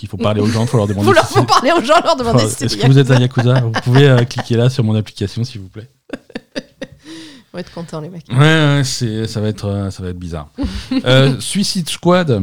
Il 0.00 0.08
faut 0.08 0.16
parler 0.16 0.40
aux 0.40 0.46
gens, 0.46 0.62
il 0.62 0.68
faut 0.68 0.78
leur 0.78 0.88
demander 0.88 1.12
leur 1.12 1.26
si 1.26 1.34
faut 1.34 1.44
parler 1.44 1.70
aux 1.70 1.82
gens, 1.82 2.00
leur 2.02 2.16
demander 2.16 2.48
si 2.48 2.64
Est-ce 2.64 2.74
des 2.76 2.80
que 2.82 2.86
vous 2.88 2.98
êtes 2.98 3.10
un 3.12 3.20
Yakuza. 3.20 3.60
Vous 3.60 3.70
pouvez 3.84 4.08
euh, 4.08 4.24
cliquer 4.24 4.56
là 4.56 4.68
sur 4.70 4.82
mon 4.82 4.94
application, 4.96 5.44
s'il 5.44 5.60
vous 5.60 5.68
plaît. 5.68 5.88
On 7.52 7.58
va 7.58 7.60
être 7.60 7.72
contents, 7.72 8.00
les 8.00 8.08
mecs. 8.08 8.26
Ouais, 8.30 8.36
ouais, 8.38 8.82
c'est, 8.84 9.26
ça, 9.28 9.40
va 9.40 9.48
être, 9.48 9.66
euh, 9.66 9.90
ça 9.90 10.02
va 10.02 10.08
être 10.08 10.18
bizarre. 10.18 10.48
Euh, 11.04 11.36
Suicide 11.40 11.88
Squad. 11.88 12.42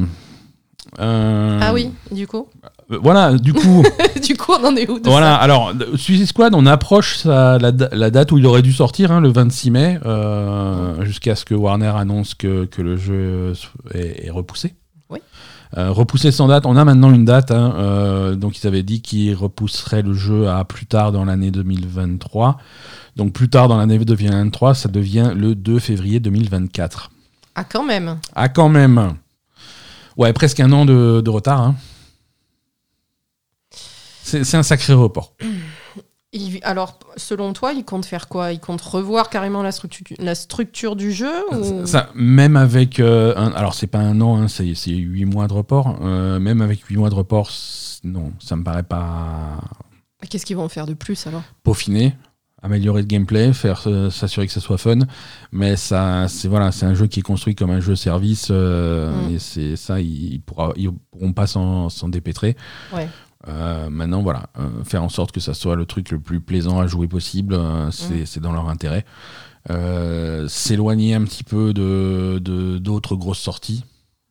euh, 0.99 1.59
Ah 1.61 1.73
oui, 1.73 1.91
du 2.11 2.27
coup 2.27 2.47
euh, 2.63 2.67
Voilà, 2.89 3.33
du 3.37 3.53
coup, 3.53 3.83
Du 4.27 4.35
coup, 4.35 4.51
on 4.59 4.65
en 4.65 4.75
est 4.75 4.89
où 4.89 4.99
de 4.99 5.07
voilà. 5.09 5.27
ça 5.27 5.35
Alors, 5.35 5.69
euh, 5.69 5.95
Suicide 5.97 6.25
Squad, 6.27 6.53
on 6.55 6.65
approche 6.65 7.17
sa- 7.17 7.57
la, 7.59 7.71
da- 7.71 7.89
la 7.91 8.09
date 8.09 8.31
où 8.31 8.37
il 8.39 8.45
aurait 8.47 8.61
dû 8.63 8.73
sortir, 8.73 9.11
hein, 9.11 9.21
le 9.21 9.29
26 9.29 9.71
mai, 9.71 9.99
euh, 10.05 11.03
jusqu'à 11.05 11.35
ce 11.35 11.45
que 11.45 11.53
Warner 11.53 11.91
annonce 11.95 12.33
que, 12.35 12.65
que 12.65 12.81
le 12.81 12.97
jeu 12.97 13.53
est, 13.93 14.25
est 14.25 14.29
repoussé. 14.31 14.73
Oui. 15.09 15.19
Euh, 15.77 15.91
repoussé 15.91 16.31
sans 16.31 16.47
date, 16.47 16.65
on 16.65 16.75
a 16.75 16.83
maintenant 16.83 17.11
une 17.13 17.25
date. 17.25 17.51
hein, 17.51 17.73
euh, 17.77 18.35
donc, 18.35 18.57
ils 18.61 18.65
avaient 18.67 18.81
dit 18.83 19.01
qu'ils 19.03 19.35
repousseraient 19.35 20.01
le 20.01 20.13
jeu 20.13 20.49
à 20.49 20.65
plus 20.65 20.87
tard 20.87 21.11
dans 21.11 21.25
l'année 21.25 21.51
2023. 21.51 22.57
Donc, 23.17 23.33
plus 23.33 23.49
tard 23.49 23.67
dans 23.67 23.77
l'année 23.77 23.99
2023, 23.99 24.73
ça 24.73 24.89
devient 24.89 25.31
le 25.35 25.53
2 25.53 25.77
février 25.77 26.19
2024. 26.19 27.11
Ah, 27.53 27.63
quand 27.65 27.83
même. 27.83 28.17
Ah, 28.35 28.49
quand 28.49 28.69
même. 28.69 29.13
Ouais, 30.17 30.33
presque 30.33 30.59
un 30.59 30.71
an 30.71 30.85
de, 30.85 31.21
de 31.23 31.29
retard. 31.29 31.61
hein. 31.61 31.75
C'est 34.43 34.57
un 34.57 34.63
sacré 34.63 34.93
report. 34.93 35.33
Il- 36.31 36.59
alors, 36.61 36.99
selon 37.17 37.53
toi, 37.53 37.73
il 37.73 37.83
compte 37.83 38.05
faire 38.05 38.27
quoi? 38.27 38.51
Il 38.53 38.59
compte 38.59 38.81
revoir 38.81 39.31
carrément 39.31 39.63
la 39.63 39.71
structure, 39.71 40.05
la 40.19 40.35
structure 40.35 40.95
du 40.95 41.11
jeu 41.11 41.31
ou... 41.51 41.87
Ça, 41.87 42.09
même 42.13 42.55
avec. 42.55 42.99
euh, 42.99 43.33
un- 43.35 43.51
alors, 43.53 43.73
c'est 43.73 43.87
pas 43.87 43.97
un 43.97 44.21
an, 44.21 44.37
hein, 44.39 44.47
c'est 44.47 44.75
c'est 44.75 44.91
huit 44.91 45.25
mois 45.25 45.47
de 45.47 45.53
report. 45.53 45.97
euh, 46.03 46.39
même 46.39 46.61
avec 46.61 46.83
huit 46.83 46.97
mois 46.97 47.09
de 47.09 47.15
report, 47.15 47.49
non, 48.03 48.31
ça 48.39 48.55
me 48.55 48.63
paraît 48.63 48.83
pas 48.83 49.59
Qu'est-ce 50.29 50.45
qu'ils 50.45 50.57
vont 50.57 50.69
faire 50.69 50.85
de 50.85 50.93
plus 50.93 51.25
alors? 51.25 51.41
peaufiné. 51.63 52.15
améliorer 52.61 53.01
le 53.01 53.07
gameplay, 53.07 53.51
faire 53.53 53.81
euh, 53.87 54.11
s'assurer 54.11 54.45
que 54.45 54.53
ça 54.53 54.59
soit 54.59 54.77
fun, 54.77 54.99
mais 55.51 55.77
ça, 55.77 56.27
c'est 56.27 56.47
voilà, 56.47 56.71
c'est 56.71 56.85
un 56.85 56.93
jeu 56.93 57.07
qui 57.07 57.21
est 57.21 57.23
construit 57.23 57.55
comme 57.55 57.71
un 57.71 57.79
jeu 57.79 57.95
service 57.95 58.49
euh, 58.51 59.09
Mm. 59.29 59.33
et 59.33 59.39
c'est 59.39 59.75
ça, 59.77 59.99
ils, 59.99 60.41
pourra, 60.45 60.73
ils 60.75 60.91
pourront 61.09 61.33
pas 61.33 61.47
s'en 61.47 61.89
s'en 61.89 62.07
dépêtrer. 62.09 62.55
Ouais. 62.93 63.07
Euh, 63.47 63.89
maintenant, 63.89 64.21
voilà, 64.21 64.49
euh, 64.59 64.83
faire 64.83 65.01
en 65.03 65.09
sorte 65.09 65.31
que 65.31 65.39
ça 65.39 65.53
soit 65.53 65.75
le 65.75 65.85
truc 65.85 66.11
le 66.11 66.19
plus 66.19 66.41
plaisant 66.41 66.79
à 66.79 66.87
jouer 66.87 67.07
possible, 67.07 67.53
euh, 67.53 67.89
c'est 67.91 68.21
Mm. 68.21 68.25
c'est 68.25 68.39
dans 68.41 68.51
leur 68.51 68.67
intérêt. 68.69 69.05
Euh, 69.69 70.47
S'éloigner 70.47 71.13
un 71.15 71.23
petit 71.23 71.43
peu 71.43 71.73
de 71.73 72.39
de- 72.41 72.77
d'autres 72.79 73.15
grosses 73.15 73.39
sorties. 73.39 73.85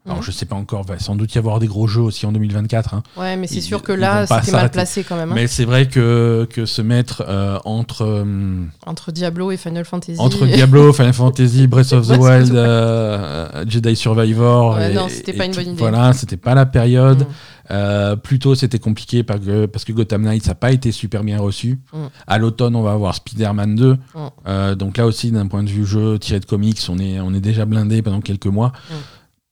Alors, 0.08 0.20
Mm. 0.20 0.24
je 0.24 0.30
sais 0.30 0.46
pas 0.46 0.56
encore, 0.56 0.84
va 0.84 0.98
sans 0.98 1.14
doute 1.16 1.34
y 1.34 1.38
avoir 1.38 1.58
des 1.60 1.66
gros 1.66 1.86
jeux 1.86 2.00
aussi 2.00 2.24
en 2.26 2.32
2024. 2.32 2.94
hein. 2.94 3.02
Ouais, 3.16 3.36
mais 3.36 3.46
c'est 3.46 3.60
sûr 3.60 3.82
que 3.82 3.92
là, 3.92 4.26
c'était 4.26 4.52
mal 4.52 4.70
placé 4.70 5.04
quand 5.04 5.16
même. 5.16 5.30
hein. 5.30 5.34
Mais 5.34 5.46
c'est 5.46 5.64
vrai 5.66 5.86
que, 5.86 6.46
que 6.50 6.64
se 6.66 6.80
mettre 6.82 7.24
euh, 7.28 7.58
entre, 7.64 8.02
euh, 8.04 8.64
Entre 8.86 9.12
Diablo 9.12 9.50
et 9.50 9.56
Final 9.56 9.84
Fantasy. 9.84 10.18
entre 10.20 10.46
Diablo, 10.46 10.92
Final 10.92 11.12
Fantasy, 11.12 11.66
Breath 11.66 11.92
of 11.92 12.06
the 12.08 12.16
Wild, 12.18 12.54
euh, 12.54 13.64
Jedi 13.68 13.94
Survivor. 13.96 14.76
Ouais, 14.76 14.92
et- 14.92 14.94
non, 14.94 15.08
c'était 15.08 15.32
pas 15.32 15.44
une 15.44 15.52
bonne 15.54 15.66
idée. 15.68 15.76
Voilà, 15.78 16.12
c'était 16.12 16.36
pas 16.36 16.54
la 16.54 16.66
période. 16.66 17.26
Mm. 17.70 18.16
Plutôt, 18.22 18.54
c'était 18.54 18.78
compliqué 18.78 19.22
parce 19.22 19.40
que, 19.40 19.66
parce 19.66 19.84
que 19.84 19.92
Gotham 19.92 20.22
Knights 20.22 20.46
n'a 20.46 20.54
pas 20.54 20.72
été 20.72 20.90
super 20.90 21.22
bien 21.22 21.38
reçu. 21.38 21.78
Mm. 21.92 21.98
À 22.26 22.38
l'automne, 22.38 22.74
on 22.76 22.82
va 22.82 22.92
avoir 22.92 23.14
Spider-Man 23.14 23.74
2. 23.74 23.96
Mm. 24.14 24.74
Donc 24.76 24.96
là 24.96 25.06
aussi, 25.06 25.30
d'un 25.30 25.46
point 25.46 25.62
de 25.62 25.68
vue 25.68 25.84
jeu 25.84 26.18
tiré 26.18 26.40
de 26.40 26.46
comics, 26.46 26.80
on 26.88 26.98
est, 26.98 27.20
on 27.20 27.34
est 27.34 27.40
déjà 27.40 27.66
blindé 27.66 28.00
pendant 28.00 28.20
quelques 28.22 28.46
mois. 28.46 28.72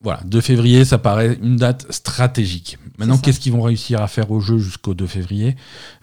Voilà, 0.07 0.21
2 0.25 0.41
février, 0.41 0.85
ça 0.85 0.99
paraît 0.99 1.37
une 1.43 1.57
date 1.57 1.91
stratégique. 1.91 2.79
Maintenant, 2.97 3.19
qu'est-ce 3.19 3.41
qu'ils 3.41 3.51
vont 3.53 3.63
réussir 3.63 4.01
à 4.01 4.07
faire 4.07 4.31
au 4.31 4.39
jeu 4.39 4.57
jusqu'au 4.59 4.95
2 4.95 5.05
février? 5.09 5.57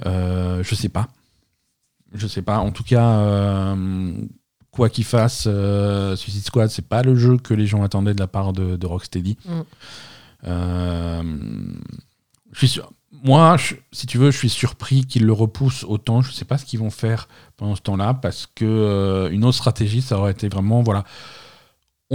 Euh, 0.06 0.62
Je 0.62 0.76
sais 0.76 0.90
pas. 0.90 1.08
Je 2.14 2.28
sais 2.28 2.42
pas. 2.42 2.58
En 2.58 2.72
tout 2.72 2.84
cas, 2.84 3.08
euh, 3.20 4.12
quoi 4.72 4.90
qu'il 4.90 5.06
fasse, 5.06 5.46
euh, 5.48 6.18
Suicide 6.18 6.44
Squad, 6.44 6.70
c'est 6.70 6.86
pas 6.88 7.02
le 7.02 7.16
jeu 7.16 7.38
que 7.38 7.54
les 7.54 7.66
gens 7.66 7.82
attendaient 7.82 8.14
de 8.14 8.20
la 8.20 8.28
part 8.28 8.52
de, 8.52 8.76
de 8.76 8.86
Rocksteady. 8.86 9.38
Mm. 9.46 9.62
Euh, 10.48 11.24
je 12.52 12.58
suis 12.58 12.68
sûr. 12.68 12.92
Moi, 13.24 13.56
je- 13.58 13.76
si 13.94 14.06
tu 14.06 14.18
veux, 14.18 14.32
je 14.32 14.38
suis 14.38 14.50
surpris 14.50 15.06
qu'ils 15.06 15.26
le 15.26 15.32
repoussent 15.32 15.86
autant. 15.88 16.22
Je 16.22 16.34
sais 16.34 16.44
pas 16.46 16.58
ce 16.58 16.66
qu'ils 16.66 16.80
vont 16.80 16.90
faire 16.90 17.30
pendant 17.56 17.76
ce 17.78 17.82
temps-là, 17.82 18.14
parce 18.16 18.50
que 18.54 19.30
une 19.32 19.46
autre 19.46 19.56
stratégie, 19.58 20.02
ça 20.02 20.18
aurait 20.18 20.32
été 20.34 20.50
vraiment, 20.50 20.84
voilà, 20.84 21.06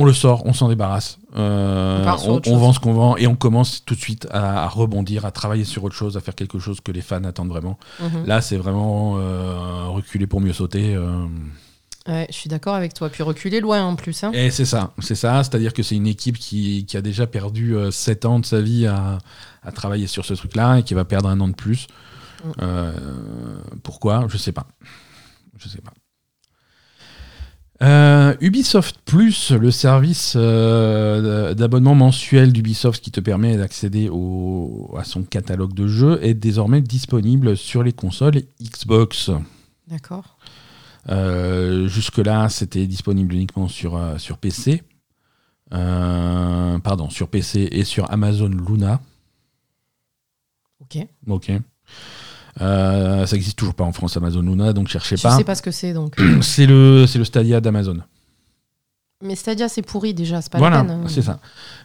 on 0.00 0.04
le 0.04 0.12
sort, 0.12 0.46
on 0.46 0.52
s'en 0.52 0.68
débarrasse, 0.68 1.18
euh, 1.36 2.04
On 2.46 2.56
vend 2.56 2.72
ce 2.72 2.78
qu'on 2.80 2.92
vend 2.94 3.16
et 3.16 3.26
on 3.26 3.34
commence 3.34 3.84
tout 3.84 3.94
de 3.96 4.00
suite 4.00 4.28
à, 4.30 4.62
à 4.64 4.68
rebondir, 4.68 5.24
à 5.26 5.30
travailler 5.32 5.64
sur 5.64 5.82
autre 5.84 5.94
chose, 5.96 6.16
à 6.16 6.20
faire 6.20 6.34
quelque 6.36 6.58
chose 6.58 6.80
que 6.80 6.92
les 6.92 7.00
fans 7.02 7.24
attendent 7.24 7.48
vraiment. 7.48 7.78
Mhm. 8.00 8.24
Là, 8.26 8.40
c'est 8.40 8.56
vraiment 8.56 9.16
euh, 9.18 9.86
reculer 9.88 10.26
pour 10.28 10.40
mieux 10.40 10.52
sauter. 10.52 10.94
euh, 10.94 11.26
Ouais, 12.06 12.26
je 12.30 12.34
suis 12.36 12.48
d'accord 12.48 12.74
avec 12.74 12.94
toi. 12.94 13.10
Puis 13.10 13.22
reculer 13.22 13.60
loin 13.60 13.82
en 13.84 13.94
plus. 13.96 14.24
Hein. 14.24 14.30
Et 14.32 14.50
c'est 14.50 14.64
ça, 14.64 14.92
c'est 15.00 15.14
ça. 15.16 15.42
C'est-à-dire 15.44 15.74
que 15.74 15.82
c'est 15.82 15.96
une 15.96 16.06
équipe 16.06 16.38
qui, 16.38 16.86
qui 16.86 16.96
a 16.96 17.02
déjà 17.02 17.26
perdu 17.26 17.74
7 17.90 18.24
ans 18.24 18.38
de 18.38 18.46
sa 18.46 18.60
vie 18.62 18.86
à, 18.86 19.18
à 19.62 19.72
travailler 19.72 20.06
sur 20.06 20.24
ce 20.24 20.32
truc-là 20.34 20.78
et 20.78 20.82
qui 20.84 20.94
va 20.94 21.04
perdre 21.04 21.28
un 21.28 21.38
an 21.40 21.48
de 21.48 21.54
plus. 21.54 21.86
Mm. 22.44 22.52
Pourquoi? 23.82 24.24
Je 24.28 24.38
sais 24.38 24.52
pas. 24.52 24.66
Je 25.58 25.68
sais 25.68 25.82
pas. 25.82 25.92
Euh, 27.80 28.34
Ubisoft 28.40 28.96
Plus, 29.04 29.52
le 29.52 29.70
service 29.70 30.34
euh, 30.36 31.54
d'abonnement 31.54 31.94
mensuel 31.94 32.52
d'Ubisoft 32.52 33.02
qui 33.02 33.12
te 33.12 33.20
permet 33.20 33.56
d'accéder 33.56 34.10
à 34.96 35.04
son 35.04 35.22
catalogue 35.22 35.74
de 35.74 35.86
jeux, 35.86 36.18
est 36.24 36.34
désormais 36.34 36.80
disponible 36.80 37.56
sur 37.56 37.82
les 37.82 37.92
consoles 37.92 38.42
Xbox. 38.60 39.30
D'accord. 39.86 40.38
Euh, 41.08 41.86
Jusque-là, 41.86 42.48
c'était 42.48 42.86
disponible 42.86 43.34
uniquement 43.34 43.68
sur, 43.68 44.00
sur 44.18 44.38
PC. 44.38 44.82
Pardon, 45.70 47.10
sur 47.10 47.28
PC 47.28 47.68
et 47.70 47.84
sur 47.84 48.10
Amazon 48.10 48.48
Luna. 48.48 49.00
Ok. 50.80 51.06
Ok. 51.28 51.52
Euh, 52.60 53.26
ça 53.26 53.36
existe 53.36 53.58
toujours 53.58 53.74
pas 53.74 53.84
en 53.84 53.92
France, 53.92 54.16
Amazon 54.16 54.42
Luna, 54.42 54.72
donc 54.72 54.88
cherchez 54.88 55.16
Je 55.16 55.22
pas. 55.22 55.36
sais 55.36 55.44
pas 55.44 55.54
ce 55.54 55.62
que 55.62 55.70
c'est 55.70 55.92
donc. 55.92 56.14
C'est 56.42 56.66
le, 56.66 57.06
c'est 57.06 57.18
le 57.18 57.24
Stadia 57.24 57.60
d'Amazon. 57.60 57.98
Mais 59.24 59.34
Stadia, 59.36 59.68
c'est 59.68 59.82
pourri 59.82 60.14
déjà. 60.14 60.40
C'est 60.40 60.50
pas 60.52 60.58
Voilà, 60.58 60.78
la 60.78 60.84
peine. 60.84 61.00
hein. 61.04 61.08
c'est 61.08 61.22
ça. 61.22 61.40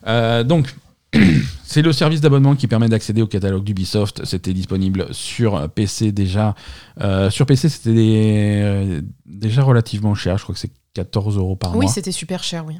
Euh, 0.07 0.43
donc, 0.43 0.75
c'est 1.63 1.81
le 1.81 1.91
service 1.91 2.21
d'abonnement 2.21 2.55
qui 2.55 2.67
permet 2.67 2.87
d'accéder 2.89 3.21
au 3.21 3.27
catalogue 3.27 3.63
d'Ubisoft. 3.63 4.23
C'était 4.25 4.53
disponible 4.53 5.07
sur 5.11 5.67
PC 5.69 6.11
déjà. 6.11 6.53
Euh, 7.01 7.29
sur 7.31 7.45
PC, 7.47 7.69
c'était 7.69 7.93
des- 7.93 8.61
euh, 8.63 9.01
déjà 9.25 9.63
relativement 9.63 10.13
cher. 10.15 10.37
Je 10.37 10.43
crois 10.43 10.53
que 10.53 10.59
c'est 10.59 10.71
14 10.93 11.37
euros 11.37 11.55
par 11.55 11.71
Oui, 11.75 11.85
mois. 11.85 11.91
c'était 11.93 12.11
super 12.11 12.43
cher, 12.43 12.65
oui. 12.67 12.75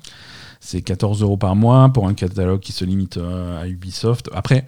C'est 0.59 0.81
14 0.81 1.21
euros 1.23 1.37
par 1.37 1.55
mois 1.55 1.89
pour 1.89 2.07
un 2.07 2.13
catalogue 2.13 2.59
qui 2.59 2.71
se 2.73 2.85
limite 2.85 3.17
euh, 3.17 3.61
à 3.61 3.67
Ubisoft. 3.67 4.29
Après, 4.33 4.65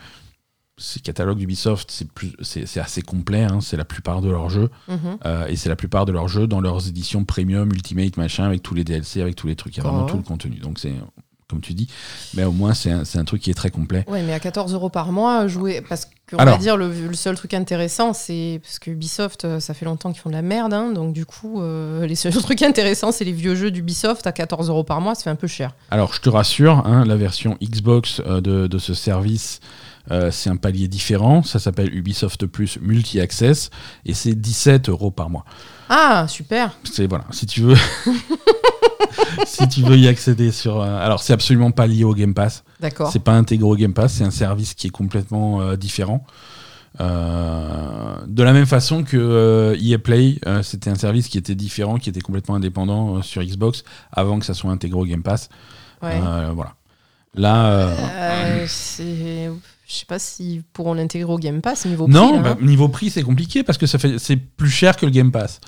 ces 0.77 0.99
catalogues 0.99 1.37
d'Ubisoft, 1.37 1.89
c'est 1.91 2.09
plus- 2.11 2.33
c'est 2.41 2.65
c'est 2.65 2.79
assez 2.79 3.01
complet. 3.01 3.43
hein. 3.43 3.59
C'est 3.61 3.77
la 3.77 3.85
plupart 3.85 4.21
de 4.21 4.29
leurs 4.29 4.49
jeux. 4.49 4.69
Mhm. 4.87 5.17
Euh, 5.25 5.47
et 5.47 5.55
c'est 5.55 5.69
la 5.69 5.75
plupart 5.75 6.05
de 6.05 6.11
leurs 6.11 6.27
jeux 6.27 6.47
dans 6.47 6.59
leurs 6.61 6.87
éditions 6.87 7.23
premium, 7.23 7.69
ultimate, 7.71 8.17
machin, 8.17 8.43
avec 8.45 8.61
tous 8.61 8.73
les 8.73 8.83
DLC, 8.83 9.21
avec 9.21 9.35
tous 9.35 9.47
les 9.47 9.55
trucs. 9.55 9.75
Il 9.77 9.83
y 9.83 9.85
a 9.85 9.89
vraiment 9.89 10.05
Oh. 10.05 10.09
tout 10.09 10.17
le 10.17 10.23
contenu. 10.23 10.57
Donc 10.57 10.79
c'est, 10.79 10.93
comme 11.47 11.61
tu 11.61 11.73
dis, 11.73 11.87
mais 12.33 12.43
au 12.43 12.51
moins 12.51 12.73
c'est 12.73 12.91
un, 12.91 13.05
c'est 13.05 13.19
un 13.19 13.23
truc 13.25 13.41
qui 13.41 13.51
est 13.51 13.55
très 13.55 13.69
complet. 13.71 14.03
Ouais, 14.09 14.23
mais 14.23 14.33
à 14.33 14.39
14 14.39 14.73
euros 14.73 14.89
par 14.89 15.11
mois, 15.11 15.47
jouer. 15.47 15.81
Parce 15.87 16.07
Alors. 16.33 16.55
va 16.55 16.61
dire, 16.61 16.75
le, 16.75 16.89
le 16.89 17.13
seul 17.13 17.35
truc 17.35 17.53
intéressant, 17.53 18.13
c'est. 18.13 18.59
Parce 18.63 18.79
que 18.79 18.89
Ubisoft, 18.91 19.45
euh, 19.45 19.59
ça 19.59 19.73
fait 19.75 19.85
longtemps 19.85 20.11
qu'ils 20.11 20.21
font 20.21 20.29
de 20.29 20.35
la 20.35 20.41
merde. 20.41 20.73
hein, 20.73 20.91
donc, 20.91 21.13
du 21.13 21.25
coup, 21.25 21.61
euh, 21.61 22.05
les 22.07 22.15
seuls 22.15 22.33
trucs 22.33 22.61
intéressants, 22.63 23.11
c'est 23.11 23.25
les 23.25 23.31
vieux 23.31 23.55
jeux 23.55 23.69
d'Ubisoft 23.71 24.25
à 24.25 24.31
14 24.31 24.69
euros 24.69 24.83
par 24.83 25.01
mois. 25.01 25.13
Ça 25.15 25.23
fait 25.23 25.29
un 25.29 25.35
peu 25.35 25.47
cher. 25.47 25.71
Alors 25.91 26.13
je 26.13 26.21
te 26.21 26.29
rassure, 26.29 26.83
hein, 26.87 27.05
la 27.05 27.15
version 27.15 27.57
Xbox 27.61 28.21
euh, 28.25 28.41
de, 28.41 28.65
de 28.67 28.77
ce 28.79 28.93
service, 28.95 29.59
euh, 30.11 30.31
c'est 30.31 30.49
un 30.49 30.55
palier 30.57 30.87
différent. 30.87 31.43
Ça 31.43 31.59
s'appelle 31.59 31.93
Ubisoft 31.95 32.45
Plus 32.47 32.79
Multi-Access 32.81 33.69
et 34.05 34.13
c'est 34.15 34.33
17 34.33 34.89
euros 34.89 35.11
par 35.11 35.29
mois. 35.29 35.45
Ah, 35.89 36.25
super. 36.27 36.75
C'est 36.91 37.05
voilà, 37.07 37.25
si 37.31 37.45
tu 37.45 37.61
veux, 37.61 37.75
si 39.45 39.67
tu 39.67 39.81
veux 39.83 39.97
y 39.97 40.07
accéder 40.07 40.51
sur. 40.51 40.81
alors 40.81 41.21
c'est 41.21 41.33
absolument 41.33 41.71
pas 41.71 41.85
lié 41.87 42.03
au 42.03 42.13
Game 42.13 42.33
Pass. 42.33 42.63
D'accord. 42.79 43.11
C'est 43.11 43.19
pas 43.19 43.33
intégré 43.33 43.67
au 43.67 43.75
Game 43.75 43.93
Pass, 43.93 44.13
c'est 44.13 44.23
un 44.23 44.31
service 44.31 44.73
qui 44.73 44.87
est 44.87 44.91
complètement 44.91 45.61
euh, 45.61 45.75
différent. 45.75 46.25
Euh, 47.01 48.15
de 48.25 48.43
la 48.43 48.53
même 48.53 48.65
façon 48.65 49.03
que 49.03 49.17
euh, 49.17 49.77
EA 49.81 49.97
Play, 49.97 50.39
euh, 50.45 50.63
c'était 50.63 50.89
un 50.89 50.95
service 50.95 51.27
qui 51.27 51.37
était 51.37 51.55
différent, 51.55 51.97
qui 51.97 52.09
était 52.09 52.21
complètement 52.21 52.55
indépendant 52.55 53.21
sur 53.21 53.43
Xbox 53.43 53.83
avant 54.11 54.39
que 54.39 54.45
ça 54.45 54.53
soit 54.53 54.71
intégré 54.71 54.99
au 54.99 55.05
Game 55.05 55.23
Pass. 55.23 55.49
Ouais. 56.01 56.19
Voilà. 56.53 56.75
Là, 57.35 57.89
je 58.65 59.93
sais 59.93 60.05
pas 60.07 60.19
s'ils 60.19 60.63
pourront 60.63 60.93
l'intégrer 60.93 61.31
au 61.31 61.37
Game 61.37 61.61
Pass 61.61 61.85
niveau 61.85 62.05
prix. 62.05 62.13
non, 62.13 62.39
bah, 62.39 62.55
hein. 62.59 62.65
niveau 62.65 62.87
prix, 62.87 63.09
c'est 63.09 63.23
compliqué 63.23 63.63
parce 63.63 63.77
que 63.77 63.85
ça 63.85 63.99
fait, 63.99 64.17
c'est 64.17 64.37
plus 64.37 64.69
cher 64.69 64.95
que 64.95 65.05
le 65.05 65.11
Game 65.11 65.31
Pass. 65.31 65.59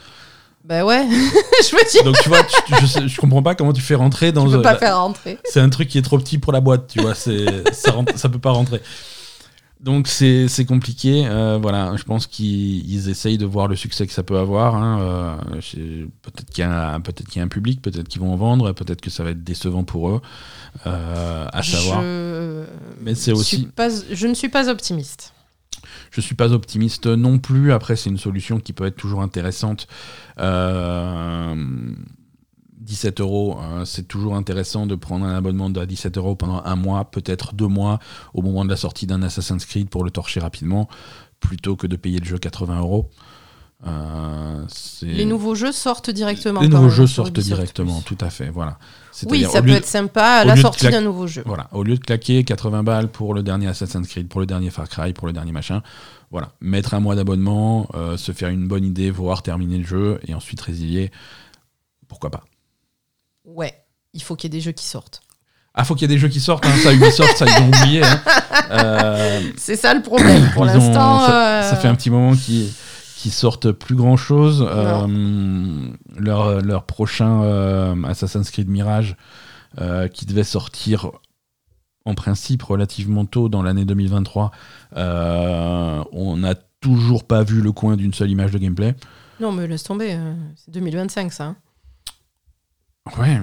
Bah 0.67 0.83
ouais, 0.85 1.07
je 1.09 1.75
veux 1.75 1.89
dire, 1.91 2.03
Donc 2.03 2.17
tu 2.21 2.27
vois, 2.27 2.43
tu- 2.43 2.75
je, 2.81 2.85
sais- 2.85 3.07
je 3.07 3.21
comprends 3.21 3.41
pas 3.41 3.55
comment 3.55 3.71
tu 3.71 3.81
fais 3.81 3.95
rentrer 3.95 4.33
dans. 4.33 4.43
tu 4.45 4.51
peux 4.51 4.57
euh, 4.57 4.61
pas 4.61 4.73
la- 4.73 4.79
faire 4.79 4.97
rentrer. 4.97 5.37
C'est 5.45 5.61
un 5.61 5.69
truc 5.69 5.87
qui 5.87 5.97
est 5.97 6.01
trop 6.01 6.17
petit 6.19 6.37
pour 6.39 6.51
la 6.51 6.59
boîte, 6.59 6.87
tu 6.87 6.99
vois. 7.01 7.15
C'est, 7.15 7.45
ça, 7.73 7.91
rentre- 7.91 8.17
ça 8.17 8.27
peut 8.27 8.39
pas 8.39 8.51
rentrer. 8.51 8.81
Donc 9.79 10.07
c'est, 10.07 10.47
c'est 10.49 10.65
compliqué. 10.65 11.25
euh, 11.27 11.57
voilà, 11.61 11.93
je 11.95 12.03
pense 12.03 12.25
qu'ils 12.27 12.91
ils 12.91 13.09
essayent 13.09 13.37
de 13.37 13.45
voir 13.45 13.67
le 13.67 13.75
succès 13.77 14.07
que 14.07 14.11
ça 14.13 14.23
peut 14.23 14.37
avoir. 14.37 14.75
hein, 14.75 14.99
euh, 14.99 16.05
peut-être 16.23 16.49
qu'il 16.49 16.63
y 16.63 16.67
a 16.67 16.95
un, 16.95 16.99
peut-être 16.99 17.27
qu'il 17.29 17.37
y 17.37 17.41
a 17.41 17.45
un 17.45 17.47
public, 17.47 17.81
peut-être 17.81 18.07
qu'ils 18.09 18.19
vont 18.21 18.33
en 18.33 18.37
vendre, 18.37 18.73
peut-être 18.73 18.99
que 19.01 19.09
ça 19.11 19.23
va 19.23 19.29
être 19.29 19.43
décevant 19.45 19.83
pour 19.83 20.09
eux. 20.09 20.21
euh, 20.85 21.45
à 21.53 21.63
savoir. 21.63 22.01
Je... 22.01 22.63
Mais 23.01 23.15
c'est 23.15 23.21
suis 23.21 23.31
aussi. 23.33 23.65
pas- 23.67 23.87
je 24.11 24.27
ne 24.27 24.33
suis 24.33 24.49
pas 24.49 24.67
optimiste. 24.67 25.31
Je 26.11 26.21
suis 26.21 26.35
pas 26.35 26.51
optimiste 26.53 27.07
non 27.07 27.39
plus. 27.39 27.71
Après, 27.71 27.95
c'est 27.95 28.09
une 28.09 28.17
solution 28.17 28.59
qui 28.59 28.73
peut 28.73 28.85
être 28.85 28.95
toujours 28.95 29.21
intéressante. 29.21 29.87
Euh, 30.39 31.55
17 32.79 33.19
euros, 33.21 33.59
euh, 33.61 33.85
c'est 33.85 34.07
toujours 34.07 34.35
intéressant 34.35 34.85
de 34.85 34.95
prendre 34.95 35.25
un 35.25 35.35
abonnement 35.35 35.67
à 35.67 35.85
17 35.85 36.17
euros 36.17 36.35
pendant 36.35 36.61
un 36.63 36.75
mois, 36.75 37.05
peut-être 37.11 37.53
deux 37.53 37.67
mois, 37.67 37.99
au 38.33 38.41
moment 38.41 38.63
de 38.63 38.69
la 38.69 38.77
sortie 38.77 39.05
d'un 39.07 39.21
Assassin's 39.23 39.65
Creed 39.65 39.89
pour 39.89 40.03
le 40.03 40.11
torcher 40.11 40.39
rapidement, 40.39 40.87
plutôt 41.39 41.75
que 41.75 41.85
de 41.87 41.95
payer 41.97 42.19
le 42.19 42.25
jeu 42.25 42.37
80 42.37 42.79
euros. 42.79 43.09
Euh, 43.85 44.63
Les 45.01 45.25
nouveaux 45.25 45.53
jeux 45.53 45.71
sortent 45.71 46.09
directement. 46.09 46.61
Les 46.61 46.67
nouveaux 46.69 46.89
jeux 46.89 47.07
sur 47.07 47.25
sortent 47.25 47.39
directement, 47.39 48.01
Plus. 48.01 48.15
tout 48.15 48.25
à 48.25 48.29
fait. 48.29 48.49
Voilà. 48.49 48.79
Oui, 49.25 49.45
ça 49.51 49.61
peut 49.61 49.69
de- 49.69 49.75
être 49.75 49.85
sympa 49.87 50.23
à 50.23 50.45
la 50.45 50.55
sortie 50.55 50.89
d'un 50.89 51.01
nouveau 51.01 51.25
jeu. 51.27 51.41
Voilà, 51.45 51.67
au 51.71 51.83
lieu 51.83 51.95
de 51.95 51.99
claquer 52.03 52.43
80 52.43 52.83
balles 52.83 53.07
pour 53.07 53.33
le 53.33 53.41
dernier 53.43 53.67
Assassin's 53.67 54.07
Creed, 54.07 54.27
pour 54.27 54.39
le 54.39 54.45
dernier 54.45 54.69
Far 54.69 54.87
Cry, 54.89 55.13
pour 55.13 55.25
le 55.27 55.33
dernier 55.33 55.51
machin, 55.51 55.81
voilà, 56.29 56.51
mettre 56.61 56.93
un 56.93 56.99
mois 56.99 57.15
d'abonnement, 57.15 57.87
euh, 57.95 58.17
se 58.17 58.31
faire 58.31 58.49
une 58.49 58.67
bonne 58.67 58.85
idée, 58.85 59.09
voir 59.09 59.41
terminer 59.43 59.77
le 59.77 59.85
jeu 59.85 60.19
et 60.27 60.33
ensuite 60.33 60.61
résilier, 60.61 61.11
pourquoi 62.07 62.29
pas. 62.29 62.43
Ouais, 63.45 63.73
il 64.13 64.21
faut 64.21 64.35
qu'il 64.35 64.51
y 64.51 64.55
ait 64.55 64.59
des 64.59 64.63
jeux 64.63 64.71
qui 64.73 64.85
sortent. 64.85 65.21
Ah, 65.73 65.83
faut 65.83 65.93
qu'il 65.95 66.09
y 66.09 66.11
ait 66.11 66.15
des 66.15 66.19
jeux 66.19 66.27
qui 66.27 66.39
sortent, 66.39 66.65
hein, 66.65 66.73
ça 66.83 66.91
Ubisoft, 66.91 67.37
ça 67.37 67.45
ils 67.47 67.61
ont 67.63 67.67
oublié. 67.67 68.03
hein. 68.03 68.21
Euh, 68.69 69.41
C'est 69.55 69.77
ça 69.77 69.93
le 69.93 70.01
problème. 70.01 70.49
Pour 70.53 70.65
l'instant, 70.65 71.19
ça, 71.25 71.59
euh, 71.61 71.69
ça 71.69 71.77
fait 71.77 71.87
un 71.87 71.95
petit 71.95 72.09
moment 72.09 72.35
qu'ils 72.35 72.69
qui 73.17 73.31
sortent 73.31 73.71
plus 73.71 73.95
grand 73.95 74.15
chose. 74.15 74.63
Euh, 74.69 75.87
leur, 76.15 76.61
leur 76.61 76.83
prochain 76.83 77.41
euh, 77.41 78.03
Assassin's 78.03 78.51
Creed 78.51 78.69
Mirage, 78.69 79.17
euh, 79.81 80.07
qui 80.07 80.27
devait 80.27 80.43
sortir 80.43 81.09
en 82.05 82.13
principe 82.13 82.61
relativement 82.61 83.25
tôt 83.25 83.49
dans 83.49 83.63
l'année 83.63 83.85
2023, 83.85 84.51
on 84.95 86.37
n'a 86.37 86.53
toujours 86.79 87.23
pas 87.23 87.43
vu 87.43 87.61
le 87.61 87.71
coin 87.71 87.97
d'une 87.97 88.13
seule 88.13 88.29
image 88.29 88.51
de 88.51 88.59
gameplay. 88.59 88.95
Non, 89.39 89.51
mais 89.51 89.65
laisse 89.67 89.83
tomber, 89.83 90.17
c'est 90.55 90.71
2025 90.71 91.33
ça. 91.33 91.45
Hein. 91.45 91.55
Ouais, 93.19 93.39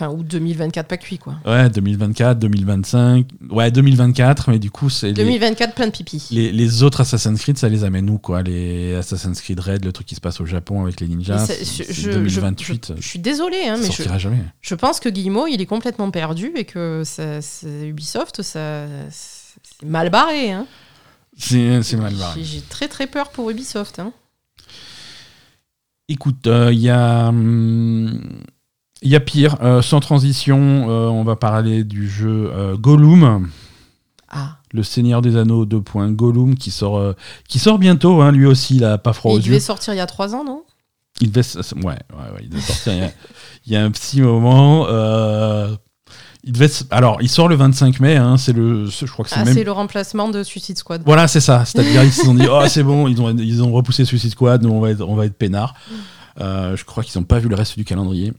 Enfin, 0.00 0.12
ou 0.12 0.22
2024 0.22 0.86
pas 0.86 0.96
cuit, 0.96 1.18
quoi. 1.18 1.34
Ouais, 1.44 1.68
2024, 1.68 2.38
2025. 2.38 3.26
Ouais, 3.50 3.72
2024, 3.72 4.48
mais 4.50 4.60
du 4.60 4.70
coup, 4.70 4.88
c'est. 4.90 5.12
2024, 5.12 5.74
plein 5.74 5.86
de 5.86 5.90
pipi. 5.90 6.24
Les, 6.30 6.52
les, 6.52 6.82
autres 6.84 7.00
Assassin's 7.00 7.40
Creed, 7.40 7.58
ça 7.58 7.68
les 7.68 7.82
amène 7.82 8.08
où, 8.08 8.18
quoi? 8.18 8.42
Les 8.42 8.94
Assassin's 8.94 9.40
Creed 9.40 9.58
Red, 9.58 9.84
le 9.84 9.90
truc 9.90 10.06
qui 10.06 10.14
se 10.14 10.20
passe 10.20 10.40
au 10.40 10.46
Japon 10.46 10.82
avec 10.84 11.00
les 11.00 11.08
ninjas. 11.08 11.46
C'est 11.46 12.12
2028. 12.12 12.92
Je, 12.96 13.08
suis 13.08 13.18
désolé, 13.18 13.66
hein, 13.66 13.76
mais. 13.76 13.90
je, 13.90 14.18
jamais. 14.18 14.44
Je 14.60 14.74
pense 14.76 15.00
que 15.00 15.08
Guillemot, 15.08 15.48
il 15.48 15.60
est 15.60 15.66
complètement 15.66 16.12
perdu 16.12 16.52
et 16.54 16.64
que 16.64 17.02
ça, 17.04 17.40
Ubisoft, 17.66 18.42
ça. 18.42 18.86
C'est 19.10 19.84
mal 19.84 20.10
barré, 20.10 20.52
hein. 20.52 20.66
C'est 21.36 21.96
mal 21.96 22.14
barré. 22.14 22.44
J'ai 22.44 22.60
très 22.60 22.86
très 22.86 23.08
peur 23.08 23.30
pour 23.30 23.50
Ubisoft, 23.50 23.98
hein. 23.98 24.12
Écoute, 26.08 26.42
il 26.44 26.50
euh, 26.52 26.72
y 26.72 26.88
a. 26.88 27.30
Hum, 27.30 28.20
il 29.02 29.10
y 29.10 29.16
a 29.16 29.20
pire, 29.20 29.56
euh, 29.62 29.82
sans 29.82 30.00
transition, 30.00 30.90
euh, 30.90 31.06
on 31.08 31.24
va 31.24 31.36
parler 31.36 31.84
du 31.84 32.08
jeu 32.08 32.50
euh, 32.52 32.76
Gollum. 32.76 33.48
Ah. 34.28 34.56
Le 34.72 34.82
Seigneur 34.82 35.22
des 35.22 35.36
Anneaux 35.36 35.64
2. 35.64 35.80
Gollum 36.10 36.56
qui 36.56 36.70
sort, 36.70 37.14
qui 37.48 37.58
sort 37.58 37.78
bientôt, 37.78 38.20
hein, 38.20 38.32
lui 38.32 38.44
aussi, 38.44 38.76
il 38.76 38.84
a 38.84 38.98
pas 38.98 39.14
froid 39.14 39.32
aux 39.32 39.38
Il 39.38 39.44
devait 39.44 39.60
sortir 39.60 39.94
il 39.94 39.96
y 39.96 40.00
a 40.00 40.06
trois 40.06 40.34
ans, 40.34 40.44
non? 40.44 40.64
Il 41.20 41.32
devait, 41.32 41.46
ouais, 41.56 41.84
ouais, 41.84 41.98
il 42.42 42.50
devait 42.50 42.60
sortir 42.60 42.92
il, 43.66 43.72
y 43.72 43.76
a, 43.76 43.82
un 43.84 43.90
petit 43.90 44.20
moment. 44.20 44.86
il 46.44 46.52
devait, 46.52 46.70
alors, 46.90 47.18
il 47.22 47.30
sort 47.30 47.48
le 47.48 47.54
25 47.54 48.00
mai, 48.00 48.16
hein, 48.16 48.36
c'est 48.36 48.52
le, 48.52 48.86
je 48.86 49.06
crois 49.06 49.24
que 49.24 49.30
c'est 49.30 49.40
ah, 49.40 49.44
même... 49.46 49.54
c'est 49.54 49.64
le 49.64 49.72
remplacement 49.72 50.28
de 50.28 50.42
Suicide 50.42 50.76
Squad. 50.76 51.02
Voilà, 51.06 51.26
c'est 51.26 51.40
ça. 51.40 51.64
C'est-à-dire, 51.64 52.04
ils 52.04 52.12
se 52.12 52.24
sont 52.24 52.34
dit, 52.34 52.46
oh, 52.50 52.64
c'est 52.68 52.82
bon, 52.82 53.08
ils 53.08 53.22
ont, 53.22 53.34
ils 53.34 53.62
ont 53.62 53.72
repoussé 53.72 54.04
Suicide 54.04 54.32
Squad, 54.32 54.62
nous, 54.62 54.70
on 54.70 54.80
va 54.80 54.90
être, 54.90 55.00
on 55.00 55.14
va 55.14 55.24
être 55.24 55.38
peinard. 55.38 55.74
Mm. 55.90 56.76
je 56.76 56.84
crois 56.84 57.02
qu'ils 57.02 57.18
n'ont 57.18 57.26
pas 57.26 57.38
vu 57.38 57.48
le 57.48 57.54
reste 57.54 57.78
du 57.78 57.86
calendrier. 57.86 58.34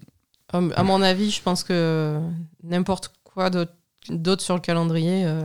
À 0.52 0.84
mon 0.84 1.02
avis, 1.02 1.30
je 1.30 1.42
pense 1.42 1.64
que 1.64 2.20
n'importe 2.64 3.14
quoi 3.24 3.50
d'autre 4.10 4.42
sur 4.42 4.56
le 4.56 4.62
calendrier, 4.62 5.26
euh, 5.26 5.44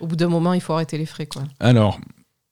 au 0.00 0.06
bout 0.06 0.16
d'un 0.16 0.28
moment, 0.28 0.52
il 0.52 0.60
faut 0.60 0.74
arrêter 0.74 0.98
les 0.98 1.06
frais. 1.06 1.26
Quoi. 1.26 1.44
Alors, 1.60 1.98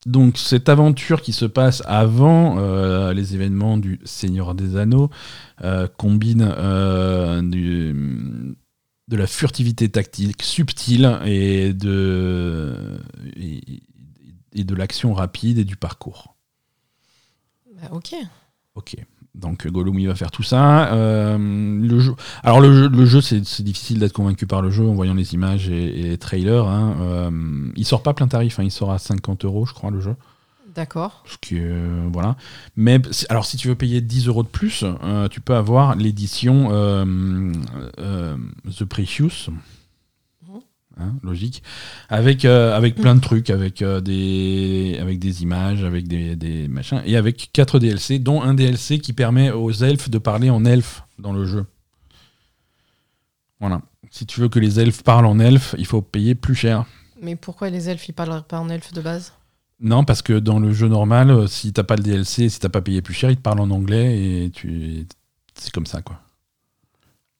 donc 0.06 0.38
cette 0.38 0.68
aventure 0.68 1.20
qui 1.20 1.32
se 1.32 1.44
passe 1.44 1.82
avant 1.86 2.58
euh, 2.58 3.12
les 3.12 3.34
événements 3.34 3.76
du 3.76 4.00
Seigneur 4.04 4.54
des 4.54 4.76
Anneaux 4.76 5.10
euh, 5.62 5.86
combine 5.98 6.46
du, 7.50 8.56
de 9.08 9.16
la 9.16 9.26
furtivité 9.26 9.88
tactique 9.88 10.42
subtile 10.42 11.18
et 11.24 11.72
de, 11.72 12.98
et, 13.36 14.64
de 14.64 14.74
l'action 14.74 15.12
rapide 15.12 15.58
et 15.58 15.64
du 15.64 15.76
parcours. 15.76 16.36
Bah, 17.74 17.88
ok. 17.92 18.14
Ok. 18.74 18.96
Donc 19.36 19.66
Gollum 19.66 19.98
il 19.98 20.08
va 20.08 20.14
faire 20.14 20.30
tout 20.30 20.42
ça. 20.42 20.92
Euh, 20.92 21.36
le 21.38 22.00
jeu, 22.00 22.14
alors 22.42 22.60
le 22.60 22.72
jeu, 22.72 22.88
le 22.88 23.04
jeu 23.04 23.20
c'est, 23.20 23.40
difficile 23.62 23.98
d'être 23.98 24.12
convaincu 24.12 24.46
par 24.46 24.62
le 24.62 24.70
jeu 24.70 24.84
en 24.84 24.94
voyant 24.94 25.14
les 25.14 25.34
images 25.34 25.68
et, 25.68 25.92
les 25.92 26.18
trailers. 26.18 26.66
Hein. 26.66 26.96
Euh, 27.00 27.70
il 27.76 27.84
sort 27.84 28.02
pas 28.02 28.14
plein 28.14 28.28
tarif, 28.28 28.58
hein. 28.58 28.64
il 28.64 28.70
sort 28.70 28.92
à 28.92 28.98
50 28.98 29.44
euros 29.44 29.66
je 29.66 29.74
crois 29.74 29.90
le 29.90 30.00
jeu. 30.00 30.14
D'accord. 30.74 31.22
Ce 31.26 31.36
qui 31.40 31.56
euh, 31.58 32.06
voilà. 32.12 32.36
Mais 32.76 33.00
alors 33.28 33.44
si 33.44 33.56
tu 33.56 33.68
veux 33.68 33.74
payer 33.74 34.00
10 34.00 34.28
euros 34.28 34.42
de 34.42 34.48
plus, 34.48 34.84
tu 35.30 35.40
peux 35.40 35.54
avoir 35.54 35.96
l'édition 35.96 36.68
The 37.98 38.84
Precious. 38.84 39.50
Hein, 40.98 41.14
logique, 41.22 41.62
avec, 42.08 42.46
euh, 42.46 42.74
avec 42.74 42.94
plein 42.94 43.14
de 43.14 43.20
trucs, 43.20 43.50
avec, 43.50 43.82
euh, 43.82 44.00
des, 44.00 44.96
avec 44.98 45.18
des 45.18 45.42
images, 45.42 45.84
avec 45.84 46.08
des, 46.08 46.36
des, 46.36 46.68
machins, 46.68 47.02
et 47.04 47.18
avec 47.18 47.50
quatre 47.52 47.78
DLC, 47.78 48.18
dont 48.18 48.40
un 48.40 48.54
DLC 48.54 48.98
qui 48.98 49.12
permet 49.12 49.50
aux 49.50 49.72
elfes 49.72 50.08
de 50.08 50.16
parler 50.16 50.48
en 50.48 50.64
elfe 50.64 51.02
dans 51.18 51.34
le 51.34 51.44
jeu. 51.44 51.66
Voilà. 53.60 53.82
Si 54.10 54.24
tu 54.24 54.40
veux 54.40 54.48
que 54.48 54.58
les 54.58 54.80
elfes 54.80 55.02
parlent 55.02 55.26
en 55.26 55.38
elfe, 55.38 55.74
il 55.76 55.84
faut 55.84 56.00
payer 56.00 56.34
plus 56.34 56.54
cher. 56.54 56.86
Mais 57.20 57.36
pourquoi 57.36 57.68
les 57.68 57.90
elfes, 57.90 58.08
ils 58.08 58.14
parlent 58.14 58.42
pas 58.44 58.58
en 58.58 58.70
elfe 58.70 58.94
de 58.94 59.02
base? 59.02 59.34
Non, 59.80 60.02
parce 60.02 60.22
que 60.22 60.38
dans 60.38 60.58
le 60.58 60.72
jeu 60.72 60.88
normal, 60.88 61.30
euh, 61.30 61.46
si 61.46 61.74
t'as 61.74 61.82
pas 61.82 61.96
le 61.96 62.02
DLC, 62.02 62.48
si 62.48 62.58
t'as 62.58 62.70
pas 62.70 62.80
payé 62.80 63.02
plus 63.02 63.12
cher, 63.12 63.30
ils 63.30 63.36
te 63.36 63.42
parlent 63.42 63.60
en 63.60 63.70
anglais, 63.70 64.44
et 64.46 64.50
tu... 64.50 65.06
c'est 65.54 65.72
comme 65.72 65.84
ça, 65.84 66.00
quoi. 66.00 66.22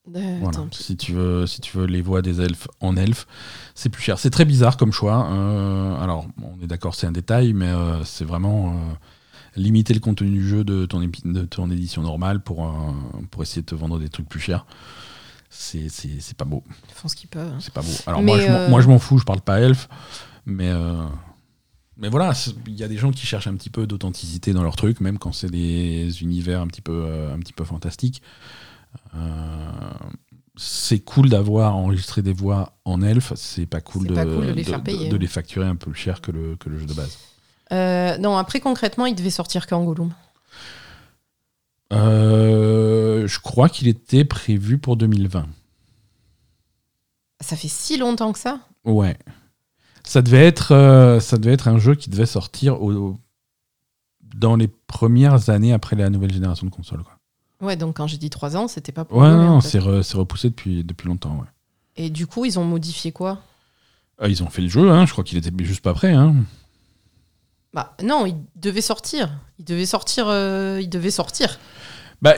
Voilà. 0.07 0.67
Si 0.71 0.97
tu 0.97 1.13
veux, 1.13 1.47
si 1.47 1.61
tu 1.61 1.77
veux 1.77 1.87
les 1.87 2.03
voix 2.03 2.23
des 2.23 2.41
elfes 2.41 2.69
en 2.81 2.97
elfes, 2.97 3.27
c'est 3.75 3.89
plus 3.89 4.03
cher. 4.03 4.19
C'est 4.19 4.31
très 4.31 4.45
bizarre 4.45 4.77
comme 4.77 4.93
choix. 4.93 5.29
Euh, 5.31 6.01
alors, 6.01 6.27
on 6.43 6.63
est 6.63 6.67
d'accord, 6.67 6.95
c'est 6.95 7.07
un 7.07 7.13
détail, 7.13 7.53
mais 7.53 7.67
euh, 7.67 8.05
c'est 8.05 8.25
vraiment 8.25 8.71
euh, 8.71 8.75
limiter 9.57 9.95
le 9.95 10.01
contenu 10.01 10.31
du 10.31 10.47
jeu 10.47 10.65
de 10.65 10.87
ton, 10.87 11.01
de 11.01 11.43
ton 11.45 11.71
édition 11.71 12.03
normale 12.03 12.41
pour, 12.41 12.73
pour 13.31 13.43
essayer 13.43 13.63
de 13.63 13.67
te 13.67 13.75
vendre 13.75 13.99
des 13.99 14.09
trucs 14.09 14.29
plus 14.29 14.41
chers. 14.41 14.67
C'est 15.49 15.89
pas 16.37 16.45
beau. 16.45 16.63
Ils 16.89 16.95
font 16.95 17.09
ce 17.09 17.17
qu'ils 17.17 17.29
peuvent. 17.29 17.53
Hein. 17.53 17.59
C'est 17.61 17.73
pas 17.73 17.83
beau. 17.83 17.93
Alors 18.07 18.23
moi, 18.23 18.39
je 18.39 18.89
m'en 18.89 18.99
fous, 18.99 19.19
je 19.19 19.25
parle 19.25 19.41
pas 19.41 19.61
elfe, 19.61 19.89
mais 20.45 20.73
mais 21.99 22.11
voilà, 22.11 22.35
il 22.67 22.75
y 22.75 22.85
a 22.85 22.89
des 22.89 22.99
gens 22.99 23.11
qui 23.11 23.25
cherchent 23.25 23.47
un 23.47 23.55
petit 23.55 23.71
peu 23.71 23.87
d'authenticité 23.87 24.53
dans 24.53 24.63
leur 24.63 24.77
truc, 24.77 25.01
même 25.01 25.19
quand 25.19 25.33
c'est 25.33 25.49
des 25.49 26.21
univers 26.21 26.61
un 26.61 26.67
petit 26.67 26.83
peu, 26.83 27.07
un 27.33 27.39
petit 27.39 27.55
peu 27.55 27.65
fantastiques. 27.65 28.21
Euh, 29.15 30.09
c'est 30.57 31.01
cool 31.01 31.29
d'avoir 31.29 31.77
enregistré 31.77 32.23
des 32.23 32.33
voix 32.33 32.73
en 32.85 33.03
elfe, 33.03 33.33
c'est 33.37 33.67
pas 33.67 33.81
cool, 33.81 34.07
de, 34.07 35.17
les 35.17 35.27
facturer 35.27 35.67
un 35.67 35.77
peu 35.77 35.91
plus 35.91 36.01
cher 36.01 36.21
que 36.21 36.31
le, 36.31 36.57
que 36.57 36.69
le 36.69 36.79
jeu 36.79 36.87
de 36.87 36.95
base. 36.95 37.19
Euh, 37.73 38.17
non, 38.19 38.37
après 38.37 38.61
concrètement, 38.61 39.07
il 39.07 39.15
devait 39.15 39.31
sortir 39.31 39.67
qu'en 39.67 39.85
Gollum? 39.85 40.13
Euh, 41.93 43.27
je 43.27 43.39
crois 43.39 43.69
qu'il 43.69 43.89
était 43.89 44.25
prévu 44.25 44.79
pour 44.79 44.97
2020. 44.97 45.47
Ça 47.41 47.57
fait 47.57 47.69
si 47.69 47.99
longtemps 47.99 48.33
que 48.33 48.39
ça? 48.39 48.61
Ouais. 48.85 49.17
Ça 50.05 50.23
devait 50.23 50.47
être, 50.47 51.19
ça 51.21 51.37
devait 51.37 51.53
être 51.53 51.69
un 51.69 51.79
jeu 51.79 51.95
qui 51.95 52.09
devait 52.09 52.27
sortir 52.27 52.81
au, 52.81 53.19
dans 54.37 54.57
les 54.57 54.69
premières 54.69 55.51
années 55.51 55.73
après 55.73 55.97
la 55.97 56.11
nouvelle 56.11 56.33
génération 56.33 56.67
de 56.67 56.73
consoles. 56.73 57.03
Quoi. 57.03 57.16
Ouais, 57.61 57.77
donc 57.77 57.97
quand 57.97 58.07
j'ai 58.07 58.19
dit 58.19 58.31
3 58.31 58.57
ans, 58.57 58.69
c'était 58.69 58.93
pas 58.93 59.05
pour. 59.05 59.19
Ouais, 59.19 59.29
non, 59.29 59.61
c'est 59.61 59.79
repoussé 59.79 60.51
depuis, 60.51 60.85
depuis 60.85 61.09
longtemps. 61.09 61.37
Ouais. 61.39 61.47
Et 61.97 62.11
du 62.11 62.27
coup, 62.27 62.45
ils 62.45 62.59
ont 62.59 62.65
modifié 62.65 63.13
quoi? 63.13 63.41
Ah, 64.19 64.29
Ils 64.29 64.43
ont 64.43 64.49
fait 64.49 64.63
le 64.63 64.69
jeu, 64.69 64.91
hein, 64.91 65.07
je 65.07 65.13
crois 65.13 65.25
qu'il 65.25 65.39
était 65.39 65.51
juste 65.65 65.83
pas 65.83 65.95
prêt. 65.95 66.13
Hein. 66.13 66.35
Bah 67.73 67.95
non, 68.03 68.27
il 68.27 68.37
devait 68.55 68.81
sortir. 68.81 69.31
Il 69.59 69.65
devait 69.65 69.87
sortir. 69.87 70.27
Euh, 70.29 70.79
il 70.83 70.89
devait 70.89 71.11
sortir. 71.11 71.59
Bah. 72.23 72.35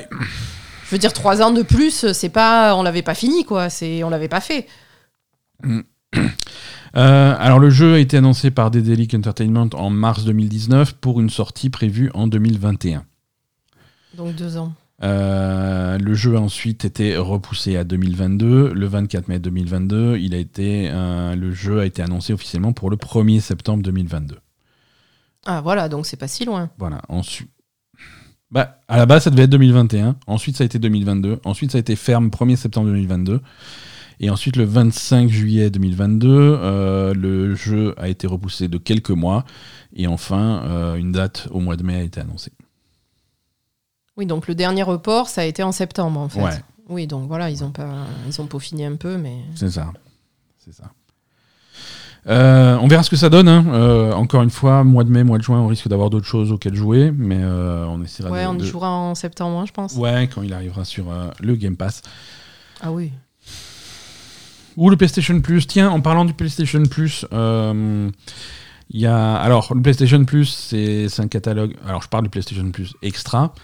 Je 0.85 0.91
veux 0.95 0.99
dire, 0.99 1.13
3 1.13 1.43
ans 1.43 1.51
de 1.51 1.63
plus, 1.63 2.13
c'est 2.13 2.31
pas. 2.31 2.75
On 2.75 2.83
l'avait 2.83 3.03
pas 3.03 3.15
fini, 3.15 3.45
quoi. 3.45 3.69
C'est, 3.71 4.03
on 4.05 4.11
l'avait 4.11 4.29
pas 4.29 4.41
fait. 4.41 4.67
Euh, 6.97 7.37
alors 7.39 7.59
le 7.59 7.69
jeu 7.69 7.95
a 7.95 7.99
été 7.99 8.17
annoncé 8.17 8.51
par 8.51 8.71
Dedelic 8.71 9.13
Entertainment 9.13 9.69
en 9.75 9.91
mars 9.91 10.25
2019 10.25 10.95
pour 10.95 11.21
une 11.21 11.29
sortie 11.29 11.69
prévue 11.69 12.11
en 12.15 12.27
2021. 12.27 13.05
Donc 14.15 14.35
deux 14.35 14.57
ans. 14.57 14.73
Euh, 15.03 15.97
le 15.99 16.15
jeu 16.15 16.37
a 16.37 16.41
ensuite 16.41 16.85
été 16.85 17.17
repoussé 17.17 17.77
à 17.77 17.85
2022. 17.85 18.73
Le 18.73 18.87
24 18.87 19.29
mai 19.29 19.39
2022, 19.39 20.19
il 20.19 20.35
a 20.35 20.39
été, 20.39 20.91
euh, 20.91 21.37
le 21.37 21.53
jeu 21.53 21.81
a 21.81 21.87
été 21.87 22.03
annoncé 22.03 22.33
officiellement 22.33 22.73
pour 22.73 22.91
le 22.91 22.97
1er 22.97 23.41
septembre 23.41 23.83
2022. 23.83 24.39
Ah 25.47 25.61
voilà, 25.61 25.89
donc 25.89 26.07
c'est 26.07 26.17
pas 26.17 26.29
si 26.29 26.45
loin. 26.45 26.71
Voilà. 26.79 27.01
Ensuite, 27.09 27.49
bah, 28.51 28.81
à 28.89 28.97
la 28.97 29.07
base, 29.07 29.25
ça 29.25 29.31
devait 29.31 29.45
être 29.45 29.51
2021. 29.51 30.17
Ensuite, 30.27 30.57
ça 30.57 30.65
a 30.65 30.67
été 30.67 30.79
2022. 30.79 31.41
Ensuite, 31.45 31.71
ça 31.73 31.79
a 31.79 31.81
été 31.81 31.97
ferme 31.97 32.29
1er 32.29 32.57
septembre 32.57 32.89
2022. 32.89 33.41
Et 34.21 34.31
ensuite, 34.31 34.57
le 34.57 34.65
25 34.65 35.29
juillet 35.29 35.71
2022, 35.71 36.29
euh, 36.29 37.15
le 37.15 37.55
jeu 37.55 37.95
a 37.99 38.09
été 38.09 38.27
repoussé 38.27 38.67
de 38.67 38.77
quelques 38.79 39.11
mois. 39.11 39.45
Et 39.95 40.09
enfin, 40.09 40.97
une 40.97 41.13
date 41.13 41.47
au 41.53 41.61
mois 41.61 41.77
de 41.77 41.85
mai 41.85 41.97
a 41.97 42.03
été 42.03 42.21
annoncée. 42.21 42.53
Oui, 44.19 44.27
donc 44.27 44.49
le 44.49 44.55
dernier 44.57 44.83
report, 44.83 45.29
ça 45.29 45.43
a 45.43 45.45
été 45.45 45.63
en 45.63 45.73
septembre, 45.73 46.19
en 46.21 46.29
fait. 46.29 46.63
Oui, 46.89 47.07
donc 47.07 47.29
voilà, 47.29 47.51
ils 47.51 47.63
ont, 47.63 47.71
pas, 47.71 47.89
ils 48.27 48.41
ont 48.41 48.47
peaufiné 48.47 48.85
un 48.85 48.97
peu, 48.97 49.17
mais... 49.17 49.37
C'est 49.55 49.71
ça. 49.71 49.93
C'est 50.59 50.75
ça. 50.75 50.91
Euh, 52.27 52.77
on 52.83 52.89
verra 52.89 53.03
ce 53.03 53.11
que 53.11 53.17
ça 53.17 53.31
donne. 53.31 53.49
Hein. 53.49 53.65
Euh, 53.69 54.13
encore 54.13 54.43
une 54.43 54.51
fois, 54.51 54.83
mois 54.85 55.05
de 55.05 55.11
mai, 55.11 55.23
mois 55.23 55.39
de 55.39 55.45
juin, 55.45 55.61
on 55.61 55.69
risque 55.69 55.87
d'avoir 55.87 56.11
d'autres 56.11 56.27
choses 56.27 56.51
auxquelles 56.51 56.75
jouer, 56.75 57.13
mais 57.17 57.39
euh, 57.41 57.87
on 57.87 58.03
essaiera 58.03 58.31
ouais, 58.31 58.45
on 58.47 58.59
y 58.59 58.67
jouera 58.67 58.91
en 58.91 59.15
septembre, 59.15 59.59
hein, 59.59 59.65
je 59.67 59.73
pense. 59.73 59.95
Ouais, 59.95 60.29
quand 60.35 60.43
il 60.43 60.53
arrivera 60.53 60.85
sur 60.85 61.07
le 61.41 61.55
Game 61.55 61.77
Pass. 61.77 62.03
Ah 62.81 62.91
oui. 62.91 63.13
Ou 64.77 64.91
le 64.91 64.97
PlayStation 64.97 65.41
Plus. 65.41 65.67
Tiens, 65.67 65.91
en 65.91 66.01
parlant 66.01 66.25
du 66.25 66.35
PlayStation 66.35 66.83
Plus, 66.83 67.25
Il 67.33 69.01
y 69.01 69.07
a, 69.07 69.35
alors, 69.37 69.73
le 69.75 69.81
PlayStation 69.81 70.25
Plus, 70.25 70.47
c'est 70.47 71.09
c'est 71.09 71.23
un 71.23 71.29
catalogue. 71.29 71.77
Alors, 71.87 72.03
je 72.03 72.09
parle 72.09 72.25
du 72.25 72.31
PlayStation 72.31 72.69
Plus 72.73 72.95
Extra. 73.03 73.55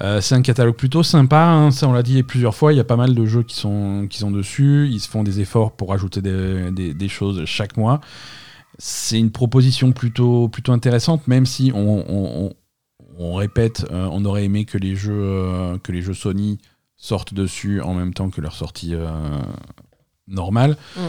Euh, 0.00 0.20
c'est 0.20 0.34
un 0.34 0.42
catalogue 0.42 0.76
plutôt 0.76 1.02
sympa. 1.02 1.44
hein, 1.44 1.70
ça, 1.70 1.88
on 1.88 1.92
l'a 1.92 2.02
dit 2.02 2.22
plusieurs 2.22 2.54
fois. 2.54 2.72
Il 2.72 2.76
y 2.76 2.80
a 2.80 2.84
pas 2.84 2.96
mal 2.96 3.14
de 3.14 3.26
jeux 3.26 3.42
qui 3.42 3.56
sont, 3.56 4.08
dessus. 4.30 4.88
Ils 4.90 5.00
se 5.00 5.08
font 5.08 5.22
des 5.22 5.40
efforts 5.40 5.72
pour 5.72 5.92
ajouter 5.92 6.20
des, 6.22 7.08
choses 7.08 7.44
chaque 7.44 7.76
mois. 7.76 8.00
C'est 8.78 9.18
une 9.18 9.30
proposition 9.30 9.92
plutôt, 9.92 10.50
intéressante, 10.68 11.28
même 11.28 11.46
si 11.46 11.72
on, 11.74 12.52
répète, 13.34 13.86
euh, 13.90 14.08
on 14.10 14.24
aurait 14.24 14.44
aimé 14.44 14.64
que 14.64 14.78
les 14.78 14.96
jeux, 14.96 15.12
euh, 15.14 15.78
que 15.78 15.92
les 15.92 16.02
jeux 16.02 16.14
Sony 16.14 16.58
sortent 16.96 17.34
dessus 17.34 17.80
en 17.80 17.94
même 17.94 18.14
temps 18.14 18.30
que 18.30 18.40
leur 18.40 18.54
sortie 18.54 18.94
normale. 20.26 20.76
Mm. 20.96 21.00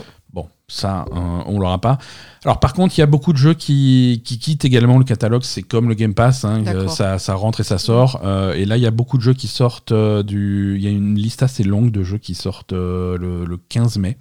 Ça, 0.68 1.06
euh, 1.12 1.44
on 1.46 1.60
l'aura 1.60 1.80
pas. 1.80 2.00
Alors 2.44 2.60
par 2.60 2.74
contre, 2.74 2.98
il 2.98 3.02
y 3.02 3.04
a 3.04 3.06
beaucoup 3.08 3.34
de 3.34 3.38
jeux 3.38 3.54
qui, 3.54 4.24
qui 4.26 4.40
quittent 4.40 4.66
également 4.66 4.98
le 4.98 5.04
catalogue. 5.04 5.44
C'est 5.44 5.62
comme 5.62 5.88
le 5.90 5.94
Game 5.94 6.16
Pass, 6.16 6.44
hein, 6.44 6.64
ça, 6.88 7.20
ça 7.20 7.36
rentre 7.36 7.60
et 7.60 7.64
ça 7.64 7.78
sort. 7.78 8.22
Euh, 8.24 8.54
et 8.54 8.66
là, 8.66 8.76
il 8.78 8.82
y 8.82 8.88
a 8.88 8.92
beaucoup 8.92 9.18
de 9.18 9.22
jeux 9.22 9.36
qui 9.36 9.48
sortent 9.48 9.92
euh, 9.92 10.24
du. 10.24 10.76
Il 10.78 10.84
y 10.84 10.88
a 10.88 10.90
une 10.90 11.16
liste 11.16 11.44
assez 11.44 11.64
longue 11.64 11.92
de 11.92 12.02
jeux 12.04 12.18
qui 12.18 12.34
sortent 12.34 12.74
euh, 12.74 13.16
le, 13.20 13.46
le 13.46 13.58
15 13.58 13.98
mai. 14.00 14.18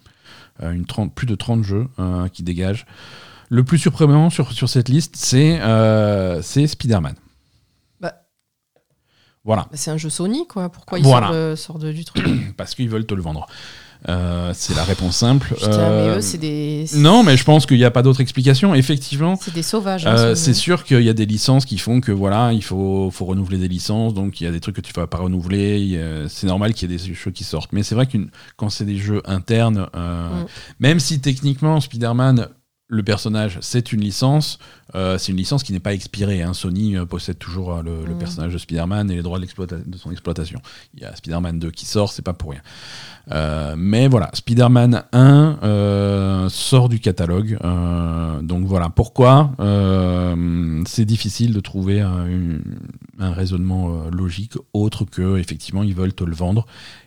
Une 0.63 0.85
30, 0.85 1.15
plus 1.15 1.27
de 1.27 1.35
30 1.35 1.65
jeux 1.65 1.89
qui 2.33 2.43
dégagent. 2.45 2.87
Le 3.49 3.65
plus 3.65 3.79
surprenant 3.79 4.31
sur, 4.31 4.53
sur 4.53 4.69
cette 4.69 4.89
liste, 4.89 5.17
c'est 5.17 5.57
Spider-Man. 6.67 7.15
Bah. 8.01 8.13
Voilà, 9.45 9.63
Bah, 9.63 9.71
c'est 9.77 9.91
un 9.91 9.97
jeu 9.97 10.11
Sony, 10.11 10.47
quoi. 10.47 10.69
Pourquoi 10.71 10.99
il 11.01 11.05
Voilà. 11.05 11.27
sort, 11.29 11.35
de- 11.35 11.55
sort 11.57 11.79
de- 11.81 11.93
du 11.93 12.05
truc? 12.05 12.25
Parce 12.57 12.75
qu'ils 12.77 12.89
veulent 12.89 13.07
te 13.07 13.15
le 13.15 13.23
vendre. 13.23 13.47
Euh, 14.09 14.51
c'est 14.55 14.75
la 14.77 14.85
réponse 14.85 15.17
simple. 15.17 15.55
Putain, 15.55 15.71
Euh, 15.79 16.11
mais 16.13 16.19
eux, 16.19 16.21
c'est 16.21 16.37
des. 16.39 16.85
non, 16.97 17.23
mais 17.23 17.37
je 17.37 17.45
pense 17.45 17.65
qu'il 17.67 17.79
n'y 17.79 17.85
a 17.85 17.91
pas 17.91 18.03
d'autre 18.03 18.21
explication. 18.21 18.75
Effectivement, 18.75 19.39
C'est 19.41 19.55
des 19.55 19.63
sauvages. 19.63 20.07
hein, 20.07 20.15
euh, 20.17 20.35
ce 20.35 20.45
c'est 20.45 20.55
sûr 20.55 20.85
qu'il 20.85 21.01
y 21.03 21.09
a 21.09 21.15
des 21.15 21.25
licences 21.27 21.65
qui 21.65 21.79
font 21.79 22.01
que 22.01 22.13
voilà, 22.13 22.53
il 22.53 22.63
faut, 22.63 23.11
faut 23.11 23.25
renouveler 23.25 23.57
des 23.59 23.69
licences, 23.69 24.13
donc 24.13 24.41
il 24.41 24.45
y 24.45 24.47
a 24.47 24.51
des 24.51 24.61
trucs 24.61 24.77
que 24.77 24.81
tu 24.83 24.93
ne 24.95 25.01
vas 25.01 25.07
pas 25.07 25.19
renouveler. 25.19 25.99
C'est 26.29 26.47
normal 26.47 26.75
qu'il 26.75 26.91
y 26.91 26.95
ait 26.95 26.99
des 26.99 27.15
jeux 27.15 27.31
qui 27.31 27.45
sortent. 27.45 27.73
Mais 27.73 27.83
c'est 27.83 27.95
vrai 27.95 28.07
que 28.07 28.19
quand 28.57 28.69
c'est 28.69 28.85
des 28.85 28.99
jeux 28.99 29.23
internes, 29.25 29.87
Mm. 29.95 30.45
même 30.81 31.01
si 31.01 31.21
techniquement 31.21 31.81
Spider-Man, 31.81 32.49
le 32.89 33.03
personnage, 33.03 33.59
c'est 33.63 33.93
une 33.93 34.03
licence, 34.03 34.59
euh, 34.95 35.17
c'est 35.17 35.33
une 35.33 35.39
licence 35.39 35.63
qui 35.63 35.73
n'est 35.73 35.81
pas 35.81 35.95
expirée. 35.95 36.43
hein. 36.43 36.53
Sony 36.53 36.97
euh, 36.97 37.07
possède 37.07 37.39
toujours 37.39 37.73
euh, 37.73 37.83
le, 37.83 38.05
le 38.05 38.15
Mm. 38.15 38.19
personnage 38.19 38.53
de 38.53 38.59
Spider-Man 38.59 39.11
et 39.11 39.17
les 39.17 39.23
droits 39.23 39.39
de, 39.39 39.47
son 39.97 40.11
exploitation. 40.11 40.61
Il 40.95 41.01
y 41.03 41.05
a 41.07 41.17
Spider-Man 41.17 41.59
2 41.59 41.71
qui 41.71 41.87
sort, 41.87 42.13
c'est 42.13 42.23
pas 42.23 42.35
pour 42.35 42.51
rien. 42.51 42.61
Mais 43.77 44.07
voilà, 44.07 44.31
Spider-Man 44.35 45.03
1 45.13 45.59
euh, 45.63 46.49
sort 46.51 46.91
du 46.91 47.01
catalogue. 47.01 47.59
donc 48.43 48.67
voilà, 48.67 48.91
pourquoi 48.91 49.53
c'est 50.87 51.05
difficile 51.07 51.55
de 51.55 51.61
trouver 51.61 52.03
un, 52.03 52.61
raisonnement 53.19 54.11
logique 54.11 54.55
autre 54.75 55.07
que, 55.07 55.39
effectivement, 55.39 55.83
ils 55.83 55.95
veulent 55.95 56.13
te 56.13 56.25
le 56.25 56.35
vendre. 56.35 56.67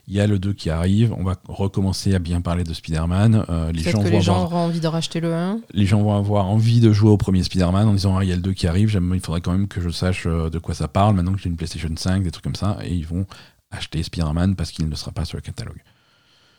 Il 0.10 0.16
y 0.16 0.22
a 0.22 0.28
le 0.28 0.40
2 0.40 0.54
qui 0.54 0.70
arrive, 0.70 1.14
on 1.18 1.24
va 1.24 1.36
recommencer 1.50 2.16
à 2.16 2.20
bien 2.20 2.40
parler 2.40 2.64
de 2.64 2.74
Spider-Man. 2.74 3.46
euh, 3.50 3.72
les, 3.74 3.82
gens 3.82 3.92
que 4.00 4.06
vont 4.06 4.10
les 4.10 4.22
gens 4.22 4.36
avoir, 4.36 4.54
auront 4.54 4.66
envie 4.68 4.80
de 4.80 4.88
racheter 4.88 5.20
le 5.20 5.34
1. 5.34 5.60
les 5.74 5.86
gens 5.86 6.02
vont 6.02 6.16
avoir 6.16 6.46
envie 6.46 6.80
de 6.80 6.94
jouer 6.94 7.10
au 7.10 7.18
premier 7.18 7.44
Spider-Man 7.44 7.90
en 7.90 7.94
disant 7.94 8.18
Ah, 8.18 8.24
il 8.24 8.30
y 8.30 8.32
a 8.32 8.36
le 8.36 8.42
2 8.42 8.54
qui 8.54 8.68
arrive, 8.68 8.98
il 9.14 9.20
faudrait 9.20 9.42
quand 9.42 9.52
même 9.52 9.68
que 9.68 9.82
je 9.82 9.90
sache 9.90 10.24
euh, 10.26 10.50
de 10.50 10.60
quoi 10.60 10.74
ça 10.74 10.88
parle 10.88 11.16
maintenant 11.16 11.34
que 11.34 11.40
j'ai 11.40 11.50
une 11.50 11.58
PlayStation 11.58 11.90
5, 11.94 12.24
des 12.24 12.32
trucs 12.32 12.44
comme 12.44 12.56
ça, 12.56 12.78
et 12.84 12.94
ils 12.94 13.06
vont 13.06 13.26
acheter 13.70 14.02
Spider-Man 14.02 14.56
parce 14.56 14.72
qu'il 14.72 14.88
ne 14.88 14.96
sera 14.96 15.12
pas 15.12 15.26
sur 15.26 15.38
le 15.38 15.42
catalogue. 15.42 15.82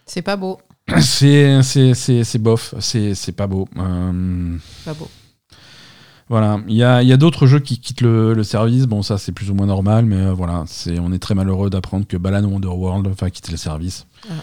C'est 0.04 0.22
pas 0.22 0.36
beau. 0.36 0.58
C'est 0.98 2.38
bof, 2.38 2.74
c'est 2.80 3.14
c'est 3.14 3.32
pas 3.32 3.46
beau. 3.46 3.68
Euh, 3.76 4.56
Pas 4.84 4.94
beau. 4.94 5.08
Voilà, 6.28 6.60
il 6.68 6.74
y 6.74 6.82
a, 6.82 7.02
y 7.02 7.12
a 7.12 7.16
d'autres 7.16 7.46
jeux 7.46 7.60
qui 7.60 7.78
quittent 7.78 8.02
le, 8.02 8.34
le 8.34 8.42
service. 8.42 8.86
Bon, 8.86 9.02
ça 9.02 9.16
c'est 9.18 9.32
plus 9.32 9.50
ou 9.50 9.54
moins 9.54 9.66
normal, 9.66 10.04
mais 10.04 10.16
euh, 10.16 10.32
voilà, 10.32 10.64
c'est 10.66 10.98
on 10.98 11.12
est 11.12 11.18
très 11.18 11.34
malheureux 11.34 11.70
d'apprendre 11.70 12.06
que 12.06 12.16
Balan 12.16 12.44
Wonderworld 12.44 13.08
va 13.08 13.30
quitter 13.30 13.50
le 13.52 13.58
service. 13.58 14.06
Ah. 14.28 14.34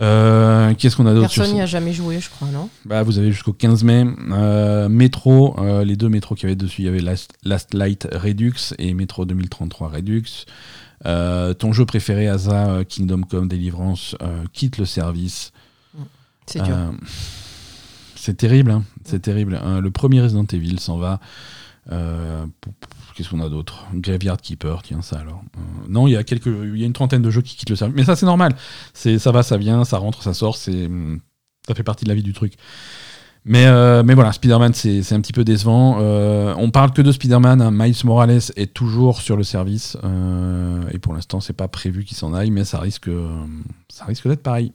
Euh, 0.00 0.74
Qu'est-ce 0.74 0.96
qu'on 0.96 1.06
a 1.06 1.14
d'autre 1.14 1.32
Personne 1.34 1.54
n'y 1.54 1.60
a 1.60 1.66
jamais 1.66 1.92
joué, 1.92 2.20
je 2.20 2.30
crois, 2.30 2.48
non? 2.48 2.68
Bah, 2.84 3.02
Vous 3.02 3.18
avez 3.18 3.32
jusqu'au 3.32 3.52
15 3.52 3.84
mai. 3.84 4.06
Euh, 4.32 4.88
Metro, 4.88 5.56
euh, 5.58 5.84
les 5.84 5.96
deux 5.96 6.08
métros 6.08 6.34
qu'il 6.34 6.44
y 6.44 6.46
avait 6.46 6.56
dessus, 6.56 6.82
il 6.82 6.84
y 6.84 6.88
avait 6.88 7.00
Last, 7.00 7.32
Last 7.44 7.74
Light 7.74 8.08
Redux 8.12 8.74
et 8.78 8.94
Metro 8.94 9.24
2033 9.24 9.88
Redux. 9.88 10.22
Ton 11.04 11.72
jeu 11.72 11.84
préféré, 11.84 12.28
Asa, 12.28 12.84
Kingdom 12.88 13.22
Come 13.22 13.48
Deliverance, 13.48 14.16
quitte 14.52 14.78
le 14.78 14.84
service. 14.84 15.52
C'est 16.46 16.62
dur. 16.62 16.76
C'est 18.28 18.36
terrible, 18.36 18.72
hein, 18.72 18.84
c'est 19.04 19.22
terrible. 19.22 19.58
Euh, 19.64 19.80
le 19.80 19.90
premier 19.90 20.20
Resident 20.20 20.44
Evil 20.52 20.78
s'en 20.80 20.98
va. 20.98 21.18
Euh, 21.90 22.44
Qu'est-ce 23.14 23.30
qu'on 23.30 23.40
a 23.40 23.48
d'autre? 23.48 23.86
Graveyard 23.94 24.36
Keeper, 24.36 24.82
tiens 24.82 25.00
ça 25.00 25.16
alors. 25.20 25.40
Euh, 25.56 25.86
non, 25.88 26.06
il 26.06 26.10
y 26.10 26.16
a 26.16 26.22
quelques, 26.24 26.44
il 26.44 26.76
y 26.76 26.82
a 26.82 26.86
une 26.86 26.92
trentaine 26.92 27.22
de 27.22 27.30
jeux 27.30 27.40
qui 27.40 27.56
quittent 27.56 27.70
le 27.70 27.76
service, 27.76 27.96
mais 27.96 28.04
ça 28.04 28.16
c'est 28.16 28.26
normal. 28.26 28.54
Ça 28.92 29.32
va, 29.32 29.42
ça 29.42 29.56
vient, 29.56 29.82
ça 29.86 29.96
rentre, 29.96 30.22
ça 30.22 30.34
sort. 30.34 30.58
Hum, 30.68 31.20
ça 31.66 31.74
fait 31.74 31.82
partie 31.82 32.04
de 32.04 32.10
la 32.10 32.14
vie 32.14 32.22
du 32.22 32.34
truc. 32.34 32.52
Mais, 33.46 33.64
mais 34.02 34.12
voilà, 34.12 34.32
Spider-Man, 34.32 34.74
c'est, 34.74 35.12
un 35.12 35.22
petit 35.22 35.32
peu 35.32 35.44
décevant. 35.44 35.98
On 35.98 36.70
parle 36.70 36.92
que 36.92 37.00
de 37.00 37.12
Spider-Man. 37.12 37.62
hein. 37.62 37.70
Miles 37.72 37.96
Morales 38.04 38.42
est 38.56 38.74
toujours 38.74 39.22
sur 39.22 39.38
le 39.38 39.42
service. 39.42 39.96
et 40.92 40.98
pour 40.98 41.14
l'instant, 41.14 41.40
c'est 41.40 41.54
pas 41.54 41.68
prévu 41.68 42.04
qu'il 42.04 42.18
s'en 42.18 42.34
aille, 42.34 42.50
mais 42.50 42.64
ça 42.64 42.78
risque, 42.78 43.08
ça 43.88 44.04
risque 44.04 44.28
d'être 44.28 44.42
pareil. 44.42 44.74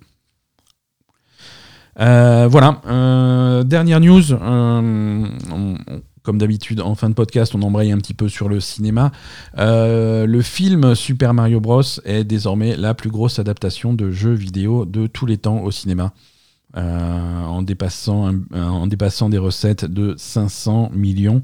Euh, 1.99 2.47
voilà. 2.49 2.81
euh, 2.87 3.63
dernière 3.63 3.99
news. 3.99 4.33
euh, 4.33 5.27
comme 6.23 6.37
d'habitude, 6.37 6.79
en 6.79 6.95
fin 6.95 7.09
de 7.09 7.15
podcast, 7.15 7.53
on 7.53 7.61
embraye 7.61 7.91
un 7.91 7.97
petit 7.97 8.13
peu 8.13 8.29
sur 8.29 8.47
le 8.47 8.61
cinéma. 8.61 9.11
Le 9.57 10.41
film 10.41 10.95
Super 10.95 11.33
Mario 11.33 11.59
Bros. 11.59 11.81
est 12.05 12.23
désormais 12.23 12.77
la 12.77 12.93
plus 12.93 13.09
grosse 13.09 13.39
adaptation 13.39 13.93
de 13.93 14.09
jeux 14.09 14.33
vidéo 14.33 14.85
de 14.85 15.07
tous 15.07 15.25
les 15.25 15.37
temps 15.37 15.61
au 15.61 15.71
cinéma. 15.71 16.13
En, 16.75 17.61
dépassant, 17.61 18.31
des 19.29 19.37
recettes 19.37 19.83
de 19.83 20.15
500 20.17 20.91
millions. 20.93 21.43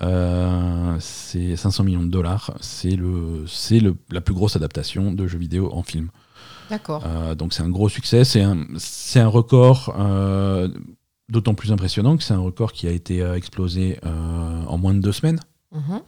C'est 0.00 1.54
500 1.54 1.84
millions 1.84 2.02
de 2.02 2.10
dollars. 2.10 2.54
C'est 2.60 2.98
c'est 3.46 3.80
la 4.10 4.20
plus 4.20 4.34
grosse 4.34 4.56
adaptation 4.56 5.12
de 5.12 5.28
jeux 5.28 5.38
vidéo 5.38 5.70
en 5.72 5.84
film. 5.84 6.08
D'accord. 6.70 7.02
Euh, 7.06 7.34
donc 7.34 7.52
c'est 7.52 7.62
un 7.62 7.68
gros 7.68 7.88
succès, 7.88 8.24
c'est 8.24 8.42
un, 8.42 9.26
record 9.28 9.94
euh, 9.98 10.68
d'autant 11.28 11.54
plus 11.54 11.72
impressionnant 11.72 12.16
que 12.16 12.22
c'est 12.22 12.34
un 12.34 12.40
record 12.40 12.72
qui 12.72 12.86
a 12.86 12.90
été 12.90 13.22
euh, 13.22 13.36
explosé 13.36 13.98
en 14.04 14.78
moins 14.78 14.94
de 14.94 15.00
deux 15.00 15.12
semaines. 15.12 15.40
Mhm. 15.72 16.00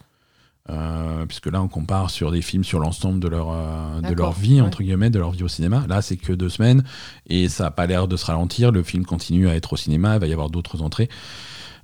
Euh, 0.68 1.26
puisque 1.26 1.46
là 1.46 1.62
on 1.62 1.68
compare 1.68 2.10
sur 2.10 2.30
des 2.30 2.42
films 2.42 2.64
sur 2.64 2.78
l'ensemble 2.78 3.18
de 3.18 3.28
leur, 3.28 3.48
euh, 3.50 4.00
de 4.02 4.14
leur 4.14 4.32
vie, 4.32 4.56
ouais. 4.56 4.60
entre 4.60 4.82
guillemets, 4.82 5.10
de 5.10 5.18
leur 5.18 5.30
vie 5.32 5.42
au 5.42 5.48
cinéma. 5.48 5.84
Là 5.88 6.02
c'est 6.02 6.16
que 6.16 6.32
deux 6.32 6.50
semaines 6.50 6.84
et 7.26 7.48
ça 7.48 7.64
n'a 7.64 7.70
pas 7.70 7.86
l'air 7.86 8.06
de 8.06 8.16
se 8.16 8.26
ralentir. 8.26 8.70
Le 8.70 8.82
film 8.82 9.04
continue 9.04 9.48
à 9.48 9.54
être 9.56 9.72
au 9.72 9.76
cinéma, 9.76 10.14
il 10.16 10.20
va 10.20 10.26
y 10.26 10.32
avoir 10.32 10.50
d'autres 10.50 10.82
entrées. 10.82 11.08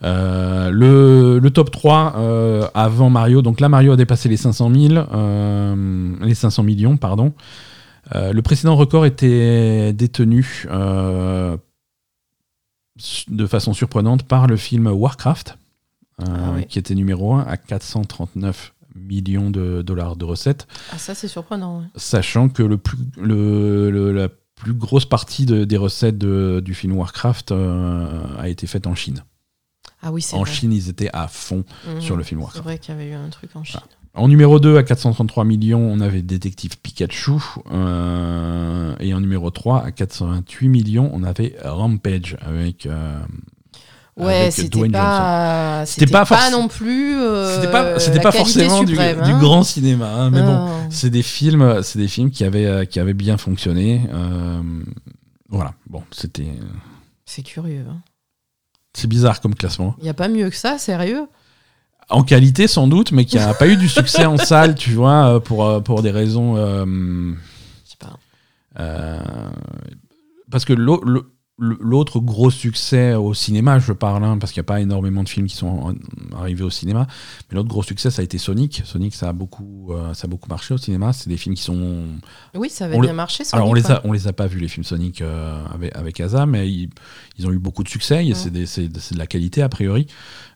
Euh, 0.05 0.70
le, 0.70 1.39
le 1.39 1.51
top 1.51 1.70
3 1.70 2.14
euh, 2.16 2.68
avant 2.74 3.09
Mario, 3.09 3.41
donc 3.41 3.61
là 3.61 3.68
Mario 3.70 3.93
a 3.93 3.97
dépassé 3.97 4.29
les 4.29 4.37
500 4.37 4.70
000, 4.72 4.95
euh, 4.95 6.14
les 6.20 6.35
500 6.35 6.62
millions, 6.62 6.97
pardon. 6.99 7.33
Euh, 8.15 8.33
le 8.33 8.43
précédent 8.43 8.77
record 8.77 9.05
était 9.07 9.93
détenu 9.93 10.65
euh, 10.71 11.57
de 13.29 13.47
façon 13.47 13.75
surprenante 13.75 14.23
par 14.23 14.47
le 14.47 14.57
film 14.57 14.87
Warcraft, 14.87 15.59
euh, 16.21 16.25
Ah 16.29 16.53
oui. 16.55 16.67
qui 16.67 16.79
était 16.79 16.95
numéro 16.95 17.35
1 17.35 17.41
à 17.43 17.57
439 17.57 18.75
millions 18.95 19.51
de 19.51 19.83
dollars 19.83 20.17
de 20.17 20.25
recettes, 20.25 20.67
Ah, 20.93 20.99
ça, 20.99 21.15
c'est 21.15 21.29
surprenant. 21.29 21.81
ouais. 21.81 21.85
sachant 21.97 22.49
que 22.49 22.63
le 22.63 22.79
plus, 22.79 22.97
le, 23.21 23.91
le- 23.91 24.13
la 24.13 24.29
plus 24.55 24.73
grosse 24.73 25.05
partie 25.05 25.45
de- 25.45 25.65
des 25.65 25.77
recettes 25.77 26.17
de- 26.17 26.63
du 26.65 26.73
film 26.73 26.97
Warcraft 26.97 27.53
a 27.53 28.49
été 28.49 28.67
faite 28.67 28.87
en 28.87 28.95
Chine. 28.95 29.23
Ah 30.01 30.13
oui, 30.13 30.23
c'est 30.23 30.37
En 30.37 30.41
vrai. 30.43 30.51
Chine, 30.51 30.73
ils 30.73 30.89
étaient 30.89 31.11
à 31.13 31.29
fond 31.29 31.65
Mhm. 31.87 32.01
sur 32.01 32.17
le 32.17 32.23
film 32.23 32.41
C'est 32.41 32.45
Warcraft. 32.45 32.65
vrai 32.65 32.79
qu'il 32.79 32.95
y 32.95 32.97
avait 32.99 33.11
eu 33.11 33.15
un 33.15 33.29
truc 33.29 33.51
en 33.55 33.65
Chine. 33.65 33.81
En 34.17 34.29
numéro 34.29 34.59
2, 34.59 34.77
à 34.79 34.83
433 34.83 35.45
millions, 35.45 35.81
on 35.81 36.01
avait 36.01 36.23
Détective 36.23 36.79
Pikachu. 36.83 37.33
euh, 37.71 38.95
et 38.99 39.12
en 39.14 39.21
numéro 39.21 39.51
3, 39.51 39.83
à 39.85 39.91
428 39.93 40.69
millions, 40.69 41.11
on 41.12 41.23
avait 41.23 41.55
Rampage 41.62 42.37
avec. 42.41 42.87
euh, 42.87 43.19
Ouais, 44.17 44.51
c'était 44.51 44.71
Dwayne 44.71 44.93
pas, 44.93 45.85
C'était 45.85 46.07
pas 46.07 46.51
non 46.51 46.69
plus. 46.69 47.19
euh, 47.21 47.55
C'était 47.55 47.71
pas, 47.71 47.99
c'était 48.01 48.23
forcément 48.23 48.83
du, 48.83 48.93
suprême, 48.95 49.21
du 49.23 49.31
hein. 49.33 49.39
grand 49.39 49.62
cinéma, 49.62 50.09
hein, 50.11 50.31
mais 50.31 50.41
bon, 50.41 50.67
c'est 50.89 51.11
des 51.11 51.23
films, 51.23 51.83
c'est 51.83 51.99
des 51.99 52.09
films 52.09 52.31
qui 52.31 52.43
avaient, 52.45 52.64
euh, 52.64 52.85
qui 52.87 52.99
avaient 52.99 53.12
bien 53.12 53.37
fonctionné. 53.37 54.09
euh, 54.14 54.62
voilà, 55.51 55.75
bon, 55.91 56.03
c'était, 56.12 56.49
C'est 57.27 57.43
curieux. 57.43 57.85
hein. 57.91 57.99
c'est 58.95 59.07
bizarre 59.07 59.43
comme 59.43 59.55
classement. 59.55 59.95
Il 60.01 60.07
y 60.07 60.09
a 60.09 60.14
pas 60.14 60.29
mieux 60.29 60.49
que 60.49 60.57
ça, 60.57 60.79
sérieux? 60.79 61.27
En 62.09 62.23
qualité 62.23 62.69
sans 62.69 62.87
doute, 62.87 63.11
mais 63.13 63.25
qui 63.25 63.37
a 63.39 63.53
pas 63.55 63.67
eu 63.67 63.77
du 63.77 63.89
succès 63.89 64.25
en 64.27 64.37
salle, 64.53 64.75
tu 64.77 64.93
vois, 64.93 65.35
euh, 65.35 65.41
pour, 65.41 65.65
euh, 65.67 65.81
pour 65.81 66.03
des 66.03 66.11
raisons. 66.13 66.57
euh, 66.57 66.85
Je 67.85 67.91
sais 67.91 67.97
pas. 67.99 68.17
Euh, 68.79 69.19
parce 70.51 70.65
que 70.65 70.73
l'au- 70.73 71.03
le- 71.05 71.13
le- 71.13 71.31
l'autre 71.59 72.21
gros 72.21 72.51
succès 72.51 73.15
au 73.15 73.33
cinéma, 73.33 73.79
je 73.79 73.93
parle, 73.93 74.23
hein, 74.25 74.37
parce 74.39 74.53
qu'il 74.53 74.61
n'y 74.61 74.67
a 74.67 74.69
pas 74.69 74.81
énormément 74.81 75.23
de 75.23 75.29
films 75.29 75.47
qui 75.47 75.57
sont 75.57 75.95
arrivés 76.37 76.65
au 76.65 76.71
cinéma, 76.71 77.07
mais 77.51 77.57
l'autre 77.57 77.69
gros 77.69 77.83
succès, 77.83 78.11
ça 78.11 78.21
a 78.21 78.25
été 78.25 78.37
Sonic. 78.37 78.83
Sonic, 78.85 79.15
ça 79.15 79.31
a 79.31 79.33
beaucoup, 79.33 79.89
euh, 79.93 80.13
ça 80.13 80.27
a 80.27 80.29
beaucoup 80.29 80.49
marché 80.51 80.75
au 80.75 80.79
cinéma. 80.79 81.15
C'est 81.15 81.31
des 81.31 81.39
films 81.39 81.55
qui 81.55 81.63
sont 81.63 82.05
Oui, 82.55 82.69
ça 82.69 82.85
avait 82.85 82.97
On 82.97 83.01
bien 83.01 83.11
le- 83.13 83.17
marché. 83.17 83.43
alors 83.53 83.69
on 83.71 83.75
les 83.75 83.91
a, 83.91 84.03
on 84.05 84.13
les 84.13 84.29
a 84.29 84.33
pas 84.35 84.47
vus 84.47 84.59
les 84.61 84.69
films 84.69 84.85
Sonic 84.85 85.23
euh, 85.23 85.65
avec, 85.73 85.97
avec 85.97 86.21
Asa, 86.21 86.45
mais 86.45 86.71
ils, 86.71 86.91
ils 87.39 87.47
ont 87.47 87.53
eu 87.53 87.59
beaucoup 87.59 87.83
de 87.83 87.89
succès. 87.89 88.23
C'est 88.35 88.51
de 88.89 89.19
la 89.19 89.27
qualité 89.27 89.63
a 89.63 89.69
priori. 89.71 90.07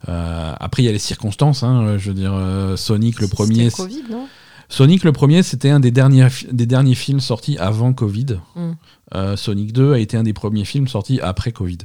Euh, 0.08 0.52
après 0.60 0.82
il 0.82 0.86
y 0.86 0.88
a 0.88 0.92
les 0.92 0.98
circonstances. 0.98 1.62
hein, 1.62 1.96
je 1.98 2.08
veux 2.08 2.14
dire 2.14 2.32
euh, 2.34 2.76
Sonic 2.76 3.20
le 3.20 3.26
C'était 3.26 3.36
premier. 3.36 3.70
Covid, 3.70 4.02
non? 4.10 4.26
Sonic 4.70 5.04
le 5.04 5.12
premier 5.12 5.42
c'était 5.42 5.68
un 5.70 5.80
des 5.80 5.90
derniers 5.90 6.28
des 6.50 6.64
derniers 6.66 6.94
films 6.94 7.20
sortis 7.20 7.58
avant 7.58 7.92
Covid. 7.92 8.38
Mm. 8.54 8.70
Euh, 9.14 9.36
Sonic 9.36 9.72
2 9.72 9.92
a 9.94 9.98
été 9.98 10.16
un 10.16 10.22
des 10.22 10.32
premiers 10.32 10.64
films 10.64 10.88
sortis 10.88 11.20
après 11.20 11.52
Covid. 11.52 11.78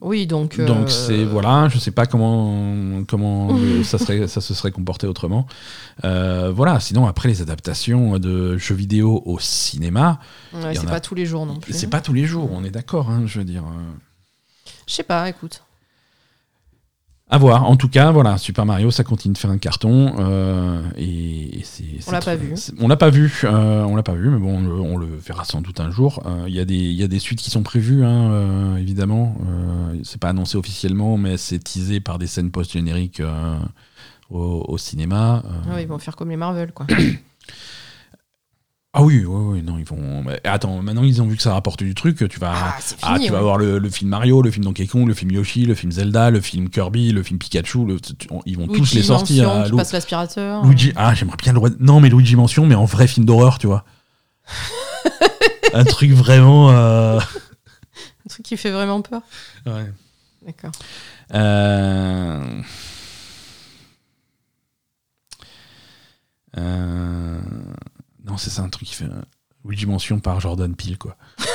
Oui, 0.00 0.26
donc. 0.26 0.60
Donc 0.60 0.86
euh, 0.86 0.88
c'est 0.88 1.24
voilà, 1.24 1.68
je 1.68 1.78
sais 1.78 1.90
pas 1.92 2.06
comment 2.06 3.02
comment 3.06 3.52
le- 3.56 3.82
ça 3.84 3.98
serait 3.98 4.26
ça 4.28 4.40
se 4.40 4.54
serait 4.54 4.70
comporté 4.72 5.06
autrement. 5.06 5.46
Euh, 6.04 6.50
voilà. 6.54 6.80
Sinon 6.80 7.06
après 7.06 7.28
les 7.28 7.42
adaptations 7.42 8.18
de 8.18 8.56
jeux 8.56 8.74
vidéo 8.74 9.22
au 9.26 9.38
cinéma, 9.38 10.18
ouais, 10.54 10.74
c'est 10.74 10.86
a- 10.86 10.90
pas 10.90 11.00
tous 11.00 11.14
les 11.14 11.26
jours 11.26 11.44
non 11.46 11.56
plus. 11.60 11.72
c'est 11.72 11.86
pas 11.90 12.00
tous 12.00 12.12
les 12.12 12.24
jours. 12.24 12.50
On 12.52 12.64
est 12.64 12.70
d'accord. 12.70 13.10
hein, 13.10 13.22
je 13.26 13.38
veux 13.40 13.44
dire. 13.44 13.64
Je 14.88 14.94
sais 14.94 15.02
pas, 15.02 15.28
écoute. 15.28 15.62
À 17.28 17.38
voir. 17.38 17.68
En 17.68 17.74
tout 17.76 17.88
cas, 17.88 18.12
voilà, 18.12 18.38
Super 18.38 18.64
Mario, 18.66 18.92
ça 18.92 19.02
continue 19.02 19.34
de 19.34 19.38
faire 19.38 19.50
un 19.50 19.58
carton. 19.58 20.14
euh, 20.20 20.80
et, 20.96 21.58
et 21.58 21.62
c'est, 21.64 21.82
c'est 21.98 22.12
l'a 22.12 22.20
pas 22.20 22.36
vu. 22.36 22.54
On 22.78 22.86
l'a 22.86 22.96
pas 22.96 23.10
vu. 23.10 23.40
euh, 23.42 23.82
on 23.82 23.96
l'a 23.96 24.04
pas 24.04 24.14
vu, 24.14 24.30
mais 24.30 24.38
bon, 24.38 24.58
on 24.58 24.62
le, 24.62 24.72
on 24.80 24.96
le 24.96 25.06
verra 25.16 25.42
sans 25.44 25.60
doute 25.60 25.80
un 25.80 25.90
jour. 25.90 26.22
Euh, 26.26 26.44
Il 26.46 26.54
y, 26.54 26.60
a 26.60 26.64
des- 26.64 26.74
il 26.76 26.92
y 26.92 27.02
a 27.02 27.08
des 27.08 27.18
suites 27.18 27.40
qui 27.40 27.50
sont 27.50 27.64
prévues, 27.64 28.04
hein, 28.04 28.30
euh, 28.30 28.76
évidemment. 28.76 29.36
Euh, 29.44 29.98
c'est 30.04 30.20
pas 30.20 30.28
annoncé 30.28 30.56
officiellement, 30.56 31.16
mais 31.16 31.36
c'est 31.36 31.58
teasé 31.58 31.98
par 31.98 32.20
des 32.20 32.28
scènes 32.28 32.52
post-génériques 32.52 33.18
euh, 33.18 33.58
au, 34.30 34.64
au 34.68 34.78
cinéma. 34.78 35.42
euh. 35.46 35.50
Ah 35.68 35.72
oui, 35.74 35.82
ils 35.82 35.88
vont 35.88 35.98
faire 35.98 36.14
comme 36.14 36.30
les 36.30 36.36
Marvel, 36.36 36.70
quoi. 36.72 36.86
Ah 38.98 39.02
oui, 39.02 39.24
oui, 39.26 39.40
oui, 39.58 39.62
non, 39.62 39.76
ils 39.76 39.84
vont. 39.84 40.22
mais 40.22 40.40
attends, 40.44 40.80
maintenant 40.80 41.02
ils 41.02 41.20
ont 41.20 41.26
vu 41.26 41.36
que 41.36 41.42
ça 41.42 41.52
rapporte 41.52 41.82
du 41.82 41.94
truc, 41.94 42.26
tu 42.30 42.40
vas. 42.40 42.52
Ah, 42.56 42.76
Ah, 43.02 43.18
tu 43.18 43.26
vas 43.28 43.32
ouais. 43.34 43.38
avoir 43.40 43.58
le, 43.58 43.78
le 43.78 43.90
film 43.90 44.08
Mario, 44.08 44.40
le 44.40 44.50
film 44.50 44.64
Donkey 44.64 44.86
Kong, 44.86 45.06
le 45.06 45.12
film 45.12 45.32
Yoshi, 45.32 45.66
le 45.66 45.74
film 45.74 45.92
Zelda, 45.92 46.30
le 46.30 46.40
film 46.40 46.70
Kirby, 46.70 47.12
le 47.12 47.22
film 47.22 47.38
Pikachu. 47.38 47.84
le- 47.84 48.00
tu- 48.00 48.14
ils 48.46 48.56
vont 48.56 48.66
tous 48.66 48.94
les 48.94 49.02
sortir 49.02 49.44
Mansion 49.48 49.60
à 49.60 49.64
qui 49.66 49.70
l'eau. 49.72 49.76
passe 49.76 49.92
l'aspirateur. 49.92 50.64
Luigi, 50.64 50.92
ah, 50.96 51.12
j'aimerais 51.14 51.36
bien 51.36 51.52
le 51.52 51.60
Non, 51.78 52.00
mais 52.00 52.08
Luigi 52.08 52.36
Mansion, 52.36 52.64
mais 52.64 52.74
en 52.74 52.86
vrai 52.86 53.06
film 53.06 53.26
d'horreur, 53.26 53.58
tu 53.58 53.66
vois. 53.66 53.84
Un 55.74 55.84
truc 55.84 56.12
vraiment. 56.12 56.70
euh, 56.70 57.18
Un 57.20 58.28
truc 58.30 58.46
qui 58.46 58.56
fait 58.56 58.70
vraiment 58.70 59.02
peur. 59.02 59.20
ouais. 59.66 59.92
D'accord. 60.46 60.72
Euh, 61.34 62.62
euh, 66.56 67.38
Non, 68.36 68.38
c'est 68.38 68.50
ça, 68.50 68.60
un 68.60 68.68
truc 68.68 68.86
qui 68.86 68.94
fait. 68.94 69.06
euh, 69.06 69.22
Luigi 69.64 69.86
Mansion 69.86 70.20
par 70.20 70.40
Jordan 70.40 70.76
Peele, 70.76 70.98
quoi. 70.98 71.16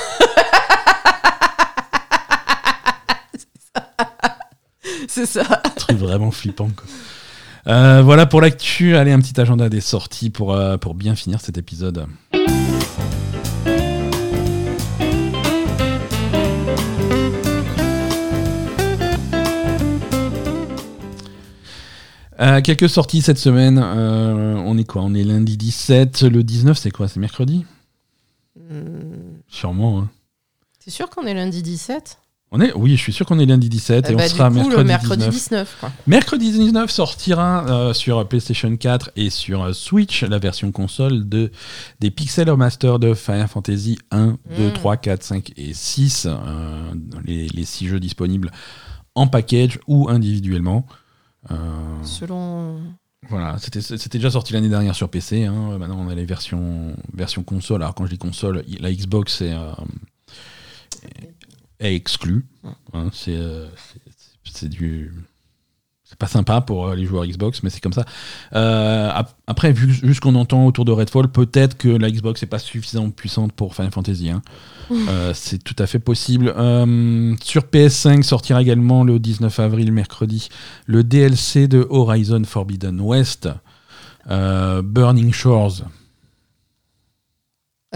C'est 5.08 5.28
ça. 5.28 5.44
Un 5.64 5.70
truc 5.70 5.98
vraiment 5.98 6.32
flippant, 6.32 6.70
quoi. 6.76 6.88
Euh, 7.72 8.02
voilà 8.02 8.26
pour 8.26 8.42
l'actu. 8.42 8.96
Allez, 8.96 9.12
un 9.12 9.20
petit 9.20 9.40
agenda 9.40 9.70
des 9.70 9.82
sorties 9.82 10.32
pour, 10.32 10.54
euh, 10.56 10.78
pour 10.78 10.96
bien 10.96 11.14
finir 11.16 11.40
cet 11.40 11.60
épisode. 11.60 12.08
Euh, 22.42 22.62
quelques 22.62 22.90
sorties 22.90 23.22
cette 23.22 23.38
semaine. 23.38 23.80
Euh, 23.84 24.56
on 24.66 24.78
est 24.78 24.84
quoi 24.84 25.02
On 25.04 25.14
est 25.14 25.24
lundi 25.24 25.58
17. 25.58 26.24
Le 26.24 26.44
19, 26.44 26.78
c'est 26.78 26.92
quoi 26.92 27.08
C'est 27.08 27.20
mercredi 27.20 27.66
Hmm, 28.58 29.40
Sûrement. 29.48 30.00
hein. 30.00 30.10
T'es 30.84 30.92
sûr 30.92 31.10
qu'on 31.10 31.26
est 31.26 31.34
lundi 31.34 31.62
17 31.62 32.18
On 32.52 32.60
est, 32.60 32.74
oui, 32.74 32.92
je 32.98 33.02
suis 33.02 33.14
sûr 33.14 33.26
qu'on 33.26 33.40
est 33.40 33.46
lundi 33.46 33.70
17 33.70 34.06
et 34.06 34.12
Eh 34.12 34.16
on 34.16 34.18
bah, 34.18 34.28
sera 34.28 34.50
du 34.50 34.56
coup, 34.56 34.62
mercredi, 34.64 34.78
le 34.78 34.84
mercredi 34.88 35.24
19. 35.30 35.34
19. 35.34 35.78
quoi. 35.80 35.92
Mercredi 36.08 36.52
19 36.52 36.90
sortira 36.92 37.66
euh, 37.70 37.94
sur 37.94 38.28
PlayStation 38.28 38.76
4 38.76 39.12
et 39.16 39.30
sur 39.30 39.64
euh, 39.64 39.74
Switch 39.74 40.24
la 40.24 40.40
version 40.40 40.72
console 40.72 41.30
de, 41.30 41.52
des 42.00 42.12
Pixel 42.12 42.50
Remaster 42.50 42.98
de 43.00 43.14
Final 43.14 43.48
Fantasy 43.48 43.98
1, 44.12 44.38
2, 44.58 44.70
Mm. 44.70 44.74
3, 44.74 44.98
4, 44.98 45.24
5 45.24 45.52
et 45.58 45.74
6. 45.74 46.28
euh, 46.28 46.92
les, 47.24 47.48
les 47.50 47.66
six 47.66 47.88
jeux 47.88 48.00
disponibles 48.00 48.52
en 49.16 49.28
package 49.28 49.80
ou 49.88 50.10
individuellement. 50.10 50.86
Euh, 51.50 52.04
Selon. 52.04 52.80
voilà, 53.30 53.58
c'était 53.58 54.10
déjà 54.10 54.30
sorti 54.30 54.54
l'année 54.54 54.70
dernière 54.70 54.96
sur 54.96 55.10
PC. 55.10 55.46
hein. 55.46 55.78
Maintenant, 55.78 55.98
on 56.00 56.08
a 56.10 56.16
les 56.16 56.26
versions, 56.26 56.96
versions 57.14 57.44
console. 57.44 57.82
Alors, 57.82 57.96
quand 57.96 58.06
je 58.06 58.12
dis 58.12 58.18
console, 58.18 58.64
la 58.80 58.92
Xbox 58.94 59.42
est, 59.42 59.54
euh, 59.54 59.72
est 61.80 61.96
exclue. 61.96 62.46
Hein, 62.94 63.10
euh, 63.28 63.70
c'est 64.44 64.70
du. 64.70 65.12
C'est 66.12 66.20
pas 66.20 66.28
sympa 66.28 66.60
pour 66.60 66.88
euh, 66.90 66.96
les 66.96 67.06
joueurs 67.06 67.26
Xbox, 67.26 67.64
mais 67.64 67.70
c'est 67.70 67.80
comme 67.80 67.94
ça. 67.94 68.04
Euh, 68.54 69.10
ap- 69.14 69.34
après, 69.48 69.72
vu, 69.72 69.88
vu 69.88 70.14
ce 70.14 70.20
qu'on 70.20 70.36
entend 70.36 70.66
autour 70.66 70.84
de 70.84 70.92
Redfall, 70.92 71.30
peut-être 71.30 71.78
que 71.78 71.88
la 71.88 72.12
Xbox 72.12 72.42
n'est 72.42 72.50
pas 72.50 72.60
suffisamment 72.60 73.12
puissante 73.12 73.54
pour 73.54 73.76
Final 73.76 73.92
Fantasy. 73.94 74.30
hein. 74.30 74.42
Euh, 74.92 75.32
c'est 75.34 75.64
tout 75.64 75.76
à 75.80 75.88
fait 75.88 76.00
possible. 76.00 76.54
Euh, 76.58 77.34
sur 77.42 77.62
PS5 77.64 78.24
sortira 78.24 78.62
également 78.62 79.06
le 79.06 79.20
19 79.20 79.58
avril, 79.62 79.94
mercredi, 79.94 80.50
le 80.86 81.06
DLC 81.06 81.70
de 81.70 81.88
Horizon 81.90 82.42
Forbidden 82.44 83.00
West, 83.00 83.48
Burning 84.28 85.32
Shores. 85.32 85.84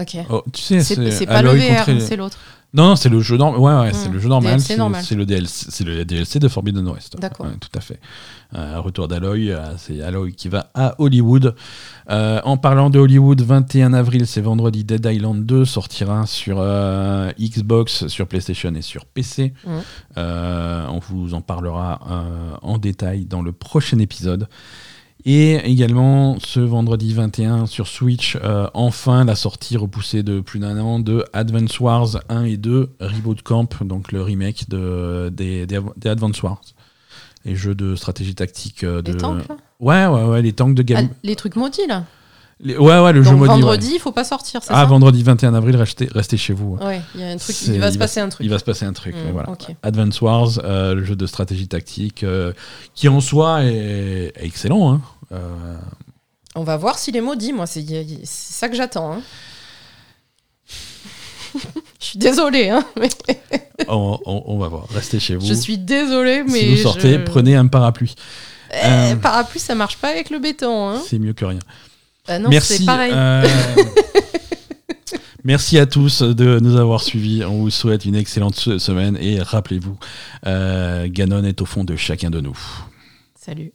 Ok. 0.00 0.16
Oh, 0.28 0.42
tu 0.52 0.62
sais, 0.62 0.80
C'est 1.10 1.26
pas 1.26 1.42
le 1.42 1.50
VR, 1.78 1.84
c'est 2.00 2.16
l'autre. 2.16 2.38
Non, 2.74 2.88
non, 2.88 2.96
c'est 2.96 3.08
le 3.08 3.20
jeu 3.20 3.36
normal. 3.38 3.60
Ouais, 3.60 3.86
ouais, 3.86 3.92
c'est 3.94 4.08
Hmm. 4.08 4.12
le 4.12 4.18
jeu 4.18 4.28
normal. 4.28 4.52
DLC 4.58 4.74
C'est 5.02 5.14
le 5.14 5.24
DLC, 5.24 5.66
c'est 5.70 5.84
le 5.84 6.04
DLC 6.04 6.38
de 6.38 6.48
Forbidden 6.48 6.86
West. 6.88 7.16
D'accord. 7.18 7.46
Ouais, 7.46 7.52
tout 7.58 7.70
à 7.74 7.80
fait. 7.80 7.98
Euh, 8.54 8.78
retour 8.80 9.08
d'Aloy, 9.08 9.50
euh, 9.50 9.76
c'est 9.78 10.02
Aloy 10.02 10.32
qui 10.32 10.48
va 10.48 10.70
à 10.74 10.94
Hollywood. 10.98 11.54
Euh, 12.10 12.40
en 12.44 12.58
parlant 12.58 12.90
de 12.90 12.98
Hollywood, 12.98 13.40
21 13.40 13.92
avril, 13.94 14.26
c'est 14.26 14.40
vendredi, 14.42 14.84
Dead 14.84 15.04
Island 15.06 15.44
2 15.46 15.64
sortira 15.64 16.26
sur 16.26 16.58
Xbox, 17.40 18.06
sur 18.08 18.26
PlayStation 18.26 18.74
et 18.74 18.82
sur 18.82 19.04
PC. 19.06 19.54
Euh, 20.18 20.86
on 20.88 20.98
vous 20.98 21.34
en 21.34 21.40
parlera 21.40 22.00
en 22.62 22.78
détail 22.78 23.24
dans 23.24 23.42
le 23.42 23.52
prochain 23.52 23.98
épisode. 23.98 24.48
Et 25.28 25.54
également 25.70 26.36
ce 26.38 26.60
vendredi 26.60 27.12
21 27.12 27.66
sur 27.66 27.88
Switch, 27.88 28.38
euh, 28.44 28.68
enfin 28.74 29.24
la 29.24 29.34
sortie 29.34 29.76
repoussée 29.76 30.22
de 30.22 30.38
plus 30.40 30.60
d'un 30.60 30.78
an 30.78 31.00
de 31.00 31.24
Advance 31.32 31.80
Wars 31.80 32.20
1 32.28 32.44
et 32.44 32.56
2 32.56 32.90
Reboot 33.00 33.42
Camp, 33.42 33.82
donc 33.84 34.12
le 34.12 34.22
remake 34.22 34.68
de, 34.68 35.28
des, 35.34 35.66
des, 35.66 35.80
des 35.96 36.08
Advance 36.08 36.40
Wars. 36.44 36.60
Les 37.44 37.56
jeux 37.56 37.74
de 37.74 37.96
stratégie 37.96 38.36
tactique 38.36 38.84
euh, 38.84 39.02
de. 39.02 39.12
Les 39.12 39.18
tanks, 39.18 39.48
là? 39.48 39.56
Ouais, 39.80 40.06
ouais, 40.06 40.24
ouais, 40.30 40.42
les 40.42 40.52
tanks 40.52 40.74
de 40.74 40.82
Ah, 40.82 40.84
game. 41.02 41.08
Les 41.24 41.34
trucs 41.34 41.56
maudits, 41.56 41.86
là? 41.88 42.04
Les- 42.60 42.76
Ouais, 42.78 42.98
ouais, 43.00 43.12
le 43.12 43.22
jeu 43.22 43.30
Donc 43.32 43.40
maudit. 43.40 43.50
ouais. 43.52 43.60
vendredi, 43.60 43.90
il 43.94 43.98
faut 44.00 44.12
pas 44.12 44.24
sortir, 44.24 44.62
c'est 44.62 44.72
Ah, 44.72 44.80
ça? 44.80 44.84
vendredi 44.86 45.22
21 45.22 45.54
avril, 45.54 45.76
restez, 45.76 46.08
restez 46.12 46.36
chez 46.38 46.54
vous. 46.54 46.78
Ouais, 46.80 47.00
il 47.14 47.20
y 47.20 47.24
a 47.24 47.28
un 47.28 47.36
truc, 47.36 47.54
il 47.66 47.78
va 47.80 47.90
se 47.92 47.98
passer 47.98 48.20
un 48.20 48.28
truc. 48.28 48.44
Il 48.46 48.50
va 48.50 48.58
se 48.58 48.64
passer 48.64 48.84
un 48.86 48.92
truc. 48.92 49.14
Ouais, 49.14 49.30
voilà. 49.32 49.50
ok. 49.50 49.74
Advance 49.82 50.20
Wars, 50.22 50.50
euh, 50.64 50.94
le 50.94 51.04
jeu 51.04 51.16
de 51.16 51.26
stratégie 51.26 51.68
tactique, 51.68 52.22
euh, 52.24 52.52
qui 52.94 53.08
en 53.08 53.20
soi 53.20 53.64
est, 53.64 54.32
est 54.36 54.44
excellent. 54.44 54.92
hein. 54.94 55.00
Euh, 55.32 55.76
On 56.54 56.62
va 56.64 56.76
voir 56.76 56.98
s'il 56.98 57.16
est 57.16 57.20
maudit, 57.20 57.52
moi, 57.52 57.66
c'est 57.66 57.84
ça 58.24 58.68
que 58.68 58.76
j'attends. 58.76 59.14
hein. 59.14 59.22
Je 62.00 62.04
suis 62.04 62.18
désolée, 62.18 62.68
hein, 62.68 62.84
mais 63.00 63.08
on, 63.88 64.18
on- 64.26 64.42
on 64.46 64.58
va 64.58 64.68
voir. 64.68 64.86
Restez 64.90 65.18
chez 65.20 65.36
vous. 65.36 65.46
je 65.46 65.54
suis 65.54 65.78
désolée, 65.78 66.42
mais. 66.44 66.60
si 66.60 66.70
vous 66.76 66.82
sortez, 66.82 67.14
je- 67.14 67.18
prenez 67.24 67.56
un 67.56 67.66
parapluie. 67.66 68.14
Eh, 68.72 68.76
Euh, 68.84 69.16
Parapluie, 69.16 69.60
ça 69.60 69.74
marche 69.74 69.96
pas 69.96 70.08
avec 70.08 70.28
le 70.30 70.38
béton. 70.38 70.88
Hein. 70.90 71.02
C'est 71.08 71.18
mieux 71.18 71.32
que 71.32 71.44
rien. 71.44 71.60
Ah 72.28 72.38
non, 72.38 72.50
Merci. 72.50 72.84
pareil. 72.84 73.12
euh, 73.14 73.46
Merci 75.44 75.78
à 75.78 75.86
tous 75.86 76.22
de 76.22 76.58
nous 76.58 76.76
avoir 76.76 77.00
suivis. 77.02 77.44
On 77.44 77.58
vous 77.58 77.70
souhaite 77.70 78.04
une 78.04 78.16
excellente 78.16 78.56
se- 78.56 78.78
semaine 78.78 79.16
et 79.20 79.40
rappelez-vous, 79.40 79.96
euh, 80.46 81.06
Ganon 81.08 81.44
est 81.44 81.62
au 81.62 81.66
fond 81.66 81.84
de 81.84 81.94
chacun 81.96 82.30
de 82.30 82.40
nous. 82.40 82.58
Salut. 83.40 83.72